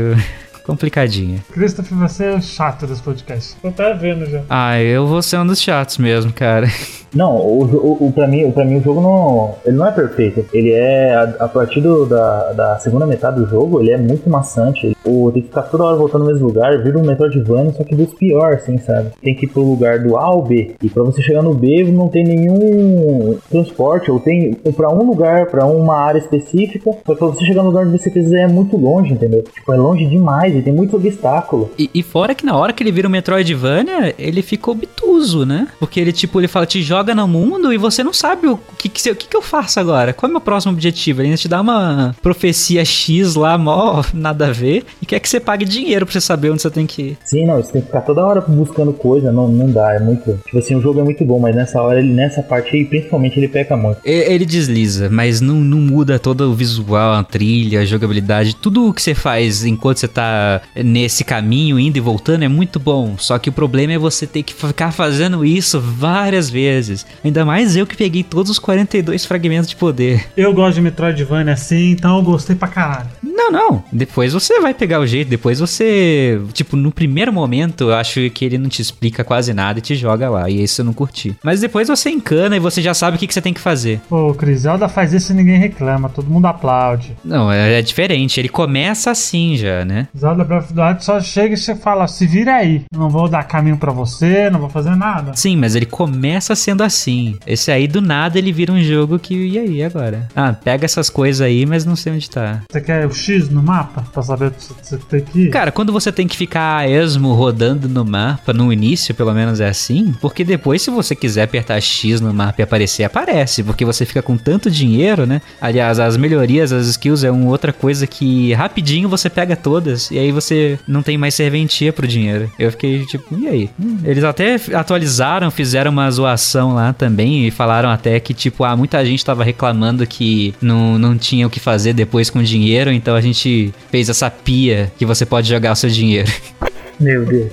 complicadinho. 0.66 1.40
Christopher, 1.52 1.96
você 1.98 2.24
é 2.24 2.34
o 2.34 2.42
chato 2.42 2.86
desse 2.86 3.02
podcast. 3.02 3.56
Tô 3.62 3.68
até 3.68 3.94
vendo 3.94 4.26
já. 4.26 4.42
Ah, 4.50 4.80
eu 4.80 5.06
vou 5.06 5.22
ser 5.22 5.38
um 5.38 5.46
dos 5.46 5.60
chatos 5.60 5.98
mesmo, 5.98 6.32
cara. 6.32 6.66
Não, 7.14 7.34
o, 7.34 7.62
o, 7.64 8.06
o, 8.08 8.12
pra, 8.12 8.26
mim, 8.26 8.50
pra 8.50 8.62
mim 8.62 8.76
o 8.76 8.82
jogo 8.82 9.00
não. 9.00 9.54
Ele 9.64 9.74
não 9.76 9.86
é 9.86 9.90
perfeito. 9.90 10.44
Ele 10.52 10.72
é. 10.72 11.14
A, 11.14 11.44
a 11.44 11.48
partir 11.48 11.80
do- 11.80 12.04
da, 12.04 12.52
da 12.52 12.78
segunda 12.78 13.06
metade 13.06 13.40
do 13.40 13.48
jogo, 13.48 13.80
ele 13.80 13.90
é 13.90 13.96
muito 13.96 14.28
maçante. 14.28 14.94
O, 15.02 15.30
tem 15.32 15.40
que 15.40 15.48
ficar 15.48 15.62
toda 15.62 15.84
hora 15.84 15.96
voltando 15.96 16.24
no 16.24 16.30
mesmo 16.32 16.46
lugar, 16.48 16.82
vira 16.82 16.98
um 16.98 17.02
Metroidvania, 17.06 17.72
só 17.72 17.84
que 17.84 17.94
dos 17.94 18.12
pior, 18.12 18.54
assim, 18.54 18.76
sabe? 18.78 19.12
Tem 19.22 19.34
que 19.34 19.46
ir 19.46 19.48
pro 19.48 19.62
lugar 19.62 20.00
do 20.00 20.14
A 20.18 20.24
ao 20.24 20.42
B. 20.42 20.74
E 20.82 20.90
pra 20.90 21.04
você 21.04 21.22
chegar 21.22 21.42
no 21.42 21.54
B, 21.54 21.84
não 21.84 22.08
tem 22.08 22.22
nenhum 22.22 23.38
transporte, 23.50 24.10
ou 24.10 24.20
tem 24.20 24.52
pra 24.76 24.90
um 24.90 25.04
lugar, 25.06 25.46
pra 25.46 25.64
uma 25.64 25.96
área 25.96 26.18
específica. 26.18 26.90
Só 27.06 27.14
pra 27.14 27.26
você 27.28 27.44
chegar 27.46 27.62
no 27.62 27.68
lugar 27.70 27.86
onde 27.86 27.96
você 27.98 28.10
quiser 28.10 28.42
é 28.42 28.48
muito 28.48 28.76
longe, 28.76 29.12
entendeu? 29.14 29.42
Tipo, 29.42 29.72
é 29.72 29.76
longe 29.76 30.04
demais 30.06 30.54
e 30.58 30.62
tem 30.62 30.72
muito 30.72 30.96
obstáculo. 30.96 31.70
E, 31.78 31.90
e 31.94 32.02
fora 32.02 32.34
que 32.34 32.44
na 32.44 32.56
hora 32.56 32.72
que 32.72 32.82
ele 32.82 32.92
vira 32.92 33.08
o 33.08 33.10
Metroidvania, 33.10 34.14
ele 34.18 34.42
fica 34.42 34.70
obtuso, 34.70 35.05
né? 35.46 35.68
Porque 35.78 35.98
ele, 36.00 36.12
tipo, 36.12 36.40
ele 36.40 36.48
fala, 36.48 36.66
te 36.66 36.82
joga 36.82 37.14
no 37.14 37.26
mundo 37.26 37.72
e 37.72 37.78
você 37.78 38.02
não 38.04 38.12
sabe 38.12 38.46
o 38.46 38.58
que, 38.78 38.88
que, 38.88 39.10
o 39.10 39.16
que, 39.16 39.28
que 39.28 39.36
eu 39.36 39.42
faço 39.42 39.78
agora. 39.80 40.12
Qual 40.12 40.28
é 40.28 40.30
o 40.30 40.32
meu 40.32 40.40
próximo 40.40 40.72
objetivo? 40.72 41.20
Ele 41.20 41.28
ainda 41.28 41.38
te 41.38 41.48
dá 41.48 41.60
uma 41.60 42.14
profecia 42.22 42.84
X 42.84 43.34
lá, 43.34 43.56
mó 43.58 44.02
nada 44.14 44.48
a 44.48 44.52
ver, 44.52 44.84
e 45.00 45.06
quer 45.06 45.20
que 45.20 45.28
você 45.28 45.40
pague 45.40 45.64
dinheiro 45.64 46.04
pra 46.06 46.12
você 46.12 46.20
saber 46.20 46.50
onde 46.50 46.62
você 46.62 46.70
tem 46.70 46.86
que 46.86 47.02
ir. 47.02 47.18
Sim, 47.24 47.46
não, 47.46 47.56
você 47.56 47.72
tem 47.72 47.80
que 47.82 47.86
ficar 47.88 48.00
toda 48.02 48.24
hora 48.24 48.40
buscando 48.40 48.92
coisa, 48.92 49.32
não, 49.32 49.48
não 49.48 49.70
dá, 49.70 49.94
é 49.94 49.98
muito. 50.00 50.38
Tipo 50.44 50.58
assim, 50.58 50.74
o 50.74 50.80
jogo 50.80 51.00
é 51.00 51.04
muito 51.04 51.24
bom, 51.24 51.38
mas 51.38 51.54
nessa 51.54 51.80
hora, 51.82 51.98
ele, 51.98 52.12
nessa 52.12 52.42
parte 52.42 52.74
aí, 52.76 52.84
principalmente, 52.84 53.38
ele 53.38 53.48
peca 53.48 53.76
muito. 53.76 53.98
E- 54.04 54.26
Ele 54.36 54.44
desliza, 54.44 55.08
mas 55.10 55.40
não, 55.40 55.54
não 55.56 55.78
muda 55.78 56.18
todo 56.18 56.50
o 56.50 56.54
visual, 56.54 57.14
a 57.14 57.22
trilha, 57.24 57.80
a 57.80 57.84
jogabilidade. 57.84 58.54
Tudo 58.56 58.88
o 58.88 58.92
que 58.92 59.00
você 59.02 59.14
faz 59.14 59.64
enquanto 59.64 59.98
você 59.98 60.08
tá 60.08 60.60
nesse 60.74 61.24
caminho, 61.24 61.78
indo 61.78 61.96
e 61.96 62.00
voltando, 62.00 62.42
é 62.44 62.48
muito 62.48 62.78
bom. 62.78 63.14
Só 63.18 63.38
que 63.38 63.48
o 63.48 63.52
problema 63.52 63.92
é 63.92 63.98
você 63.98 64.26
ter 64.26 64.42
que 64.42 64.52
ficar 64.54 64.92
fazendo 64.92 65.05
isso 65.44 65.80
várias 65.80 66.50
vezes. 66.50 67.06
Ainda 67.24 67.44
mais 67.44 67.76
eu 67.76 67.86
que 67.86 67.96
peguei 67.96 68.22
todos 68.22 68.50
os 68.50 68.58
42 68.58 69.24
fragmentos 69.24 69.68
de 69.68 69.76
poder. 69.76 70.26
Eu 70.36 70.52
gosto 70.52 70.76
de 70.76 70.80
Metroidvania 70.80 71.52
assim, 71.52 71.90
então 71.90 72.16
eu 72.16 72.22
gostei 72.22 72.56
pra 72.56 72.68
caralho. 72.68 73.08
Não, 73.22 73.50
não. 73.50 73.84
Depois 73.92 74.32
você 74.32 74.60
vai 74.60 74.74
pegar 74.74 75.00
o 75.00 75.06
jeito. 75.06 75.28
Depois 75.28 75.60
você. 75.60 76.40
Tipo, 76.52 76.76
no 76.76 76.90
primeiro 76.90 77.32
momento, 77.32 77.84
eu 77.84 77.94
acho 77.94 78.28
que 78.30 78.44
ele 78.44 78.58
não 78.58 78.68
te 78.68 78.82
explica 78.82 79.22
quase 79.22 79.52
nada 79.52 79.78
e 79.78 79.82
te 79.82 79.94
joga 79.94 80.28
lá. 80.28 80.48
E 80.48 80.62
isso 80.62 80.80
eu 80.80 80.84
não 80.84 80.92
curti. 80.92 81.36
Mas 81.42 81.60
depois 81.60 81.88
você 81.88 82.10
encana 82.10 82.56
e 82.56 82.60
você 82.60 82.80
já 82.80 82.94
sabe 82.94 83.16
o 83.16 83.20
que, 83.20 83.26
que 83.26 83.34
você 83.34 83.42
tem 83.42 83.52
que 83.52 83.60
fazer. 83.60 84.00
Pô, 84.08 84.30
o 84.30 84.34
Cris 84.34 84.60
Zelda 84.60 84.88
faz 84.88 85.12
isso 85.12 85.32
e 85.32 85.34
ninguém 85.34 85.58
reclama, 85.58 86.08
todo 86.08 86.30
mundo 86.30 86.46
aplaude. 86.46 87.16
Não, 87.24 87.52
é, 87.52 87.78
é 87.78 87.82
diferente. 87.82 88.40
Ele 88.40 88.48
começa 88.48 89.10
assim 89.10 89.56
já, 89.56 89.84
né? 89.84 90.08
Zelda 90.16 90.44
Breath 90.44 90.64
of 90.64 90.74
the 90.74 90.86
Wild 90.86 91.04
só 91.04 91.20
chega 91.20 91.54
e 91.54 91.56
você 91.56 91.74
fala, 91.74 92.06
se 92.06 92.26
vira 92.26 92.54
aí. 92.54 92.82
Não 92.92 93.10
vou 93.10 93.28
dar 93.28 93.44
caminho 93.44 93.76
pra 93.76 93.92
você, 93.92 94.50
não 94.50 94.60
vou 94.60 94.68
fazer 94.68 94.95
nada. 94.96 95.34
Sim, 95.34 95.56
mas 95.56 95.74
ele 95.74 95.86
começa 95.86 96.54
sendo 96.54 96.82
assim. 96.82 97.36
Esse 97.46 97.70
aí 97.70 97.86
do 97.86 98.00
nada 98.00 98.38
ele 98.38 98.52
vira 98.52 98.72
um 98.72 98.82
jogo 98.82 99.18
que. 99.18 99.34
E 99.34 99.58
aí 99.58 99.82
agora? 99.82 100.28
Ah, 100.34 100.52
pega 100.52 100.84
essas 100.84 101.08
coisas 101.10 101.40
aí, 101.40 101.66
mas 101.66 101.84
não 101.84 101.96
sei 101.96 102.12
onde 102.12 102.28
tá. 102.28 102.62
Você 102.70 102.80
quer 102.80 103.06
o 103.06 103.12
X 103.12 103.48
no 103.48 103.62
mapa 103.62 104.04
pra 104.12 104.22
saber 104.22 104.46
onde 104.46 104.56
você 104.82 104.96
tem 104.98 105.20
que 105.20 105.40
ir? 105.40 105.50
Cara, 105.50 105.70
quando 105.70 105.92
você 105.92 106.10
tem 106.10 106.26
que 106.26 106.36
ficar 106.36 106.78
a 106.78 106.88
esmo 106.88 107.32
rodando 107.32 107.88
no 107.88 108.04
mapa, 108.04 108.52
no 108.52 108.72
início 108.72 109.14
pelo 109.14 109.32
menos 109.32 109.60
é 109.60 109.68
assim, 109.68 110.14
porque 110.20 110.44
depois 110.44 110.82
se 110.82 110.90
você 110.90 111.14
quiser 111.14 111.42
apertar 111.42 111.80
X 111.80 112.20
no 112.20 112.32
mapa 112.32 112.60
e 112.60 112.62
aparecer, 112.62 113.04
aparece, 113.04 113.62
porque 113.62 113.84
você 113.84 114.04
fica 114.04 114.22
com 114.22 114.36
tanto 114.36 114.70
dinheiro, 114.70 115.26
né? 115.26 115.40
Aliás, 115.60 115.98
as 115.98 116.16
melhorias, 116.16 116.72
as 116.72 116.86
skills 116.88 117.24
é 117.24 117.30
uma 117.30 117.48
outra 117.48 117.72
coisa 117.72 118.06
que 118.06 118.52
rapidinho 118.52 119.08
você 119.08 119.28
pega 119.28 119.56
todas 119.56 120.10
e 120.10 120.18
aí 120.18 120.32
você 120.32 120.78
não 120.86 121.02
tem 121.02 121.16
mais 121.18 121.34
serventia 121.34 121.92
pro 121.92 122.06
dinheiro. 122.06 122.50
Eu 122.58 122.70
fiquei 122.70 123.04
tipo, 123.06 123.38
e 123.38 123.46
aí? 123.46 123.70
Eles 124.04 124.24
até 124.24 124.56
atualizaram, 124.86 125.50
fizeram 125.50 125.90
uma 125.90 126.08
zoação 126.10 126.72
lá 126.72 126.92
também 126.92 127.46
e 127.46 127.50
falaram 127.50 127.90
até 127.90 128.18
que 128.20 128.32
tipo, 128.32 128.62
ah, 128.64 128.76
muita 128.76 129.04
gente 129.04 129.24
tava 129.24 129.42
reclamando 129.42 130.06
que 130.06 130.54
não, 130.62 130.96
não 130.96 131.18
tinha 131.18 131.46
o 131.46 131.50
que 131.50 131.58
fazer 131.58 131.92
depois 131.92 132.30
com 132.30 132.42
dinheiro, 132.42 132.92
então 132.92 133.16
a 133.16 133.20
gente 133.20 133.74
fez 133.90 134.08
essa 134.08 134.30
pia 134.30 134.92
que 134.96 135.04
você 135.04 135.26
pode 135.26 135.48
jogar 135.48 135.72
o 135.72 135.76
seu 135.76 135.90
dinheiro. 135.90 136.30
Meu 136.98 137.24
Deus. 137.24 137.52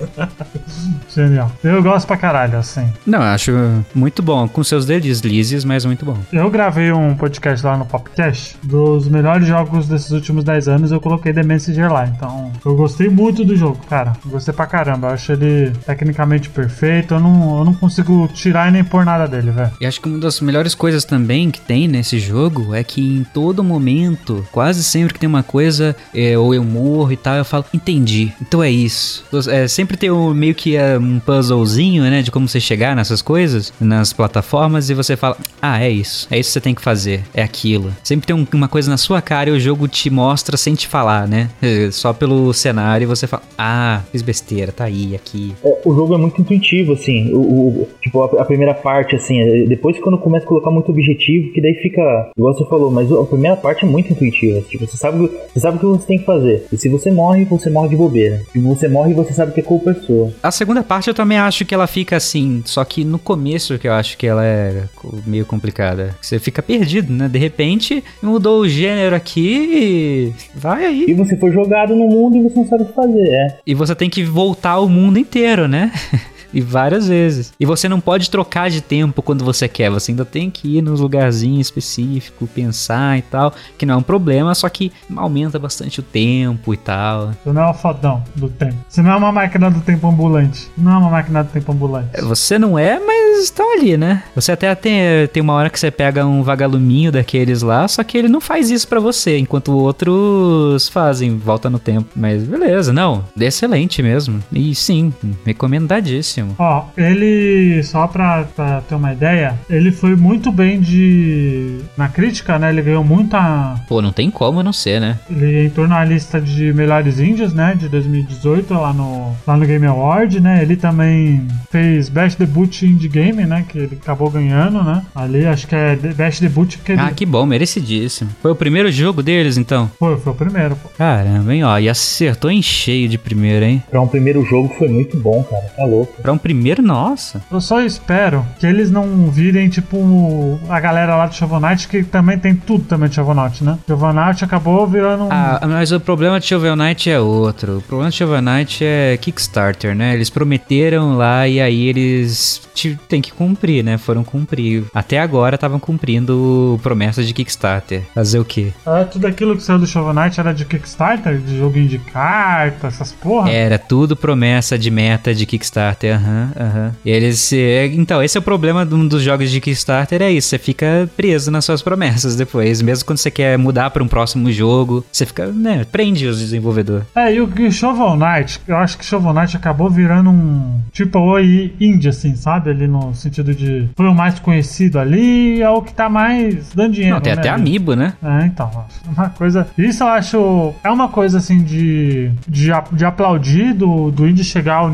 Genial. 1.14 1.50
Eu 1.62 1.82
gosto 1.82 2.06
pra 2.06 2.16
caralho, 2.16 2.58
assim. 2.58 2.86
Não, 3.06 3.18
eu 3.20 3.24
acho 3.26 3.52
muito 3.94 4.22
bom, 4.22 4.48
com 4.48 4.64
seus 4.64 4.86
deslizes, 4.86 5.64
mas 5.64 5.84
muito 5.84 6.04
bom. 6.04 6.16
Eu 6.32 6.50
gravei 6.50 6.92
um 6.92 7.14
podcast 7.14 7.64
lá 7.64 7.76
no 7.76 7.84
Popcast 7.84 8.56
dos 8.62 9.08
melhores 9.08 9.46
jogos 9.46 9.86
desses 9.86 10.10
últimos 10.10 10.44
10 10.44 10.68
anos. 10.68 10.92
Eu 10.92 11.00
coloquei 11.00 11.32
The 11.32 11.42
Messenger 11.42 11.92
lá. 11.92 12.06
Então, 12.06 12.52
eu 12.64 12.74
gostei 12.74 13.08
muito 13.08 13.44
do 13.44 13.54
jogo, 13.56 13.78
cara. 13.88 14.14
Gostei 14.26 14.54
pra 14.54 14.66
caramba. 14.66 15.08
Eu 15.08 15.14
acho 15.14 15.32
ele 15.32 15.72
tecnicamente 15.86 16.48
perfeito. 16.50 17.14
Eu 17.14 17.20
não, 17.20 17.58
eu 17.58 17.64
não 17.64 17.74
consigo 17.74 18.28
tirar 18.28 18.68
e 18.68 18.72
nem 18.72 18.84
pôr 18.84 19.04
nada 19.04 19.26
dele, 19.26 19.50
velho. 19.50 19.70
E 19.80 19.86
acho 19.86 20.00
que 20.00 20.08
uma 20.08 20.18
das 20.18 20.40
melhores 20.40 20.74
coisas 20.74 21.04
também 21.04 21.50
que 21.50 21.60
tem 21.60 21.86
nesse 21.86 22.18
jogo 22.18 22.74
é 22.74 22.82
que 22.82 23.00
em 23.00 23.24
todo 23.24 23.62
momento, 23.62 24.46
quase 24.50 24.82
sempre 24.82 25.14
que 25.14 25.20
tem 25.20 25.28
uma 25.28 25.42
coisa, 25.42 25.94
é, 26.14 26.36
ou 26.38 26.54
eu 26.54 26.64
morro 26.64 27.12
e 27.12 27.16
tal, 27.16 27.34
eu 27.36 27.44
falo, 27.44 27.64
entendi, 27.72 28.32
então 28.40 28.62
é 28.62 28.70
isso. 28.70 29.24
É, 29.48 29.66
sempre 29.68 29.96
tem 29.96 30.10
um, 30.10 30.32
meio 30.32 30.54
que 30.54 30.76
é, 30.76 30.98
um 30.98 31.18
puzzlezinho, 31.18 32.02
né, 32.04 32.22
de 32.22 32.30
como 32.30 32.48
você 32.48 32.60
chegar 32.60 32.94
nessas 32.96 33.20
coisas, 33.22 33.72
nas 33.80 34.12
plataformas, 34.12 34.90
e 34.90 34.94
você 34.94 35.16
fala, 35.16 35.36
ah, 35.60 35.82
é 35.82 35.90
isso, 35.90 36.26
é 36.30 36.38
isso 36.38 36.48
que 36.50 36.52
você 36.54 36.60
tem 36.60 36.74
que 36.74 36.82
fazer, 36.82 37.22
é 37.34 37.42
aquilo. 37.42 37.92
Sempre 38.02 38.26
tem 38.26 38.36
um- 38.36 38.46
uma 38.54 38.68
coisa 38.68 38.90
na 38.90 38.96
sua 38.96 39.20
cara 39.20 39.50
e 39.50 39.52
o 39.52 39.60
jogo 39.60 39.86
te 39.88 40.10
mostra 40.10 40.56
sem 40.56 40.74
te 40.74 40.86
falar, 40.88 41.26
né, 41.28 41.48
É, 41.62 41.90
só 41.90 42.12
pelo 42.12 42.52
cenário 42.52 43.06
você 43.08 43.26
fala, 43.26 43.42
ah, 43.58 44.02
fiz 44.12 44.22
besteira, 44.22 44.70
tá 44.72 44.84
aí, 44.84 45.14
aqui. 45.14 45.54
É, 45.64 45.78
o 45.84 45.94
jogo 45.94 46.14
é 46.14 46.18
muito 46.18 46.40
intuitivo, 46.40 46.92
assim. 46.92 47.32
O, 47.32 47.38
o- 47.38 47.88
tipo, 48.02 48.22
a, 48.22 48.42
a 48.42 48.44
primeira 48.44 48.74
parte, 48.74 49.16
assim, 49.16 49.40
é, 49.40 49.66
depois 49.66 49.98
quando 50.00 50.18
começa 50.18 50.44
a 50.44 50.48
colocar 50.48 50.70
muito 50.70 50.90
objetivo, 50.90 51.52
que 51.52 51.60
daí 51.60 51.74
fica, 51.74 52.30
igual 52.36 52.54
você 52.54 52.64
falou, 52.66 52.90
mas 52.90 53.10
a 53.10 53.24
primeira 53.24 53.56
parte 53.56 53.84
é 53.84 53.88
muito 53.88 54.12
intuitiva. 54.12 54.60
Tipo, 54.62 54.86
você 54.86 54.96
sabe, 54.96 55.30
você 55.52 55.60
sabe 55.60 55.76
o 55.76 55.80
que 55.80 55.86
você 55.86 56.06
tem 56.06 56.18
que 56.18 56.24
fazer. 56.24 56.64
E 56.72 56.76
se 56.76 56.88
você 56.88 57.10
morre, 57.10 57.44
você 57.44 57.70
morre 57.70 57.88
de 57.88 57.96
bobeira. 57.96 58.42
Se 58.52 58.58
você 58.58 58.88
morre, 58.88 59.14
você 59.14 59.23
sabe 59.32 59.52
que 59.52 59.60
é 59.60 59.62
culpa 59.62 59.90
é 59.90 59.94
sua. 59.94 60.32
A 60.42 60.50
segunda 60.50 60.82
parte 60.82 61.08
eu 61.08 61.14
também 61.14 61.38
acho 61.38 61.64
que 61.64 61.74
ela 61.74 61.86
fica 61.86 62.16
assim, 62.16 62.62
só 62.64 62.84
que 62.84 63.04
no 63.04 63.18
começo 63.18 63.78
que 63.78 63.88
eu 63.88 63.92
acho 63.92 64.16
que 64.18 64.26
ela 64.26 64.44
é 64.44 64.84
meio 65.26 65.46
complicada. 65.46 66.14
Você 66.20 66.38
fica 66.38 66.62
perdido, 66.62 67.12
né? 67.12 67.28
De 67.28 67.38
repente 67.38 68.02
mudou 68.22 68.60
o 68.60 68.68
gênero 68.68 69.14
aqui 69.14 70.32
e 70.32 70.32
vai 70.54 70.84
aí. 70.84 71.06
E 71.08 71.14
você 71.14 71.36
foi 71.36 71.52
jogado 71.52 71.94
no 71.94 72.06
mundo 72.06 72.36
e 72.36 72.42
você 72.42 72.56
não 72.56 72.66
sabe 72.66 72.82
o 72.82 72.86
que 72.86 72.92
fazer, 72.92 73.28
é. 73.28 73.58
E 73.66 73.74
você 73.74 73.94
tem 73.94 74.10
que 74.10 74.24
voltar 74.24 74.72
ao 74.72 74.88
mundo 74.88 75.18
inteiro, 75.18 75.68
né? 75.68 75.92
E 76.54 76.60
várias 76.60 77.08
vezes. 77.08 77.52
E 77.58 77.66
você 77.66 77.88
não 77.88 78.00
pode 78.00 78.30
trocar 78.30 78.70
de 78.70 78.80
tempo 78.80 79.20
quando 79.20 79.44
você 79.44 79.66
quer. 79.68 79.90
Você 79.90 80.12
ainda 80.12 80.24
tem 80.24 80.50
que 80.50 80.78
ir 80.78 80.82
nos 80.82 81.00
lugarzinhos 81.00 81.66
específicos, 81.66 82.48
pensar 82.50 83.18
e 83.18 83.22
tal. 83.22 83.52
Que 83.76 83.84
não 83.84 83.94
é 83.94 83.96
um 83.98 84.02
problema, 84.02 84.54
só 84.54 84.68
que 84.68 84.92
aumenta 85.16 85.58
bastante 85.58 86.00
o 86.00 86.02
tempo 86.02 86.72
e 86.72 86.76
tal. 86.76 87.32
Você 87.42 87.52
não 87.52 87.62
é 87.62 87.70
o 87.70 87.74
fodão 87.74 88.22
do 88.36 88.48
tempo. 88.48 88.76
Você 88.88 89.02
não 89.02 89.12
é 89.12 89.16
uma 89.16 89.32
máquina 89.32 89.70
do 89.70 89.80
tempo 89.80 90.06
ambulante. 90.08 90.70
Não 90.78 90.92
é 90.92 90.96
uma 90.96 91.10
máquina 91.10 91.42
do 91.42 91.50
tempo 91.50 91.72
ambulante. 91.72 92.08
É, 92.12 92.22
Você 92.22 92.58
não 92.58 92.78
é, 92.78 92.98
mas 93.00 93.44
estão 93.44 93.76
ali, 93.76 93.96
né? 93.96 94.22
Você 94.34 94.52
até 94.52 94.74
tem, 94.74 95.26
tem 95.32 95.42
uma 95.42 95.54
hora 95.54 95.70
que 95.70 95.78
você 95.78 95.90
pega 95.90 96.24
um 96.24 96.42
vagaluminho 96.42 97.10
daqueles 97.10 97.62
lá, 97.62 97.86
só 97.88 98.04
que 98.04 98.16
ele 98.16 98.28
não 98.28 98.40
faz 98.40 98.70
isso 98.70 98.86
para 98.86 99.00
você, 99.00 99.38
enquanto 99.38 99.72
outros 99.76 100.88
fazem, 100.88 101.36
volta 101.36 101.68
no 101.68 101.78
tempo. 101.78 102.08
Mas 102.14 102.44
beleza, 102.44 102.92
não, 102.92 103.24
excelente 103.38 104.02
mesmo. 104.02 104.42
E 104.52 104.74
sim, 104.74 105.12
recomendadíssimo. 105.44 106.43
Ó, 106.58 106.84
ele, 106.96 107.82
só 107.82 108.06
pra, 108.06 108.44
pra 108.56 108.80
ter 108.82 108.94
uma 108.94 109.12
ideia, 109.12 109.54
ele 109.68 109.92
foi 109.92 110.16
muito 110.16 110.50
bem 110.50 110.80
de. 110.80 111.78
Na 111.96 112.08
crítica, 112.08 112.58
né? 112.58 112.70
Ele 112.70 112.82
ganhou 112.82 113.04
muita. 113.04 113.74
Pô, 113.88 114.00
não 114.02 114.12
tem 114.12 114.30
como 114.30 114.62
não 114.62 114.72
ser, 114.72 115.00
né? 115.00 115.18
Ele 115.30 115.66
entrou 115.66 115.86
na 115.88 116.04
lista 116.04 116.40
de 116.40 116.72
melhores 116.72 117.18
índios, 117.20 117.52
né? 117.52 117.74
De 117.78 117.88
2018, 117.88 118.74
lá 118.74 118.92
no, 118.92 119.34
lá 119.46 119.56
no 119.56 119.66
Game 119.66 119.86
Award, 119.86 120.40
né? 120.40 120.62
Ele 120.62 120.76
também 120.76 121.46
fez 121.70 122.08
Best 122.08 122.38
Debut 122.38 122.82
Indie 122.82 123.08
Game, 123.08 123.44
né? 123.44 123.64
Que 123.68 123.78
ele 123.78 123.98
acabou 124.00 124.30
ganhando, 124.30 124.82
né? 124.82 125.04
Ali 125.14 125.46
acho 125.46 125.66
que 125.66 125.74
é 125.74 125.96
Best 125.96 126.40
Debut 126.40 126.76
que 126.78 126.92
ele... 126.92 127.00
Ah, 127.00 127.10
que 127.10 127.24
bom, 127.26 127.46
merecidíssimo. 127.46 128.30
Foi 128.42 128.50
o 128.50 128.56
primeiro 128.56 128.90
jogo 128.90 129.22
deles, 129.22 129.56
então? 129.56 129.90
Foi, 129.98 130.16
foi 130.18 130.32
o 130.32 130.36
primeiro, 130.36 130.76
pô. 130.76 130.88
Caramba, 130.96 131.54
hein, 131.54 131.64
ó. 131.64 131.78
E 131.78 131.88
acertou 131.88 132.50
em 132.50 132.62
cheio 132.62 133.08
de 133.08 133.18
primeiro, 133.18 133.64
hein? 133.64 133.82
Pra 133.90 134.00
um 134.00 134.08
primeiro 134.08 134.44
jogo 134.44 134.72
foi 134.78 134.88
muito 134.88 135.16
bom, 135.16 135.42
cara. 135.44 135.62
Tá 135.76 135.84
louco. 135.84 136.12
Pra 136.20 136.32
um 136.34 136.38
primeiro, 136.38 136.82
nossa. 136.82 137.42
Eu 137.50 137.60
só 137.60 137.80
espero 137.80 138.44
que 138.58 138.66
eles 138.66 138.90
não 138.90 139.30
virem, 139.30 139.68
tipo, 139.68 140.58
a 140.68 140.80
galera 140.80 141.16
lá 141.16 141.26
do 141.26 141.60
Knight, 141.60 141.88
que 141.88 142.02
também 142.04 142.38
tem 142.38 142.54
tudo 142.54 142.84
também 142.84 143.08
de 143.08 143.20
Knight, 143.20 143.64
né? 143.64 143.78
Knight 143.88 144.44
acabou 144.44 144.86
virando 144.86 145.24
um... 145.24 145.28
Ah, 145.30 145.60
mas 145.66 145.92
o 145.92 146.00
problema 146.00 146.38
de 146.38 146.54
Knight 146.54 147.10
é 147.10 147.20
outro. 147.20 147.78
O 147.78 147.82
problema 147.82 148.10
de 148.10 148.24
Knight 148.24 148.84
é 148.84 149.16
Kickstarter, 149.16 149.94
né? 149.94 150.14
Eles 150.14 150.30
prometeram 150.30 151.16
lá 151.16 151.46
e 151.48 151.60
aí 151.60 151.86
eles 151.88 152.62
têm 153.08 153.22
que 153.22 153.32
cumprir, 153.32 153.82
né? 153.82 153.96
Foram 153.98 154.24
cumprir. 154.24 154.84
Até 154.94 155.18
agora 155.18 155.54
estavam 155.54 155.78
cumprindo 155.78 156.78
promessas 156.82 157.26
de 157.26 157.32
Kickstarter. 157.32 158.02
Fazer 158.14 158.38
o 158.38 158.44
quê? 158.44 158.72
Ah, 158.84 159.04
tudo 159.04 159.26
aquilo 159.26 159.56
que 159.56 159.62
saiu 159.62 159.78
do 159.78 159.86
Knight 160.12 160.38
era 160.38 160.52
de 160.52 160.64
Kickstarter? 160.64 161.38
De 161.38 161.58
joguinho 161.58 161.88
de 161.88 161.98
carta, 161.98 162.88
essas 162.88 163.12
porra? 163.12 163.50
Era 163.50 163.78
tudo 163.78 164.16
promessa 164.16 164.78
de 164.78 164.90
meta 164.90 165.34
de 165.34 165.46
Kickstarter, 165.46 166.13
aham, 166.14 166.52
uhum, 166.56 166.66
aham. 166.66 166.84
Uhum. 166.86 166.92
E 167.04 167.10
eles... 167.10 167.52
Então, 167.94 168.22
esse 168.22 168.36
é 168.36 168.40
o 168.40 168.42
problema 168.42 168.84
de 168.84 168.94
um 168.94 169.06
dos 169.06 169.22
jogos 169.22 169.50
de 169.50 169.60
Kickstarter, 169.60 170.22
é 170.22 170.30
isso. 170.30 170.48
Você 170.48 170.58
fica 170.58 171.08
preso 171.16 171.50
nas 171.50 171.64
suas 171.64 171.82
promessas 171.82 172.36
depois. 172.36 172.82
Mesmo 172.82 173.04
quando 173.04 173.18
você 173.18 173.30
quer 173.30 173.58
mudar 173.58 173.90
para 173.90 174.02
um 174.02 174.08
próximo 174.08 174.50
jogo, 174.50 175.04
você 175.10 175.26
fica, 175.26 175.46
né, 175.46 175.84
prende 175.90 176.26
os 176.26 176.38
desenvolvedores. 176.38 177.06
É, 177.14 177.34
e 177.34 177.40
o 177.40 177.72
Shovel 177.72 178.16
Knight, 178.16 178.60
eu 178.66 178.76
acho 178.76 178.98
que 178.98 179.04
Shovel 179.04 179.32
Knight 179.32 179.56
acabou 179.56 179.90
virando 179.90 180.30
um 180.30 180.80
tipo 180.92 181.18
oi 181.18 181.74
indie, 181.80 182.08
assim, 182.08 182.34
sabe? 182.34 182.70
Ali 182.70 182.86
no 182.86 183.14
sentido 183.14 183.54
de 183.54 183.88
foi 183.96 184.06
o 184.06 184.14
mais 184.14 184.38
conhecido 184.38 184.98
ali, 184.98 185.60
é 185.60 185.68
o 185.68 185.82
que 185.82 185.92
tá 185.92 186.08
mais 186.08 186.72
dando 186.74 186.92
dinheiro. 186.92 187.14
Não, 187.14 187.22
tem 187.22 187.32
né? 187.32 187.38
até 187.38 187.48
Amiibo, 187.48 187.94
né? 187.94 188.14
É, 188.22 188.46
então, 188.46 188.70
uma 189.06 189.30
coisa. 189.30 189.66
Isso 189.76 190.02
eu 190.02 190.08
acho. 190.08 190.74
É 190.82 190.90
uma 190.90 191.08
coisa 191.08 191.38
assim 191.38 191.62
de. 191.62 192.30
de, 192.46 192.70
de 192.92 193.04
aplaudir 193.04 193.72
do, 193.72 194.10
do 194.10 194.28
indie 194.28 194.44
chegar 194.44 194.76
ao, 194.76 194.92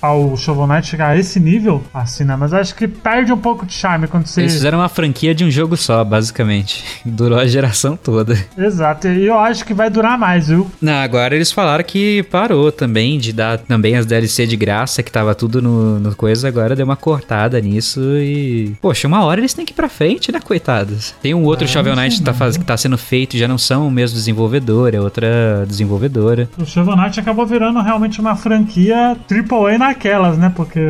ao 0.00 0.36
Shovel 0.36 0.57
Knight 0.66 0.86
chegar 0.86 1.10
a 1.10 1.16
esse 1.16 1.38
nível, 1.38 1.82
assim, 1.92 2.24
né? 2.24 2.36
Mas 2.36 2.52
acho 2.52 2.74
que 2.74 2.88
perde 2.88 3.32
um 3.32 3.38
pouco 3.38 3.66
de 3.66 3.72
charme 3.72 4.06
quando 4.06 4.26
você. 4.26 4.40
Eles 4.40 4.54
fizeram 4.54 4.78
uma 4.78 4.88
franquia 4.88 5.34
de 5.34 5.44
um 5.44 5.50
jogo 5.50 5.76
só, 5.76 6.02
basicamente. 6.04 6.84
Durou 7.04 7.38
a 7.38 7.46
geração 7.46 7.96
toda. 7.96 8.38
Exato, 8.56 9.08
e 9.08 9.26
eu 9.26 9.38
acho 9.38 9.64
que 9.64 9.74
vai 9.74 9.90
durar 9.90 10.18
mais, 10.18 10.48
viu? 10.48 10.70
Não, 10.80 10.94
agora 10.94 11.34
eles 11.34 11.52
falaram 11.52 11.84
que 11.84 12.22
parou 12.24 12.70
também 12.72 13.18
de 13.18 13.32
dar 13.32 13.58
também 13.58 13.96
as 13.96 14.06
DLC 14.06 14.46
de 14.46 14.56
graça, 14.56 15.02
que 15.02 15.10
tava 15.10 15.34
tudo 15.34 15.60
no, 15.62 15.98
no 15.98 16.14
coisa, 16.14 16.48
agora 16.48 16.74
deu 16.74 16.84
uma 16.84 16.96
cortada 16.96 17.60
nisso 17.60 18.00
e. 18.18 18.74
Poxa, 18.80 19.06
uma 19.06 19.24
hora 19.24 19.40
eles 19.40 19.54
têm 19.54 19.64
que 19.64 19.72
ir 19.72 19.76
pra 19.76 19.88
frente, 19.88 20.32
né, 20.32 20.40
coitados? 20.40 21.14
Tem 21.22 21.34
um 21.34 21.44
outro 21.44 21.64
é, 21.64 21.68
Shovel 21.68 21.94
Knight 21.94 22.18
que 22.18 22.24
tá, 22.24 22.34
faz, 22.34 22.56
que 22.56 22.64
tá 22.64 22.76
sendo 22.76 22.98
feito, 22.98 23.36
já 23.36 23.46
não 23.46 23.58
são 23.58 23.86
o 23.86 23.90
mesmo 23.90 24.16
desenvolvedor, 24.16 24.94
é 24.94 25.00
outra 25.00 25.64
desenvolvedora. 25.66 26.48
O 26.58 26.64
Shovel 26.64 26.96
Knight 26.96 27.20
acabou 27.20 27.46
virando 27.46 27.80
realmente 27.80 28.20
uma 28.20 28.36
franquia 28.36 29.16
AAA 29.30 29.78
naquelas, 29.78 30.36
né? 30.38 30.47
Porque. 30.50 30.80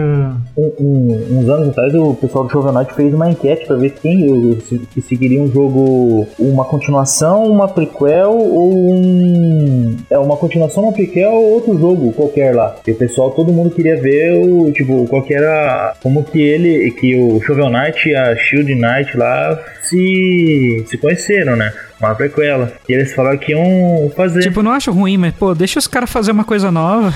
Um, 0.57 0.73
um, 0.79 1.39
uns 1.39 1.49
anos 1.49 1.69
atrás, 1.69 1.95
o 1.95 2.15
pessoal 2.15 2.45
do 2.45 2.51
Shovel 2.51 2.73
Knight 2.73 2.95
fez 2.95 3.13
uma 3.15 3.31
enquete 3.31 3.67
pra 3.67 3.77
ver 3.77 3.91
quem 3.91 4.59
que 4.93 5.01
seguiria 5.01 5.43
um 5.43 5.51
jogo, 5.51 6.27
uma 6.39 6.65
continuação, 6.65 7.45
uma 7.45 7.69
prequel 7.69 8.33
ou 8.33 8.93
um. 8.93 9.97
É, 10.11 10.19
uma 10.19 10.37
continuação, 10.37 10.85
uma 10.85 10.93
prequel 10.93 11.33
ou 11.33 11.53
outro 11.55 11.79
jogo 11.79 12.13
qualquer 12.13 12.55
lá. 12.55 12.77
E 12.87 12.93
o 12.93 12.97
pessoal, 12.97 13.31
todo 13.31 13.53
mundo 13.53 13.71
queria 13.71 14.01
ver 14.01 14.45
o, 14.47 14.71
tipo, 14.73 15.07
qual 15.07 15.23
que 15.23 15.35
era. 15.35 15.95
Como 16.03 16.25
que 16.25 16.41
ele, 16.41 16.91
que 16.93 17.17
o 17.17 17.41
Shovel 17.41 17.71
Knight 17.71 18.09
e 18.09 18.17
a 18.17 18.37
Shield 18.37 18.75
Knight 18.75 19.17
lá 19.17 19.59
se, 19.83 20.85
se 20.87 20.99
conheceram, 20.99 21.57
né? 21.57 21.73
Uma 22.01 22.15
prequela. 22.15 22.73
E 22.89 22.93
eles 22.93 23.15
falaram 23.15 23.39
que 23.39 23.53
iam 23.53 24.11
fazer. 24.17 24.41
Tipo, 24.41 24.63
não 24.63 24.73
acho 24.73 24.91
ruim, 24.91 25.17
mas, 25.17 25.35
pô, 25.35 25.55
deixa 25.55 25.79
os 25.79 25.87
caras 25.87 26.11
fazer 26.11 26.33
uma 26.33 26.45
coisa 26.45 26.71
nova. 26.71 27.15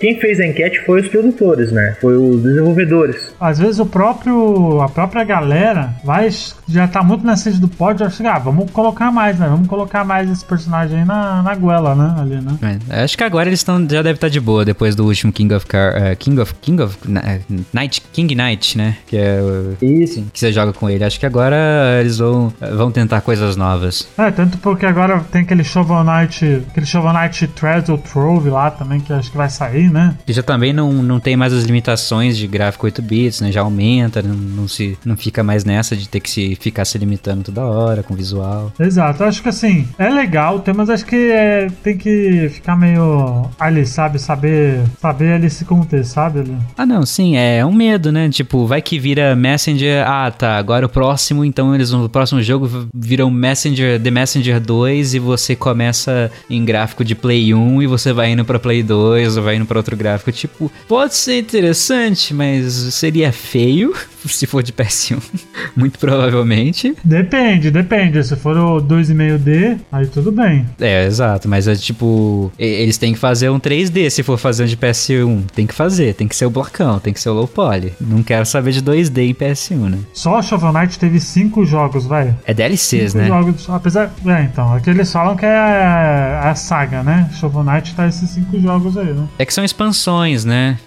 Quem 0.00 0.18
fez 0.20 0.40
a 0.40 0.46
enquete 0.46 0.80
foi 0.84 1.02
os 1.02 1.08
produtores, 1.08 1.70
né? 1.72 1.96
Foi 2.00 2.16
os 2.16 2.42
desenvolvedores. 2.42 3.34
Às 3.40 3.58
vezes 3.58 3.78
o 3.78 3.86
próprio. 3.86 4.80
a 4.80 4.88
própria 4.88 5.24
galera 5.24 5.94
vai. 6.04 6.28
já 6.68 6.88
tá 6.88 7.02
muito 7.02 7.24
na 7.24 7.36
sede 7.36 7.60
do 7.60 7.68
pódio, 7.68 8.06
acho 8.06 8.22
que, 8.22 8.26
ah, 8.26 8.38
vamos 8.38 8.70
colocar 8.70 9.10
mais, 9.10 9.38
né? 9.38 9.46
Vamos 9.48 9.68
colocar 9.68 10.04
mais 10.04 10.30
esse 10.30 10.44
personagem 10.44 11.00
aí 11.00 11.04
na, 11.04 11.42
na 11.42 11.54
goela, 11.54 11.94
né? 11.94 12.14
Ali, 12.18 12.40
né? 12.40 12.78
É, 12.88 13.02
acho 13.02 13.16
que 13.16 13.24
agora 13.24 13.48
eles 13.48 13.60
estão. 13.60 13.78
Já 13.88 14.02
deve 14.02 14.16
estar 14.16 14.28
tá 14.28 14.28
de 14.28 14.40
boa 14.40 14.64
depois 14.64 14.94
do 14.94 15.04
último 15.04 15.32
King 15.32 15.54
of 15.54 15.66
Car. 15.66 15.94
Uh, 15.96 16.16
King 16.16 16.40
of. 16.40 16.54
King 16.60 16.82
of. 16.82 16.96
Uh, 17.06 17.62
Night. 17.72 18.02
King 18.12 18.34
Knight, 18.34 18.78
né? 18.78 18.96
Que 19.06 19.16
é 19.16 19.40
o. 19.40 19.84
Isso. 19.84 20.24
Que 20.32 20.38
você 20.38 20.52
joga 20.52 20.72
com 20.72 20.88
ele. 20.88 21.04
Acho 21.04 21.18
que 21.18 21.26
agora 21.26 21.56
eles 22.00 22.18
vão, 22.18 22.52
vão 22.60 22.90
tentar 22.90 23.20
coisas 23.20 23.56
novas. 23.56 24.08
É, 24.18 24.21
tanto 24.30 24.58
porque 24.58 24.86
agora 24.86 25.20
tem 25.30 25.42
aquele 25.42 25.64
Shovel 25.64 26.04
Knight, 26.04 26.64
aquele 26.70 26.86
Shovel 26.86 27.12
Knight 27.12 27.46
Treasure 27.48 28.00
Trove 28.00 28.50
lá 28.50 28.70
também, 28.70 29.00
que 29.00 29.12
acho 29.12 29.30
que 29.30 29.36
vai 29.36 29.48
sair, 29.50 29.90
né? 29.90 30.16
E 30.26 30.32
já 30.32 30.42
também 30.42 30.72
não, 30.72 30.92
não 30.92 31.18
tem 31.18 31.36
mais 31.36 31.52
as 31.52 31.64
limitações 31.64 32.36
de 32.36 32.46
gráfico 32.46 32.86
8 32.86 33.02
bits, 33.02 33.40
né? 33.40 33.50
Já 33.50 33.62
aumenta, 33.62 34.22
não, 34.22 34.34
não, 34.34 34.68
se, 34.68 34.98
não 35.04 35.16
fica 35.16 35.42
mais 35.42 35.64
nessa 35.64 35.96
de 35.96 36.08
ter 36.08 36.20
que 36.20 36.30
se 36.30 36.54
ficar 36.56 36.84
se 36.84 36.98
limitando 36.98 37.44
toda 37.44 37.64
hora 37.64 38.02
com 38.02 38.14
visual. 38.14 38.72
Exato, 38.78 39.24
acho 39.24 39.42
que 39.42 39.48
assim, 39.48 39.88
é 39.98 40.08
legal, 40.08 40.62
mas 40.76 40.90
acho 40.90 41.04
que 41.06 41.16
é, 41.16 41.68
tem 41.82 41.96
que 41.96 42.48
ficar 42.50 42.76
meio 42.76 43.48
ali, 43.58 43.86
sabe? 43.86 44.18
Saber, 44.18 44.80
saber 45.00 45.34
ali 45.34 45.50
se 45.50 45.64
conter, 45.64 46.04
sabe? 46.04 46.40
Ali. 46.40 46.56
Ah, 46.76 46.86
não, 46.86 47.04
sim, 47.04 47.36
é 47.36 47.64
um 47.64 47.72
medo, 47.72 48.12
né? 48.12 48.28
Tipo, 48.28 48.66
vai 48.66 48.82
que 48.82 48.98
vira 48.98 49.34
Messenger, 49.34 50.06
ah, 50.06 50.30
tá, 50.30 50.56
agora 50.56 50.86
o 50.86 50.88
próximo, 50.88 51.44
então 51.44 51.74
eles 51.74 51.90
no 51.90 52.08
próximo 52.08 52.42
jogo 52.42 52.68
viram 52.94 53.30
Messenger, 53.30 54.00
The 54.00 54.10
Messenger 54.12 54.42
Messenger 54.42 54.60
2 54.60 55.14
e 55.14 55.18
você 55.18 55.56
começa 55.56 56.30
em 56.48 56.64
gráfico 56.64 57.04
de 57.04 57.14
Play 57.14 57.54
1 57.54 57.82
e 57.82 57.86
você 57.86 58.12
vai 58.12 58.30
indo 58.30 58.44
para 58.44 58.58
Play 58.58 58.82
2 58.82 59.36
ou 59.36 59.42
vai 59.42 59.56
indo 59.56 59.66
para 59.66 59.78
outro 59.78 59.96
gráfico. 59.96 60.32
Tipo, 60.32 60.70
pode 60.88 61.14
ser 61.14 61.38
interessante, 61.38 62.34
mas 62.34 62.72
seria 62.94 63.32
feio 63.32 63.94
se 64.28 64.46
for 64.46 64.62
de 64.62 64.72
PS1. 64.72 65.20
Muito 65.76 65.98
provavelmente. 65.98 66.94
Depende, 67.04 67.70
depende. 67.70 68.22
Se 68.24 68.36
for 68.36 68.56
o 68.56 68.80
2,5D, 68.80 69.78
aí 69.90 70.06
tudo 70.06 70.32
bem. 70.32 70.66
É, 70.80 71.04
exato. 71.06 71.48
Mas 71.48 71.68
é 71.68 71.74
tipo, 71.74 72.52
eles 72.58 72.98
têm 72.98 73.12
que 73.12 73.18
fazer 73.18 73.50
um 73.50 73.58
3D 73.58 74.10
se 74.10 74.22
for 74.22 74.38
fazer 74.38 74.64
um 74.64 74.66
de 74.66 74.76
PS1. 74.76 75.44
Tem 75.54 75.66
que 75.66 75.74
fazer, 75.74 76.14
tem 76.14 76.28
que 76.28 76.36
ser 76.36 76.46
o 76.46 76.50
blocão, 76.50 76.98
tem 76.98 77.12
que 77.12 77.20
ser 77.20 77.30
o 77.30 77.34
low 77.34 77.48
poly. 77.48 77.92
Não 78.00 78.22
quero 78.22 78.46
saber 78.46 78.72
de 78.72 78.82
2D 78.82 79.30
em 79.30 79.34
PS1, 79.34 79.88
né? 79.88 79.98
Só 80.12 80.36
a 80.36 80.42
Shovel 80.42 80.72
Knight 80.72 80.98
teve 80.98 81.20
5 81.20 81.64
jogos, 81.64 82.04
vai. 82.04 82.34
É 82.44 82.54
DLCs, 82.54 83.12
cinco 83.12 83.18
né? 83.18 83.26
Jogos, 83.26 83.68
apesar. 83.70 84.12
É, 84.26 84.42
então. 84.42 84.74
Aqui 84.74 84.90
eles 84.90 85.12
falam 85.12 85.36
que 85.36 85.46
é 85.46 85.56
a, 85.56 86.50
a 86.50 86.54
saga, 86.54 87.02
né? 87.02 87.30
Shovel 87.38 87.64
Knight 87.64 87.94
tá 87.94 88.06
esses 88.06 88.30
5 88.30 88.60
jogos 88.60 88.96
aí, 88.96 89.12
né? 89.12 89.26
É 89.38 89.44
que 89.44 89.54
são 89.54 89.64
expansões, 89.64 90.44
né? 90.44 90.78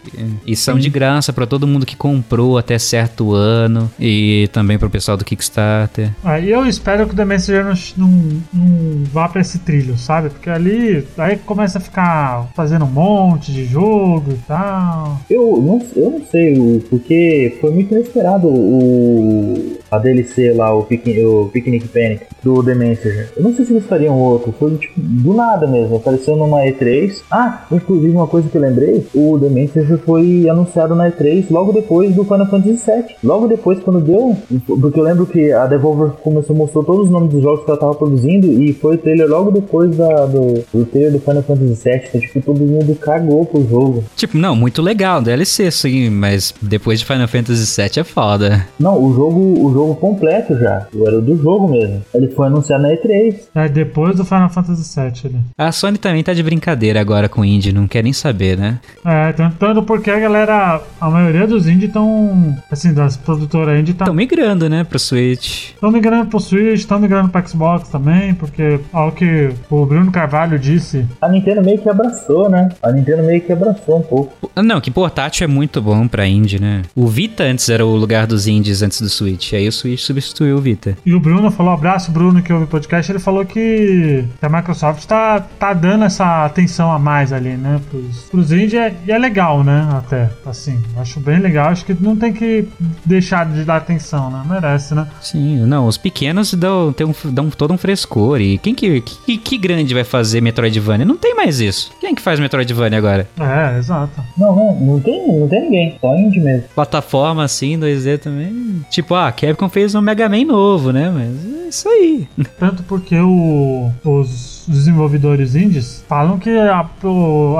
E 0.46 0.56
são 0.56 0.76
Sim. 0.76 0.82
de 0.82 0.90
graça 0.90 1.34
para 1.34 1.46
todo 1.46 1.68
mundo 1.68 1.86
que 1.86 1.96
comprou 1.96 2.58
até 2.58 2.78
certo 2.78 3.25
ano 3.34 3.90
e 4.00 4.50
também 4.52 4.78
pro 4.78 4.90
pessoal 4.90 5.18
do 5.18 5.26
Kickstarter. 5.26 6.12
Ah, 6.24 6.40
e 6.40 6.50
eu 6.52 6.66
espero 6.66 7.08
que 7.08 7.14
o 7.14 7.16
The 7.16 7.26
Messenger 7.26 7.66
não, 7.66 7.74
não, 7.98 8.08
não 8.54 9.04
vá 9.06 9.28
pra 9.28 9.42
esse 9.42 9.60
trilho, 9.60 9.98
sabe? 9.98 10.30
Porque 10.30 10.50
ali 10.50 11.06
aí 11.18 11.38
começa 11.38 11.78
a 11.78 11.82
ficar 11.82 12.48
fazendo 12.56 12.86
um 12.86 12.92
monte 12.92 13.52
de 13.52 13.66
jogo 13.66 14.32
e 14.32 14.38
tal. 14.48 15.20
Eu 15.30 15.62
não, 15.62 15.82
eu 15.96 16.12
não 16.12 16.26
sei, 16.26 16.80
porque 16.90 17.58
foi 17.62 17.72
muito 17.72 17.94
inesperado 17.94 18.48
o, 18.48 19.78
a 19.92 19.98
DLC 19.98 20.54
lá, 20.54 20.74
o, 20.74 20.84
Picnic, 20.84 21.24
o 21.24 21.50
Picnic 21.52 21.88
Panic 21.88 22.26
do 22.44 22.64
The 22.64 22.76
Messenger. 22.76 23.32
Eu 23.36 23.44
não 23.44 23.54
sei 23.54 23.66
se 23.66 23.74
eles 23.74 23.86
fariam 23.86 24.18
outro, 24.20 24.54
foi 24.58 24.76
tipo, 24.78 25.00
do 25.00 25.34
nada 25.34 25.68
mesmo, 25.68 25.98
apareceu 25.98 26.36
numa 26.36 26.62
E3. 26.62 27.22
Ah, 27.32 27.66
inclusive 27.72 28.14
uma 28.14 28.28
coisa 28.28 28.50
que 28.50 28.58
eu 28.58 28.62
lembrei, 28.62 29.06
o 29.14 29.40
The 29.40 29.50
Messenger 29.50 29.98
foi 30.00 30.48
anunciado 30.50 30.96
na 30.96 31.10
E3 31.10 31.46
logo 31.50 31.72
depois 31.72 32.14
do 32.14 32.24
Final 32.24 32.48
Fantasy 32.48 32.80
VII. 32.86 33.15
Logo 33.24 33.48
depois, 33.48 33.80
quando 33.80 34.02
deu, 34.02 34.36
porque 34.80 35.00
eu 35.00 35.04
lembro 35.04 35.26
que 35.26 35.52
a 35.52 35.66
Devolver 35.66 36.12
começou, 36.22 36.56
mostrou 36.56 36.84
todos 36.84 37.06
os 37.06 37.12
nomes 37.12 37.30
dos 37.30 37.42
jogos 37.42 37.64
que 37.64 37.72
ela 37.72 37.80
tava 37.80 37.96
produzindo 37.96 38.48
e 38.48 38.74
foi 38.74 38.96
o 38.96 38.98
trailer 38.98 39.28
logo 39.28 39.52
depois 39.52 39.96
da, 39.96 40.26
do, 40.26 40.64
do 40.74 40.86
trailer 40.86 41.14
do 41.14 41.20
Final 41.20 41.44
Fantasy 41.44 41.84
VII, 41.84 42.02
então 42.06 42.22
tipo, 42.22 42.42
todo 42.42 42.60
mundo 42.60 42.96
cagou 42.96 43.46
pro 43.46 43.68
jogo. 43.68 44.04
Tipo, 44.16 44.38
não, 44.38 44.56
muito 44.56 44.82
legal, 44.82 45.22
DLC 45.22 45.72
sim, 45.72 46.10
mas 46.10 46.54
depois 46.62 47.00
de 47.00 47.06
Final 47.06 47.28
Fantasy 47.28 47.82
VII 47.82 48.02
é 48.02 48.04
foda. 48.04 48.66
Não, 48.80 49.02
o 49.02 49.14
jogo, 49.14 49.66
o 49.66 49.74
jogo 49.74 49.96
completo 49.96 50.58
já, 50.58 50.88
era 51.06 51.22
do 51.22 51.38
jogo 51.38 51.68
mesmo. 51.68 52.02
Ele 52.14 52.30
foi 52.30 52.48
anunciado 52.48 52.84
na 52.84 52.90
E3. 52.90 53.36
É 53.56 53.68
depois 53.68 54.16
do 54.16 54.26
Final 54.26 54.50
Fantasy 54.50 55.00
VII 55.00 55.22
ali. 55.26 55.40
A 55.58 55.72
Sony 55.72 55.98
também 55.98 56.24
tá 56.24 56.34
de 56.34 56.44
brincadeira 56.44 57.00
agora 57.00 57.28
com 57.30 57.42
o 57.42 57.46
indie, 57.46 57.72
não 57.72 57.88
quer 57.88 58.04
nem 58.04 58.14
saber, 58.14 58.58
né? 58.58 58.80
É, 59.06 59.34
tentando 59.34 59.84
porque 59.84 60.10
a 60.10 60.20
galera, 60.20 60.82
a 61.00 61.10
maioria 61.10 61.48
dos 61.48 61.68
indie 61.68 61.88
estão, 61.88 62.56
assim, 62.72 62.94
das 63.06 63.18
produtoras 63.18 63.80
indie 63.80 63.92
Estão 63.92 64.06
estão 64.06 64.16
migrando, 64.16 64.68
né, 64.70 64.84
pro 64.84 65.00
Switch. 65.00 65.72
migrando 65.84 66.26
pro 66.30 66.40
Switch, 66.40 66.80
estão 66.80 67.00
migrando 67.00 67.30
pro 67.30 67.48
Xbox 67.48 67.90
também, 67.90 68.34
porque 68.34 68.80
ao 68.92 69.12
que 69.12 69.50
o 69.70 69.86
Bruno 69.86 70.12
Carvalho 70.12 70.58
disse, 70.60 71.06
A 71.22 71.30
Nintendo 71.30 71.62
meio 71.64 71.78
que 71.80 71.90
abraçou, 71.90 72.50
né? 72.50 72.70
A 72.82 72.92
Nintendo 72.92 73.24
meio 73.24 73.42
que 73.42 73.52
abraçou 73.54 74.00
um 74.00 74.02
pouco. 74.02 74.50
Não, 74.56 74.80
que 74.82 74.90
portátil 74.92 75.44
é 75.46 75.48
muito 75.48 75.82
bom 75.82 76.08
pra 76.08 76.26
indie, 76.28 76.60
né? 76.60 76.82
O 76.96 77.08
Vita 77.08 77.44
antes 77.44 77.70
era 77.70 77.86
o 77.86 77.96
lugar 77.96 78.26
dos 78.28 78.48
indies 78.48 78.82
antes 78.82 79.00
do 79.02 79.10
Switch, 79.10 79.54
aí 79.54 79.68
o 79.68 79.72
Switch 79.72 80.00
substituiu 80.02 80.58
o 80.58 80.62
Vita. 80.62 80.98
E 81.06 81.14
o 81.14 81.20
Bruno 81.20 81.52
falou, 81.52 81.74
abraço 81.74 82.12
Bruno 82.12 82.42
que 82.42 82.52
ouve 82.52 82.66
o 82.66 82.68
podcast, 82.68 83.12
ele 83.12 83.20
falou 83.20 83.46
que 83.46 84.24
a 84.42 84.50
Microsoft 84.50 85.06
tá, 85.06 85.40
tá 85.40 85.74
dando 85.74 86.06
essa 86.06 86.46
atenção 86.46 86.92
a 86.92 86.98
mais 87.00 87.32
ali, 87.34 87.50
né, 87.50 87.80
pros, 87.90 88.24
pros 88.32 88.52
indie, 88.52 88.78
é- 88.78 88.94
e 89.08 89.12
é 89.12 89.18
legal, 89.18 89.64
né, 89.64 89.88
até, 89.92 90.30
assim, 90.46 90.82
acho 90.98 91.20
bem 91.20 91.40
legal, 91.40 91.70
acho 91.70 91.86
que 91.86 91.96
não 92.00 92.16
tem 92.16 92.34
que 92.34 92.68
deixar 93.06 93.46
de 93.52 93.64
dar 93.64 93.78
atenção, 93.78 94.30
né, 94.30 94.44
merece, 94.48 94.94
né. 94.94 95.08
Sim, 95.22 95.58
não, 95.66 95.88
os 95.88 95.98
pequenos 95.98 96.54
dão, 96.54 96.94
tem 96.94 97.06
um, 97.06 97.14
dão 97.26 97.50
todo 97.50 97.74
um 97.74 97.78
frescor. 97.78 98.40
E 98.42 98.58
quem 98.58 98.74
que, 98.76 99.02
que, 99.02 99.38
que 99.38 99.58
grande 99.58 99.94
vai 99.94 100.04
fazer 100.04 100.42
Metroidvania? 100.42 101.06
Não 101.06 101.18
tem 101.18 101.36
mais 101.36 101.60
isso. 101.60 101.92
Quem 102.00 102.14
que 102.16 102.22
faz 102.22 102.40
Metroidvania 102.40 102.98
agora? 102.98 103.28
É, 103.40 103.78
exato. 103.78 104.22
Não, 104.38 104.56
não, 104.56 104.76
não 104.76 105.00
tem, 105.00 105.40
não 105.40 105.48
tem 105.48 105.62
ninguém, 105.64 105.98
só 106.00 106.16
indie 106.16 106.40
mesmo. 106.40 106.64
Plataforma 106.76 107.44
assim, 107.44 107.78
2D 107.80 108.20
também. 108.20 108.86
Tipo, 108.90 109.16
ah, 109.16 109.28
a 109.28 109.32
Capcom 109.32 109.70
fez 109.70 109.96
um 109.96 110.02
Mega 110.02 110.28
Man 110.30 110.46
novo, 110.46 110.92
né? 110.92 111.10
Mas 111.14 111.66
é 111.66 111.70
isso 111.70 111.90
aí. 111.90 112.28
Tanto 112.60 112.84
porque 112.84 113.18
o- 113.20 113.92
os 114.04 114.55
desenvolvedores 114.68 115.56
indies 115.56 116.04
falam 116.08 116.38
que 116.40 116.50
a, 116.50 116.86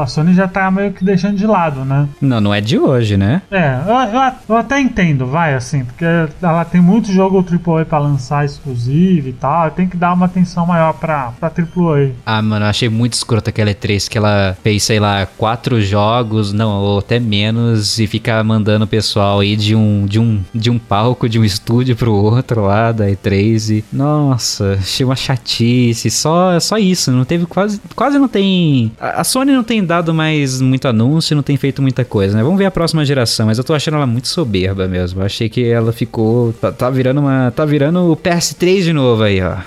a 0.02 0.08
Sony 0.08 0.34
já 0.34 0.48
tá 0.48 0.70
meio 0.72 0.92
que 0.94 1.04
deixando 1.04 1.38
de 1.38 1.46
lado, 1.48 1.84
né. 1.86 2.08
Não, 2.22 2.40
não 2.42 2.54
é 2.54 2.62
de 2.62 2.78
hoje, 2.78 3.18
né? 3.18 3.42
É, 3.52 3.80
eu, 3.88 4.20
eu- 4.20 4.32
eu 4.50 4.58
até 4.58 4.80
entendo, 4.80 5.26
vai, 5.28 5.54
assim, 5.54 5.84
porque 5.86 6.06
ela 6.42 6.64
tem 6.66 6.82
muito 6.82 7.12
jogo 7.12 7.44
AAA 7.44 7.86
pra 7.86 7.98
lançar 8.00 8.46
exclusivo 8.46 9.30
e 9.30 9.34
tal, 9.34 9.72
tem 9.72 9.88
que 9.88 9.98
dar 9.98 10.14
uma 10.14 10.26
atenção 10.26 10.66
maior 10.66 10.94
pra, 10.94 11.34
pra 11.40 11.50
AAA. 11.50 12.12
Ah, 12.26 12.42
mano, 12.42 12.66
eu 12.66 12.70
achei 12.70 12.90
muito 12.90 13.14
escroto 13.14 13.50
aquela 13.50 13.72
E3 13.72 14.08
que 14.10 14.18
ela 14.18 14.56
fez, 14.64 14.84
sei 14.84 15.00
lá, 15.00 15.26
quatro 15.26 15.82
jogos, 15.82 16.54
não, 16.54 16.70
ou 16.82 17.00
até 17.00 17.20
menos, 17.20 18.00
e 18.00 18.08
fica 18.08 18.44
mandando 18.44 18.86
o 18.86 18.88
pessoal 18.88 19.40
aí 19.40 19.56
de 19.56 19.76
um, 19.76 20.06
de 20.06 20.20
um, 20.20 20.42
de 20.54 20.70
um 20.70 20.78
palco, 20.80 21.28
de 21.30 21.40
um 21.40 21.44
estúdio 21.44 21.96
pro 21.96 22.14
outro 22.14 22.62
lá 22.66 22.92
da 22.92 23.06
E3. 23.08 23.78
E, 23.80 23.86
nossa, 23.92 24.74
achei 24.80 25.06
uma 25.06 25.16
chatice, 25.16 26.10
só, 26.10 26.60
só 26.60 26.78
isso, 26.78 26.95
não 27.08 27.26
teve 27.26 27.46
quase, 27.46 27.82
quase 27.96 28.18
não 28.18 28.28
tem. 28.28 28.92
A, 29.00 29.24
Sony 29.24 29.52
não 29.52 29.64
tem 29.64 29.84
dado 29.84 30.14
mais 30.14 30.62
muito 30.62 30.88
anúncio, 30.88 31.36
não 31.36 31.44
tem 31.44 31.58
feito 31.58 31.82
muita 31.82 32.04
coisa, 32.06 32.38
né? 32.38 32.44
Vamos 32.44 32.58
ver 32.58 32.66
a 32.66 32.72
próxima 32.72 33.06
geração, 33.06 33.48
mas 33.48 33.58
eu 33.58 33.64
tô 33.64 33.74
achando 33.74 33.96
ela 33.96 34.08
muito 34.08 34.28
soberba 34.28 34.88
mesmo. 34.88 35.22
Eu 35.22 35.26
achei 35.26 35.50
que 35.50 35.66
ela 35.68 35.92
ficou. 35.92 36.54
Tá, 36.54 36.72
tá 36.72 36.90
virando 36.90 37.22
uma. 37.22 37.52
Tá 37.52 37.66
virando 37.66 38.12
o 38.12 38.18
PS3 38.18 38.84
de 38.84 38.94
novo 38.94 39.24
aí, 39.24 39.42
ó. 39.42 39.58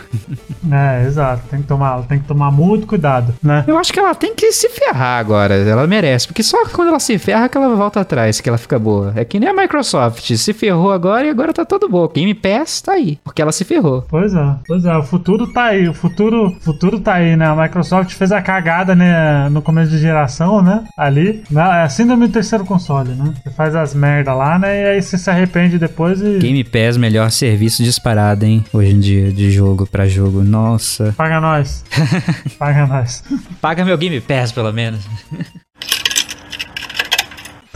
É, 0.71 1.07
exato, 1.07 1.45
tem 1.49 1.63
que 1.63 1.69
tomar, 1.69 2.03
tem 2.03 2.19
que 2.19 2.27
tomar 2.27 2.51
muito 2.51 2.87
cuidado, 2.87 3.33
né? 3.43 3.65
Eu 3.67 3.79
acho 3.79 3.93
que 3.93 3.99
ela 3.99 4.15
tem 4.15 4.35
que 4.35 4.53
se 4.53 4.69
ferrar 4.69 5.19
agora. 5.19 5.55
Ela 5.55 5.87
merece. 5.87 6.27
Porque 6.27 6.43
só 6.43 6.67
quando 6.67 6.89
ela 6.89 6.99
se 6.99 7.17
ferra 7.17 7.49
que 7.49 7.57
ela 7.57 7.75
volta 7.75 8.01
atrás, 8.01 8.41
que 8.41 8.49
ela 8.49 8.59
fica 8.59 8.79
boa. 8.79 9.13
É 9.17 9.25
que 9.25 9.39
nem 9.39 9.49
a 9.49 9.55
Microsoft. 9.55 10.35
Se 10.35 10.53
ferrou 10.53 10.91
agora 10.91 11.27
e 11.27 11.31
agora 11.31 11.53
tá 11.53 11.65
tudo 11.65 11.89
bom. 11.89 12.09
Game 12.09 12.35
Pass 12.35 12.83
tá 12.83 12.93
aí. 12.93 13.19
Porque 13.25 13.41
ela 13.41 13.53
se 13.53 13.65
ferrou. 13.65 14.05
Pois 14.09 14.35
é, 14.35 14.57
pois 14.67 14.85
é, 14.85 14.97
o 14.97 15.03
futuro 15.03 15.47
tá 15.53 15.65
aí, 15.65 15.89
o 15.89 15.95
futuro, 15.95 16.55
futuro 16.61 17.01
tá 17.01 17.15
aí, 17.15 17.18
né? 17.37 17.47
A 17.47 17.55
Microsoft 17.55 18.13
fez 18.15 18.33
a 18.33 18.41
cagada, 18.41 18.95
né, 18.95 19.49
no 19.51 19.63
começo 19.63 19.91
de 19.91 19.99
geração, 19.99 20.63
né? 20.63 20.85
Ali, 20.97 21.43
né? 21.51 21.63
É 21.63 21.83
a 21.83 21.89
síndrome 21.89 22.27
do 22.27 22.33
terceiro 22.33 22.65
console, 22.65 23.11
né? 23.11 23.35
Você 23.43 23.51
faz 23.51 23.75
as 23.75 23.95
merda 23.95 24.33
lá, 24.35 24.59
né? 24.59 24.83
E 24.83 24.87
aí 24.87 25.03
você 25.03 25.19
se 25.19 25.31
arrepende 25.31 25.79
depois 25.79 26.21
e 26.21 26.39
Game 26.39 26.65
Pass, 26.65 26.97
melhor 26.97 27.31
serviço 27.31 27.83
disparado, 27.83 28.45
hein? 28.45 28.65
Hoje 28.73 28.93
em 28.93 29.01
dia, 29.01 29.33
de 29.33 29.51
jogo 29.51 29.87
pra 29.87 30.07
jogo. 30.07 30.43
Nossa. 30.43 31.15
paga 31.17 31.41
nós. 31.41 31.85
paga 32.59 32.87
nós. 32.87 33.25
Paga 33.61 33.85
meu 33.85 33.99
Game 33.99 34.21
Pass, 34.21 34.53
pelo 34.53 34.73
menos. 34.73 35.07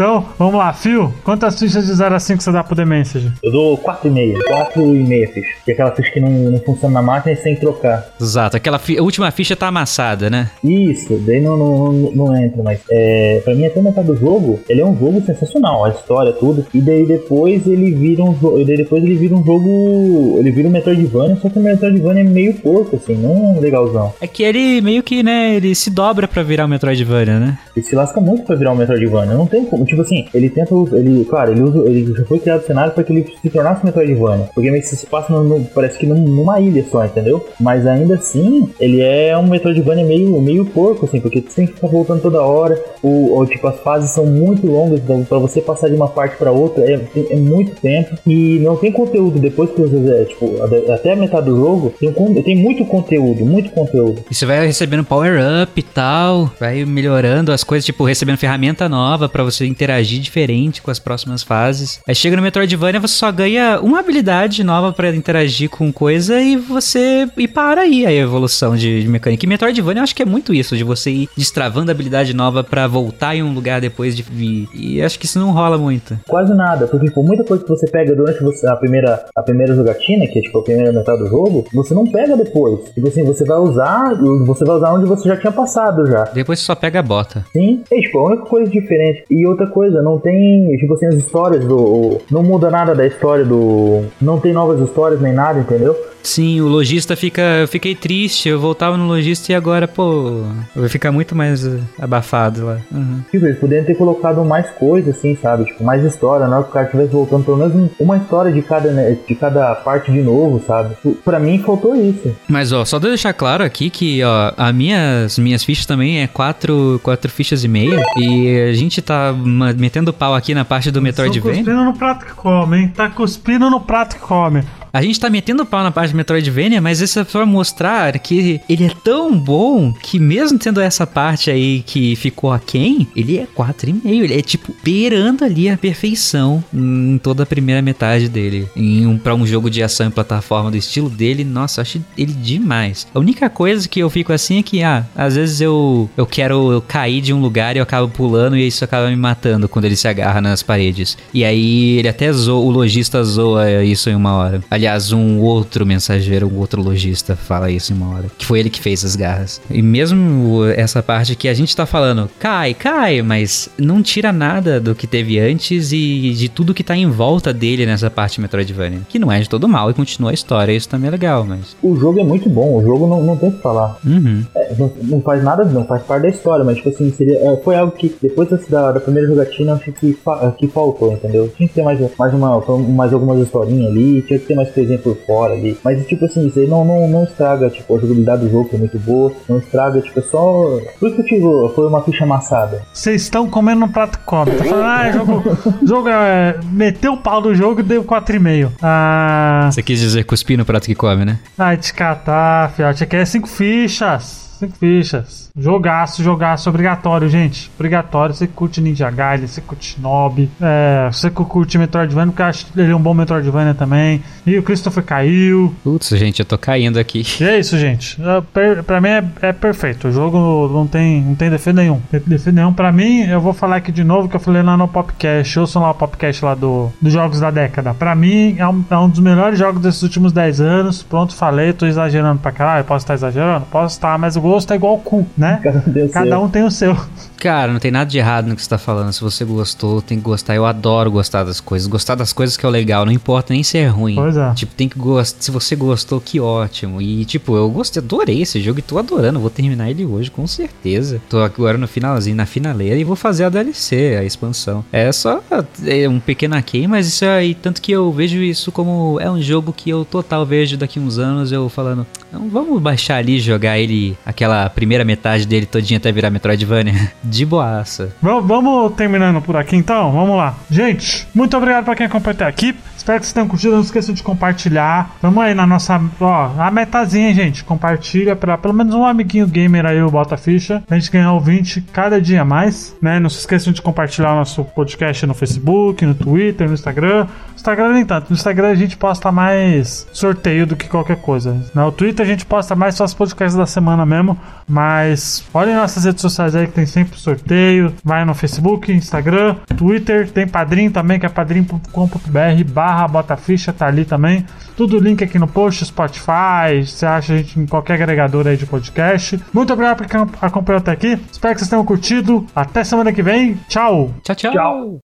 Então, 0.03 0.25
vamos 0.37 0.55
lá, 0.57 0.73
Fio, 0.73 1.15
quantas 1.23 1.57
fichas 1.61 1.87
de 1.87 1.95
0 1.95 2.17
a 2.17 2.19
5 2.19 2.43
você 2.43 2.51
dá 2.51 2.65
pro 2.65 2.75
The 2.75 2.85
Message? 2.85 3.31
Eu 3.41 3.53
dou 3.53 3.79
4,5. 3.79 4.35
4,5 4.49 5.27
ficha. 5.33 5.49
Que 5.65 5.71
é 5.71 5.75
aquela 5.75 5.93
ficha 5.93 6.11
que 6.11 6.19
não, 6.19 6.29
não 6.29 6.59
funciona 6.59 6.95
na 6.95 7.03
máquina 7.03 7.33
e 7.33 7.37
sem 7.37 7.55
trocar. 7.55 8.09
Exato. 8.21 8.57
Aquela 8.57 8.81
fi- 8.81 8.99
a 8.99 9.03
última 9.03 9.31
ficha 9.31 9.55
tá 9.55 9.69
amassada, 9.69 10.29
né? 10.29 10.51
Isso, 10.65 11.17
daí 11.25 11.41
não, 11.41 11.57
não, 11.57 11.93
não, 11.93 12.11
não 12.13 12.37
entra, 12.37 12.65
mas 12.65 12.81
é, 12.91 13.41
pra 13.45 13.55
mim 13.55 13.65
até 13.65 13.81
metade 13.81 14.09
do 14.09 14.17
jogo, 14.17 14.59
ele 14.69 14.81
é 14.81 14.85
um 14.85 14.99
jogo 14.99 15.23
sensacional, 15.25 15.85
a 15.85 15.91
história, 15.91 16.33
tudo. 16.33 16.67
E 16.75 16.81
daí 16.81 17.07
depois 17.07 17.65
ele 17.69 17.93
vira 17.93 18.25
um 18.25 18.35
jogo. 18.41 18.65
Daí 18.65 18.77
depois 18.79 19.05
ele 19.05 19.15
vira 19.15 19.37
um 19.37 19.45
jogo. 19.45 20.37
Ele 20.41 20.51
vira 20.51 20.67
um 20.67 20.73
Metroidvania, 20.73 21.37
só 21.41 21.49
que 21.49 21.61
o 21.61 21.63
Metroidvania 21.63 22.23
é 22.23 22.27
meio 22.29 22.55
porco, 22.55 22.97
assim, 22.97 23.15
não 23.15 23.61
legalzão. 23.61 24.13
É 24.21 24.27
que 24.27 24.43
ele 24.43 24.81
meio 24.81 25.05
que, 25.05 25.23
né? 25.23 25.55
Ele 25.55 25.73
se 25.77 25.91
dobra 25.91 26.27
pra 26.27 26.43
virar 26.43 26.65
o 26.65 26.69
Metroidvania, 26.69 27.39
né? 27.39 27.57
Ele 27.77 27.87
se 27.87 27.95
lasca 27.95 28.21
muito 28.21 28.43
pra 28.43 28.57
virar 28.57 28.73
um 28.73 28.77
Metroidvania. 28.77 29.35
Não 29.37 29.47
tem 29.47 29.65
como. 29.65 29.92
Tipo 29.93 30.01
assim, 30.03 30.25
ele 30.33 30.49
tenta. 30.49 30.75
Ele, 30.95 31.23
claro, 31.27 31.53
ele, 31.53 31.61
usa, 31.63 31.81
ele 31.81 32.15
já 32.17 32.25
foi 32.25 32.39
criado 32.39 32.63
o 32.63 32.67
cenário 32.67 32.95
pra 32.95 33.05
que 33.05 33.13
ele 33.13 33.27
se 33.43 33.51
tornasse 33.51 33.85
Metroidvania. 33.85 34.49
Porque 34.55 34.71
meio 34.71 34.83
que 34.83 34.89
se 34.89 35.05
passa 35.07 35.31
no, 35.31 35.45
no- 35.45 35.65
parece 35.67 35.99
que 35.99 36.07
num- 36.07 36.27
numa 36.27 36.59
ilha 36.61 36.83
só, 36.91 37.05
entendeu? 37.05 37.47
Mas 37.61 37.87
ainda 37.87 38.15
assim, 38.15 38.71
ele 38.81 39.03
é 39.03 39.37
um 39.37 39.47
Metroidvania 39.47 40.03
meio, 40.05 40.41
meio 40.41 40.65
porco, 40.65 41.05
assim, 41.05 41.21
porque 41.21 41.43
você 41.43 41.57
tem 41.57 41.67
que 41.67 41.75
ficar 41.75 41.89
voltando 41.89 42.23
toda 42.23 42.41
hora. 42.41 42.83
O, 43.03 43.45
tipo, 43.45 43.67
as 43.67 43.79
fases 43.81 44.11
são 44.11 44.25
muito 44.25 44.67
longas, 44.67 45.01
então 45.01 45.23
pra 45.25 45.37
você 45.39 45.61
passar 45.61 45.89
de 45.91 45.95
uma 45.95 46.09
parte 46.09 46.37
pra 46.37 46.51
outra 46.53 46.83
é, 46.91 46.99
é 47.31 47.37
muito 47.37 47.79
tempo. 47.83 48.17
E 48.27 48.59
não 48.61 48.77
tem 48.77 48.91
conteúdo 48.91 49.39
depois 49.39 49.71
que 49.71 49.83
você. 49.83 50.11
é, 50.11 50.25
Tipo, 50.25 50.63
até- 50.91 51.13
a 51.13 51.17
metade 51.17 51.47
do 51.51 51.57
jogo, 51.57 51.93
tem, 52.01 52.11
tem 52.43 52.57
muito 52.57 52.85
conteúdo, 52.87 53.45
muito 53.45 53.71
conteúdo. 53.73 54.23
E 54.31 54.35
você 54.35 54.47
vai 54.47 54.65
recebendo 54.67 55.05
power-up 55.05 55.73
e 55.79 55.83
tal, 55.83 56.51
vai 56.59 56.83
melhorando 56.87 57.53
as 57.53 57.63
coisas, 57.63 57.85
tipo, 57.85 58.05
recebendo 58.05 58.39
ferramenta 58.39 58.89
nova 58.89 59.29
pra 59.29 59.43
você 59.45 59.67
interagir 59.83 60.21
diferente 60.21 60.81
com 60.81 60.91
as 60.91 60.99
próximas 60.99 61.43
fases. 61.43 62.01
Aí 62.07 62.15
chega 62.15 62.37
no 62.37 62.43
Metroidvania, 62.43 63.01
você 63.01 63.15
só 63.15 63.33
ganha 63.33 63.81
uma 63.81 63.99
habilidade 64.01 64.63
nova 64.63 64.93
pra 64.93 65.11
interagir 65.15 65.69
com 65.69 65.93
coisa 65.93 66.41
e 66.41 66.57
você. 66.57 67.29
E 67.37 67.49
para 67.49 67.83
aí 67.83 68.07
a 68.07 68.13
evolução 68.13 68.77
de, 68.77 69.03
de 69.03 69.09
mecânica. 69.09 69.45
E 69.45 69.49
Metroidvania 69.49 70.01
eu 70.01 70.05
acho 70.05 70.15
que 70.15 70.23
é 70.23 70.27
muito 70.27 70.55
isso, 70.55 70.77
de 70.77 70.85
você 70.85 71.11
ir 71.11 71.29
destravando 71.37 71.91
habilidade 71.91 72.35
nova 72.35 72.63
pra 72.63 72.87
voltar 72.87 73.35
em 73.35 73.43
um 73.43 73.53
lugar 73.53 73.81
depois 73.81 74.17
de 74.17 74.23
vir. 74.23 74.69
E 74.73 75.03
acho 75.03 75.19
que 75.19 75.27
isso 75.27 75.39
não 75.39 75.51
rola 75.51 75.77
muito. 75.77 76.19
Quase 76.29 76.55
nada, 76.55 76.87
porque 76.87 77.07
tipo, 77.07 77.23
muita 77.23 77.43
coisa 77.45 77.63
que 77.65 77.69
você 77.69 77.87
pega 77.91 78.15
durante 78.15 78.43
você- 78.43 78.67
a 78.69 78.77
primeira 78.77 79.25
a 79.35 79.43
primeira 79.43 79.75
jogatina, 79.75 80.27
que 80.29 80.39
é 80.39 80.43
tipo 80.43 80.59
a 80.59 80.63
primeira 80.63 80.93
metade 80.93 81.19
do 81.19 81.29
jogo, 81.29 81.65
você 81.75 81.93
não 81.95 82.07
pega 82.07 82.37
depois. 82.37 82.81
Tipo 82.95 83.09
assim, 83.09 83.25
você 83.25 83.45
vai 83.45 83.59
usar, 83.59 84.15
você 84.47 84.65
vai 84.65 84.77
usar 84.77 84.93
onde 84.93 85.07
você 85.07 85.29
já 85.29 85.37
tinha 85.37 85.53
passado 85.53 86.07
já. 86.07 86.25
Depois 86.25 86.61
você 86.61 86.67
só 86.67 86.75
pega 86.75 87.01
a 87.01 87.03
bota. 87.03 87.45
Sim, 87.53 87.83
é 87.91 88.01
tipo, 88.01 88.19
a 88.19 88.27
única 88.29 88.45
coisa 88.45 88.71
diferente. 88.71 89.25
E 89.31 89.47
outra 89.47 89.62
coisa, 89.67 90.03
não 90.03 90.19
tem, 90.19 90.77
tipo 90.79 90.95
assim, 90.95 91.07
as 91.07 91.15
histórias 91.17 91.65
do. 91.65 92.19
Não 92.31 92.43
muda 92.43 92.71
nada 92.71 92.95
da 92.95 93.07
história 93.07 93.45
do. 93.45 94.05
Não 94.21 94.39
tem 94.39 94.53
novas 94.53 94.81
histórias 94.81 95.21
nem 95.21 95.33
nada, 95.33 95.61
entendeu? 95.61 95.97
Sim, 96.23 96.61
o 96.61 96.69
lojista 96.69 97.17
fica. 97.17 97.43
Eu 97.61 97.67
fiquei 97.69 97.97
triste, 97.97 98.49
eu 98.49 98.61
voltava 98.61 98.97
no 98.97 99.09
lojista 99.09 99.51
e 99.51 99.55
agora, 99.57 99.89
pô. 99.89 100.43
Vai 100.75 100.89
ficar 100.89 101.11
muito 101.11 101.35
mais 101.35 101.67
eh, 101.67 101.81
abafado 101.99 102.65
lá. 102.67 102.79
Uhum. 102.93 103.21
Tipo, 103.29 103.47
eles 103.47 103.59
poderiam 103.59 103.85
ter 103.85 103.97
colocado 103.97 104.45
mais 104.45 104.71
coisa, 104.71 105.11
assim, 105.11 105.37
sabe? 105.43 105.65
Tipo, 105.65 105.83
mais 105.83 106.05
história, 106.05 106.47
na 106.47 106.57
hora 106.57 106.65
que 106.65 106.71
o 106.71 106.73
cara 106.73 106.85
estivesse 106.87 107.11
voltando 107.13 107.45
pelo 107.45 107.57
menos 107.57 107.75
um- 107.75 107.89
uma 107.99 108.17
história 108.19 108.53
de 108.53 108.63
cada, 108.63 108.93
né, 108.93 109.17
de 109.27 109.35
cada 109.35 109.75
parte 109.75 110.13
de 110.13 110.23
novo, 110.23 110.63
sabe? 110.65 110.95
Tipo, 110.95 111.13
Pra 111.25 111.41
mim 111.41 111.59
faltou 111.59 111.97
isso. 111.97 112.33
Mas 112.49 112.71
ó, 112.73 112.85
só 112.85 113.01
de 113.01 113.09
deixar 113.09 113.33
claro 113.33 113.65
aqui 113.65 113.91
que 113.91 114.23
ó, 114.23 114.53
as 114.57 114.73
minhas, 114.75 115.39
minhas 115.41 115.65
fichas 115.65 115.87
também 115.87 116.21
é 116.23 116.29
quatro, 116.29 117.01
quatro 117.03 117.29
fichas 117.33 117.65
e 117.65 117.69
meia. 117.69 118.01
E 118.17 118.61
a 118.71 118.73
gente 118.75 119.03
tá 119.03 119.33
metendo 119.77 120.13
pau 120.13 120.35
aqui 120.35 120.55
na 120.55 120.65
parte 120.65 120.91
do 120.91 121.01
Metroidvania. 121.03 121.59
cuspindo 121.59 121.85
no 121.85 121.93
prato 121.95 122.27
que 122.27 122.33
come, 122.33 122.79
hein? 122.79 122.89
Tá 122.89 123.09
cuspindo 123.11 123.71
no 123.71 123.81
prato 123.81 124.17
que 124.17 124.23
come. 124.23 124.65
A 124.93 125.01
gente 125.01 125.19
tá 125.19 125.31
metendo 125.31 125.65
pau 125.65 125.83
na 125.83 125.91
parte 125.91 126.11
de 126.11 126.17
Metroidvania, 126.17 126.81
mas 126.81 127.01
isso 127.01 127.19
é 127.19 127.25
pra 127.25 127.47
mostrar 127.47 128.19
que 128.19 128.61
ele 128.69 128.85
é 128.85 128.93
tão 129.03 129.39
bom 129.39 129.91
que 129.91 130.19
mesmo 130.19 130.59
tendo 130.59 130.83
essa 130.83 131.07
parte 131.07 131.51
aí 131.51 131.83
que 131.87 132.15
ficou 132.15 132.53
aquém, 132.53 133.09
ele 133.17 133.39
é 133.39 133.47
4,5. 133.47 134.01
Ele 134.05 134.35
é 134.39 134.43
tipo 134.43 134.75
beirando 134.85 135.45
ali 135.45 135.71
a 135.71 135.79
perfeição 135.79 136.63
em 136.75 137.19
toda 137.23 137.45
a 137.45 137.47
primeira 137.47 137.81
metade 137.81 138.29
dele. 138.29 138.69
Em 138.77 139.07
um, 139.07 139.17
pra 139.17 139.35
um 139.35 139.47
jogo 139.47 139.71
de 139.71 139.83
ação 139.83 140.09
e 140.09 140.11
plataforma 140.11 140.71
do 140.71 140.77
estilo 140.77 141.09
dele, 141.09 141.43
nossa, 141.43 141.81
eu 141.81 141.83
acho 141.83 142.05
ele 142.19 142.35
demais. 142.35 143.07
A 143.15 143.19
única 143.19 143.49
coisa 143.49 143.89
que 143.89 144.01
eu 144.01 144.11
fico 144.11 144.31
assim 144.31 144.59
é 144.59 144.63
que, 144.63 144.83
ah, 144.83 145.07
às 145.17 145.37
vezes 145.37 145.63
eu, 145.63 146.11
eu 146.19 146.27
quero 146.27 146.85
cair 146.87 147.23
de 147.23 147.33
um 147.33 147.41
lugar 147.41 147.77
e 147.77 147.79
eu 147.79 147.83
acabo 147.83 148.09
pulando 148.09 148.59
e 148.59 148.67
isso 148.67 148.85
acaba 148.85 149.09
me 149.09 149.17
matando 149.17 149.71
quando 149.71 149.87
ele 149.87 149.97
se 149.97 150.07
agarra 150.07 150.43
nas 150.43 150.63
paredes. 150.63 151.17
E 151.33 151.47
aí 151.47 151.99
ele 151.99 152.09
até 152.09 152.31
zoa, 152.31 152.63
o 152.63 152.71
lojista 152.71 153.25
zoa 153.25 153.83
isso 153.83 154.11
em 154.11 154.15
uma 154.15 154.35
hora. 154.35 154.63
Aliás, 154.83 155.13
um 155.13 155.39
outro 155.39 155.87
mensageiro, 155.87 156.51
um 156.53 156.59
outro 156.59 156.83
lojista 156.83 157.37
fala 157.37 157.71
isso 157.71 157.93
em 157.93 157.97
uma 157.97 158.17
hora. 158.17 158.25
Que 158.37 158.45
foi 158.45 158.59
ele 158.59 158.69
que 158.69 158.81
fez 158.81 159.05
as 159.05 159.15
garras. 159.15 159.63
E 159.71 159.81
mesmo 159.81 160.65
essa 160.77 161.01
parte 161.01 161.37
que 161.37 161.47
a 161.47 161.55
gente 161.55 161.77
tá 161.77 161.87
falando, 161.87 162.29
cai, 162.41 162.75
cai, 162.75 163.23
mas 163.23 163.71
não 163.79 164.03
tira 164.03 164.33
nada 164.33 164.81
do 164.81 164.93
que 164.93 165.07
teve 165.07 165.39
antes 165.39 165.93
e 165.93 166.33
de 166.33 166.49
tudo 166.49 166.75
que 166.75 166.83
tá 166.83 166.97
em 166.97 167.09
volta 167.09 167.53
dele 167.53 167.87
nessa 167.87 168.11
parte 168.11 168.41
Metroidvania. 168.41 169.03
Que 169.09 169.21
não 169.21 169.31
é 169.31 169.39
de 169.39 169.49
todo 169.49 169.69
mal 169.69 169.89
e 169.89 169.95
continua 169.95 170.33
a 170.33 170.35
história, 170.35 170.73
isso 170.73 170.89
também 170.89 171.07
é 171.07 171.13
legal, 171.13 171.45
mas. 171.45 171.77
O 171.81 171.95
jogo 171.95 172.19
é 172.19 172.25
muito 172.25 172.51
bom, 172.51 172.77
o 172.77 172.83
jogo 172.83 173.07
não, 173.07 173.23
não 173.23 173.37
tem 173.37 173.51
o 173.51 173.53
que 173.53 173.63
falar. 173.63 173.97
Uhum. 174.05 174.45
É, 174.53 174.75
não, 174.77 174.93
não 175.05 175.21
faz 175.21 175.45
nada, 175.45 175.65
não 175.65 175.85
faz 175.85 176.03
parte 176.03 176.23
da 176.23 176.29
história, 176.29 176.65
mas 176.65 176.79
tipo 176.79 176.89
assim, 176.89 177.13
seria, 177.13 177.39
é, 177.39 177.57
foi 177.59 177.77
algo 177.77 177.93
que 177.93 178.13
depois 178.21 178.49
da, 178.69 178.91
da 178.91 178.99
primeira 178.99 179.29
jogatina 179.29 179.75
acho 179.75 179.93
que, 179.93 180.19
que 180.59 180.67
faltou, 180.67 181.13
entendeu? 181.13 181.49
Tinha 181.57 181.69
que 181.69 181.75
ter 181.77 181.85
mais, 181.85 182.01
mais, 182.19 182.35
uma, 182.35 182.61
mais 182.81 183.13
algumas 183.13 183.39
historinhas 183.39 183.93
ali, 183.93 184.23
tinha 184.23 184.41
que 184.41 184.47
ter 184.47 184.57
mais 184.57 184.72
coisinha 184.73 184.99
por 184.99 185.17
fora 185.27 185.55
ali. 185.55 185.79
Mas 185.85 186.05
tipo 186.07 186.25
assim, 186.25 186.47
isso 186.47 186.59
aí 186.59 186.67
não, 186.67 186.85
não, 186.85 187.09
não 187.09 187.25
estraga, 187.25 187.71
tipo, 187.71 187.95
a 187.95 187.99
jogabilidade 187.99 188.45
do 188.45 188.51
jogo 188.51 188.69
que 188.69 188.77
é 188.77 188.79
muito 188.79 188.99
boa, 188.99 189.33
não 189.49 189.59
estraga, 189.59 190.01
tipo, 190.01 190.19
é 190.19 190.23
só. 190.23 190.79
Por 190.99 191.09
isso 191.09 191.17
que 191.17 191.35
eu 191.35 191.39
digo, 191.39 191.73
foi 191.75 191.87
uma 191.87 192.03
ficha 192.03 192.25
amassada. 192.25 192.83
Vocês 192.93 193.23
estão 193.23 193.49
comendo 193.49 193.85
um 193.85 193.89
prato 193.89 194.19
come. 194.25 194.53
Tá 194.53 194.65
falando, 194.65 194.85
ah, 194.85 195.13
jogo, 195.13 195.43
jogo 195.87 196.09
é, 196.09 196.59
meteu 196.71 197.15
o 197.15 197.17
pau 197.17 197.41
do 197.41 197.55
jogo 197.55 197.81
e 197.81 197.83
deu 197.83 198.05
4,5. 198.05 198.71
Ah. 198.83 199.69
Você 199.71 199.83
quis 199.83 200.01
dizer 200.01 200.25
cuspir 200.25 200.59
no 200.59 200.65
prato 200.65 200.87
que 200.87 200.95
come, 200.95 201.25
né? 201.25 201.39
Ai, 201.59 201.77
te 201.77 201.93
catar, 201.93 202.71
fiote. 202.73 203.05
Aqui 203.05 203.17
é 203.17 203.25
5 203.25 203.49
fichas. 203.49 204.57
5 204.59 204.77
fichas. 204.79 205.51
Jogaço, 205.57 206.23
jogaço, 206.23 206.69
obrigatório, 206.71 207.29
gente. 207.29 207.71
Obrigatório. 207.75 208.35
Você 208.35 208.47
curte 208.47 208.81
Ninja 208.81 209.11
Gaiden, 209.11 209.47
você 209.47 209.61
curte 209.61 210.01
Nob, 210.01 210.49
é, 210.61 211.11
você 211.13 211.31
curte 211.31 211.77
Metroidvania, 211.77 212.33
porque 212.33 212.43
eu 212.43 212.47
acho 212.47 212.67
que 212.67 212.81
ele 212.81 212.91
é 212.91 212.97
um 212.97 213.01
bom 213.01 213.13
Metroidvania 213.13 213.75
também. 213.75 214.23
E 214.47 214.59
o 214.59 214.63
Christopher 214.63 215.05
caiu. 215.05 215.75
Putz, 215.85 216.09
gente, 216.11 216.41
eu 216.41 216.47
tô 216.47 216.57
caindo 216.57 216.99
aqui. 216.99 217.23
E 217.41 217.45
é 217.45 217.59
isso, 217.59 217.79
gente. 217.79 218.19
É, 218.23 218.83
pra 218.83 219.01
mim 219.01 219.09
é, 219.09 219.25
é, 219.43 219.53
perfeito. 219.53 220.09
O 220.09 220.13
jogo 220.13 220.69
não 220.73 220.87
tem, 220.87 221.21
não 221.21 221.35
tem 221.35 221.51
defeito 221.51 221.77
nenhum. 221.77 222.01
Defeito 222.11 222.53
nenhum. 222.53 222.73
Pra 222.73 222.91
mim, 222.91 223.21
eu 223.21 223.41
vou 223.41 223.53
falar 223.53 223.77
aqui 223.77 223.93
de 223.93 224.03
novo 224.03 224.29
que 224.29 224.37
eu 224.37 224.41
falei 224.41 224.63
lá 224.63 224.77
no 224.77 224.89
Popcast. 224.89 225.59
Ouçam 225.61 225.83
lá 225.83 225.91
o 225.91 225.95
Popcast 225.95 226.45
lá 226.45 226.55
do, 226.55 226.91
dos 227.01 227.13
jogos 227.13 227.41
da 227.41 227.51
década. 227.51 227.93
Pra 227.93 228.15
mim, 228.15 228.57
é 228.59 228.67
um, 228.67 228.83
é 228.91 228.97
um 228.97 229.09
dos 229.09 229.21
melhores 229.21 229.59
jogos 229.59 229.83
desses 229.83 230.03
últimos 230.03 230.33
10 230.33 230.61
anos. 230.61 231.03
Pronto, 231.03 231.35
falei, 231.35 231.75
tô 231.75 231.85
exagerando 231.85 232.41
pra 232.41 232.51
caralho. 232.51 232.85
Posso 232.85 233.05
estar 233.05 233.15
exagerando? 233.15 233.67
Posso 233.67 233.97
estar, 233.97 234.19
mas 234.19 234.35
o 234.35 234.41
gosto 234.41 234.73
é 234.73 234.77
igual 234.77 234.95
o 234.95 234.99
cu 234.99 235.27
né? 235.43 235.61
Cada, 235.63 236.09
Cada 236.09 236.41
um 236.41 236.49
tem 236.49 236.63
o 236.63 236.71
seu. 236.71 236.97
Cara, 237.37 237.73
não 237.73 237.81
tem 237.81 237.91
nada 237.91 238.09
de 238.09 238.17
errado 238.17 238.47
no 238.47 238.55
que 238.55 238.63
você 238.63 238.69
tá 238.69 238.79
falando. 238.79 239.13
Se 239.13 239.21
você 239.21 239.45
gostou, 239.45 240.01
tem 240.01 240.17
que 240.17 240.25
gostar. 240.25 240.55
Eu 240.55 240.65
adoro 240.65 241.11
gostar 241.11 241.43
das 241.43 241.61
coisas. 241.61 241.89
Gostar 241.89 242.15
das 242.15 242.33
coisas 242.33 242.57
que 242.57 242.65
é 242.65 242.69
o 242.69 242.73
legal. 242.73 243.05
Não 243.05 243.13
importa 243.13 243.53
nem 243.53 243.65
se 243.65 243.77
é 243.77 243.89
ruim. 243.89 244.15
Pois 244.15 244.37
é. 244.37 244.55
Tipo, 244.55 244.75
tem 244.75 244.89
que 244.89 244.97
gostar. 244.97 245.43
Se 245.43 245.51
você 245.51 245.75
gostou, 245.75 246.21
que 246.21 246.39
ótimo. 246.39 247.03
E, 247.03 247.25
tipo, 247.25 247.57
eu 247.57 247.69
gostei, 247.69 248.01
adorei 248.01 248.43
esse 248.43 248.63
jogo 248.63 248.79
e 248.79 248.83
tô 248.83 248.97
adorando. 248.97 249.41
Vou 249.41 249.51
terminar 249.51 249.91
ele 249.91 250.07
hoje, 250.07 250.31
com 250.31 250.47
certeza. 250.47 251.21
Tô 251.29 251.41
agora 251.41 251.77
no 251.77 251.89
finalzinho, 251.89 252.37
na 252.37 252.47
finaleira, 252.47 252.97
e 252.97 253.03
vou 253.03 253.17
fazer 253.17 253.45
a 253.45 253.49
DLC, 253.49 254.17
a 254.21 254.25
expansão. 254.25 254.85
É 254.93 255.11
só 255.11 255.43
é 255.85 256.09
um 256.09 256.21
pequeno 256.21 256.55
aquém, 256.55 256.87
mas 256.87 257.09
isso 257.09 257.25
aí, 257.25 257.55
tanto 257.55 257.83
que 257.83 257.91
eu 257.91 258.13
vejo 258.13 258.39
isso 258.39 258.71
como 258.71 259.19
é 259.21 259.29
um 259.31 259.43
jogo 259.43 259.73
que 259.73 259.91
eu 259.91 260.05
total 260.05 260.47
vejo 260.47 260.77
daqui 260.77 261.01
uns 261.01 261.19
anos 261.19 261.51
eu 261.51 261.69
falando, 261.69 262.07
não, 262.33 262.49
vamos 262.49 262.81
baixar 262.81 263.17
ali 263.17 263.37
e 263.37 263.41
jogar 263.41 263.79
ele, 263.79 264.17
aquela 264.25 264.69
primeira 264.71 265.05
metade 265.05 265.47
dele 265.47 265.67
todinha 265.67 265.99
até 265.99 266.11
virar 266.11 266.31
Metroidvania. 266.31 267.13
de 267.23 267.45
boaça. 267.45 268.15
vamos 268.23 268.95
terminando 268.95 269.43
por 269.43 269.57
aqui 269.57 269.77
então? 269.77 270.11
Vamos 270.13 270.37
lá. 270.37 270.57
Gente, 270.71 271.29
muito 271.35 271.55
obrigado 271.57 271.85
para 271.85 271.95
quem 271.95 272.07
acompanhou 272.07 272.35
até 272.35 272.47
aqui. 272.47 272.75
Espero 273.03 273.19
que 273.19 273.27
vocês 273.27 273.33
tenham 273.33 273.49
curtido. 273.49 273.75
Não 273.75 273.81
esqueçam 273.81 274.15
de 274.15 274.23
compartilhar. 274.23 275.17
Vamos 275.21 275.43
aí 275.43 275.55
na 275.55 275.67
nossa. 275.67 276.01
Ó, 276.21 276.51
a 276.57 276.71
metazinha, 276.71 277.35
gente. 277.35 277.65
Compartilha 277.65 278.37
para 278.37 278.57
pelo 278.57 278.73
menos 278.73 278.95
um 278.95 279.05
amiguinho 279.05 279.45
gamer 279.49 279.85
aí, 279.85 280.01
o 280.01 280.09
Bota 280.09 280.37
Ficha. 280.37 280.85
A 280.89 280.95
gente 280.95 281.11
ganhar 281.11 281.33
ouvinte 281.33 281.81
cada 281.93 282.21
dia 282.21 282.45
mais. 282.45 282.95
Né? 283.03 283.19
Não 283.19 283.29
se 283.29 283.41
esqueçam 283.41 283.73
de 283.73 283.83
compartilhar 283.83 284.35
o 284.35 284.37
nosso 284.37 284.63
podcast 284.63 285.27
no 285.27 285.35
Facebook, 285.35 286.07
no 286.07 286.15
Twitter, 286.15 286.69
no 286.69 286.75
Instagram. 286.75 287.27
Instagram 287.57 287.93
nem 287.93 288.07
tanto. 288.07 288.31
No 288.31 288.37
Instagram 288.37 288.69
a 288.69 288.75
gente 288.77 288.97
posta 288.97 289.33
mais 289.33 290.07
sorteio 290.13 290.65
do 290.65 290.77
que 290.77 290.89
qualquer 290.89 291.17
coisa. 291.17 291.61
No 291.75 291.91
Twitter 291.91 292.25
a 292.25 292.29
gente 292.29 292.47
posta 292.47 292.77
mais 292.77 292.95
só 292.95 293.03
os 293.03 293.15
podcasts 293.15 293.57
da 293.57 293.67
semana 293.67 294.07
mesmo. 294.07 294.39
Mas 294.69 295.45
olhem 295.53 295.75
nossas 295.75 296.05
redes 296.05 296.21
sociais 296.21 296.55
aí 296.55 296.69
que 296.69 296.73
tem 296.73 296.87
sempre 296.87 297.19
sorteio. 297.19 297.93
Vai 298.05 298.25
no 298.25 298.33
Facebook, 298.33 298.93
Instagram, 298.93 299.57
Twitter. 299.77 300.31
Tem 300.31 300.47
padrinho 300.47 300.93
também, 300.93 301.19
que 301.19 301.27
é 301.27 301.29
padrinho.com.br 301.29 302.63
barra 302.93 303.09
botaficha, 303.09 303.73
tá 303.73 303.87
ali 303.87 304.05
também. 304.05 304.45
Tudo 304.77 304.99
link 304.99 305.25
aqui 305.25 305.39
no 305.39 305.49
post, 305.49 305.85
Spotify, 305.85 306.85
você 306.85 307.07
acha 307.07 307.33
a 307.33 307.37
gente 307.39 307.59
em 307.59 307.67
qualquer 307.67 307.95
agregador 307.95 308.47
aí 308.47 308.57
de 308.57 308.67
podcast. 308.67 309.41
Muito 309.53 309.73
obrigado 309.73 309.99
por 309.99 310.07
quem 310.07 310.21
acompanhou 310.41 310.79
até 310.79 310.91
aqui. 310.93 311.19
Espero 311.31 311.55
que 311.55 311.61
vocês 311.61 311.71
tenham 311.71 311.85
curtido. 311.85 312.47
Até 312.55 312.85
semana 312.85 313.13
que 313.13 313.23
vem. 313.23 313.55
Tchau. 313.69 314.15
Tchau, 314.23 314.37
tchau. 314.37 314.53
tchau. 314.53 315.12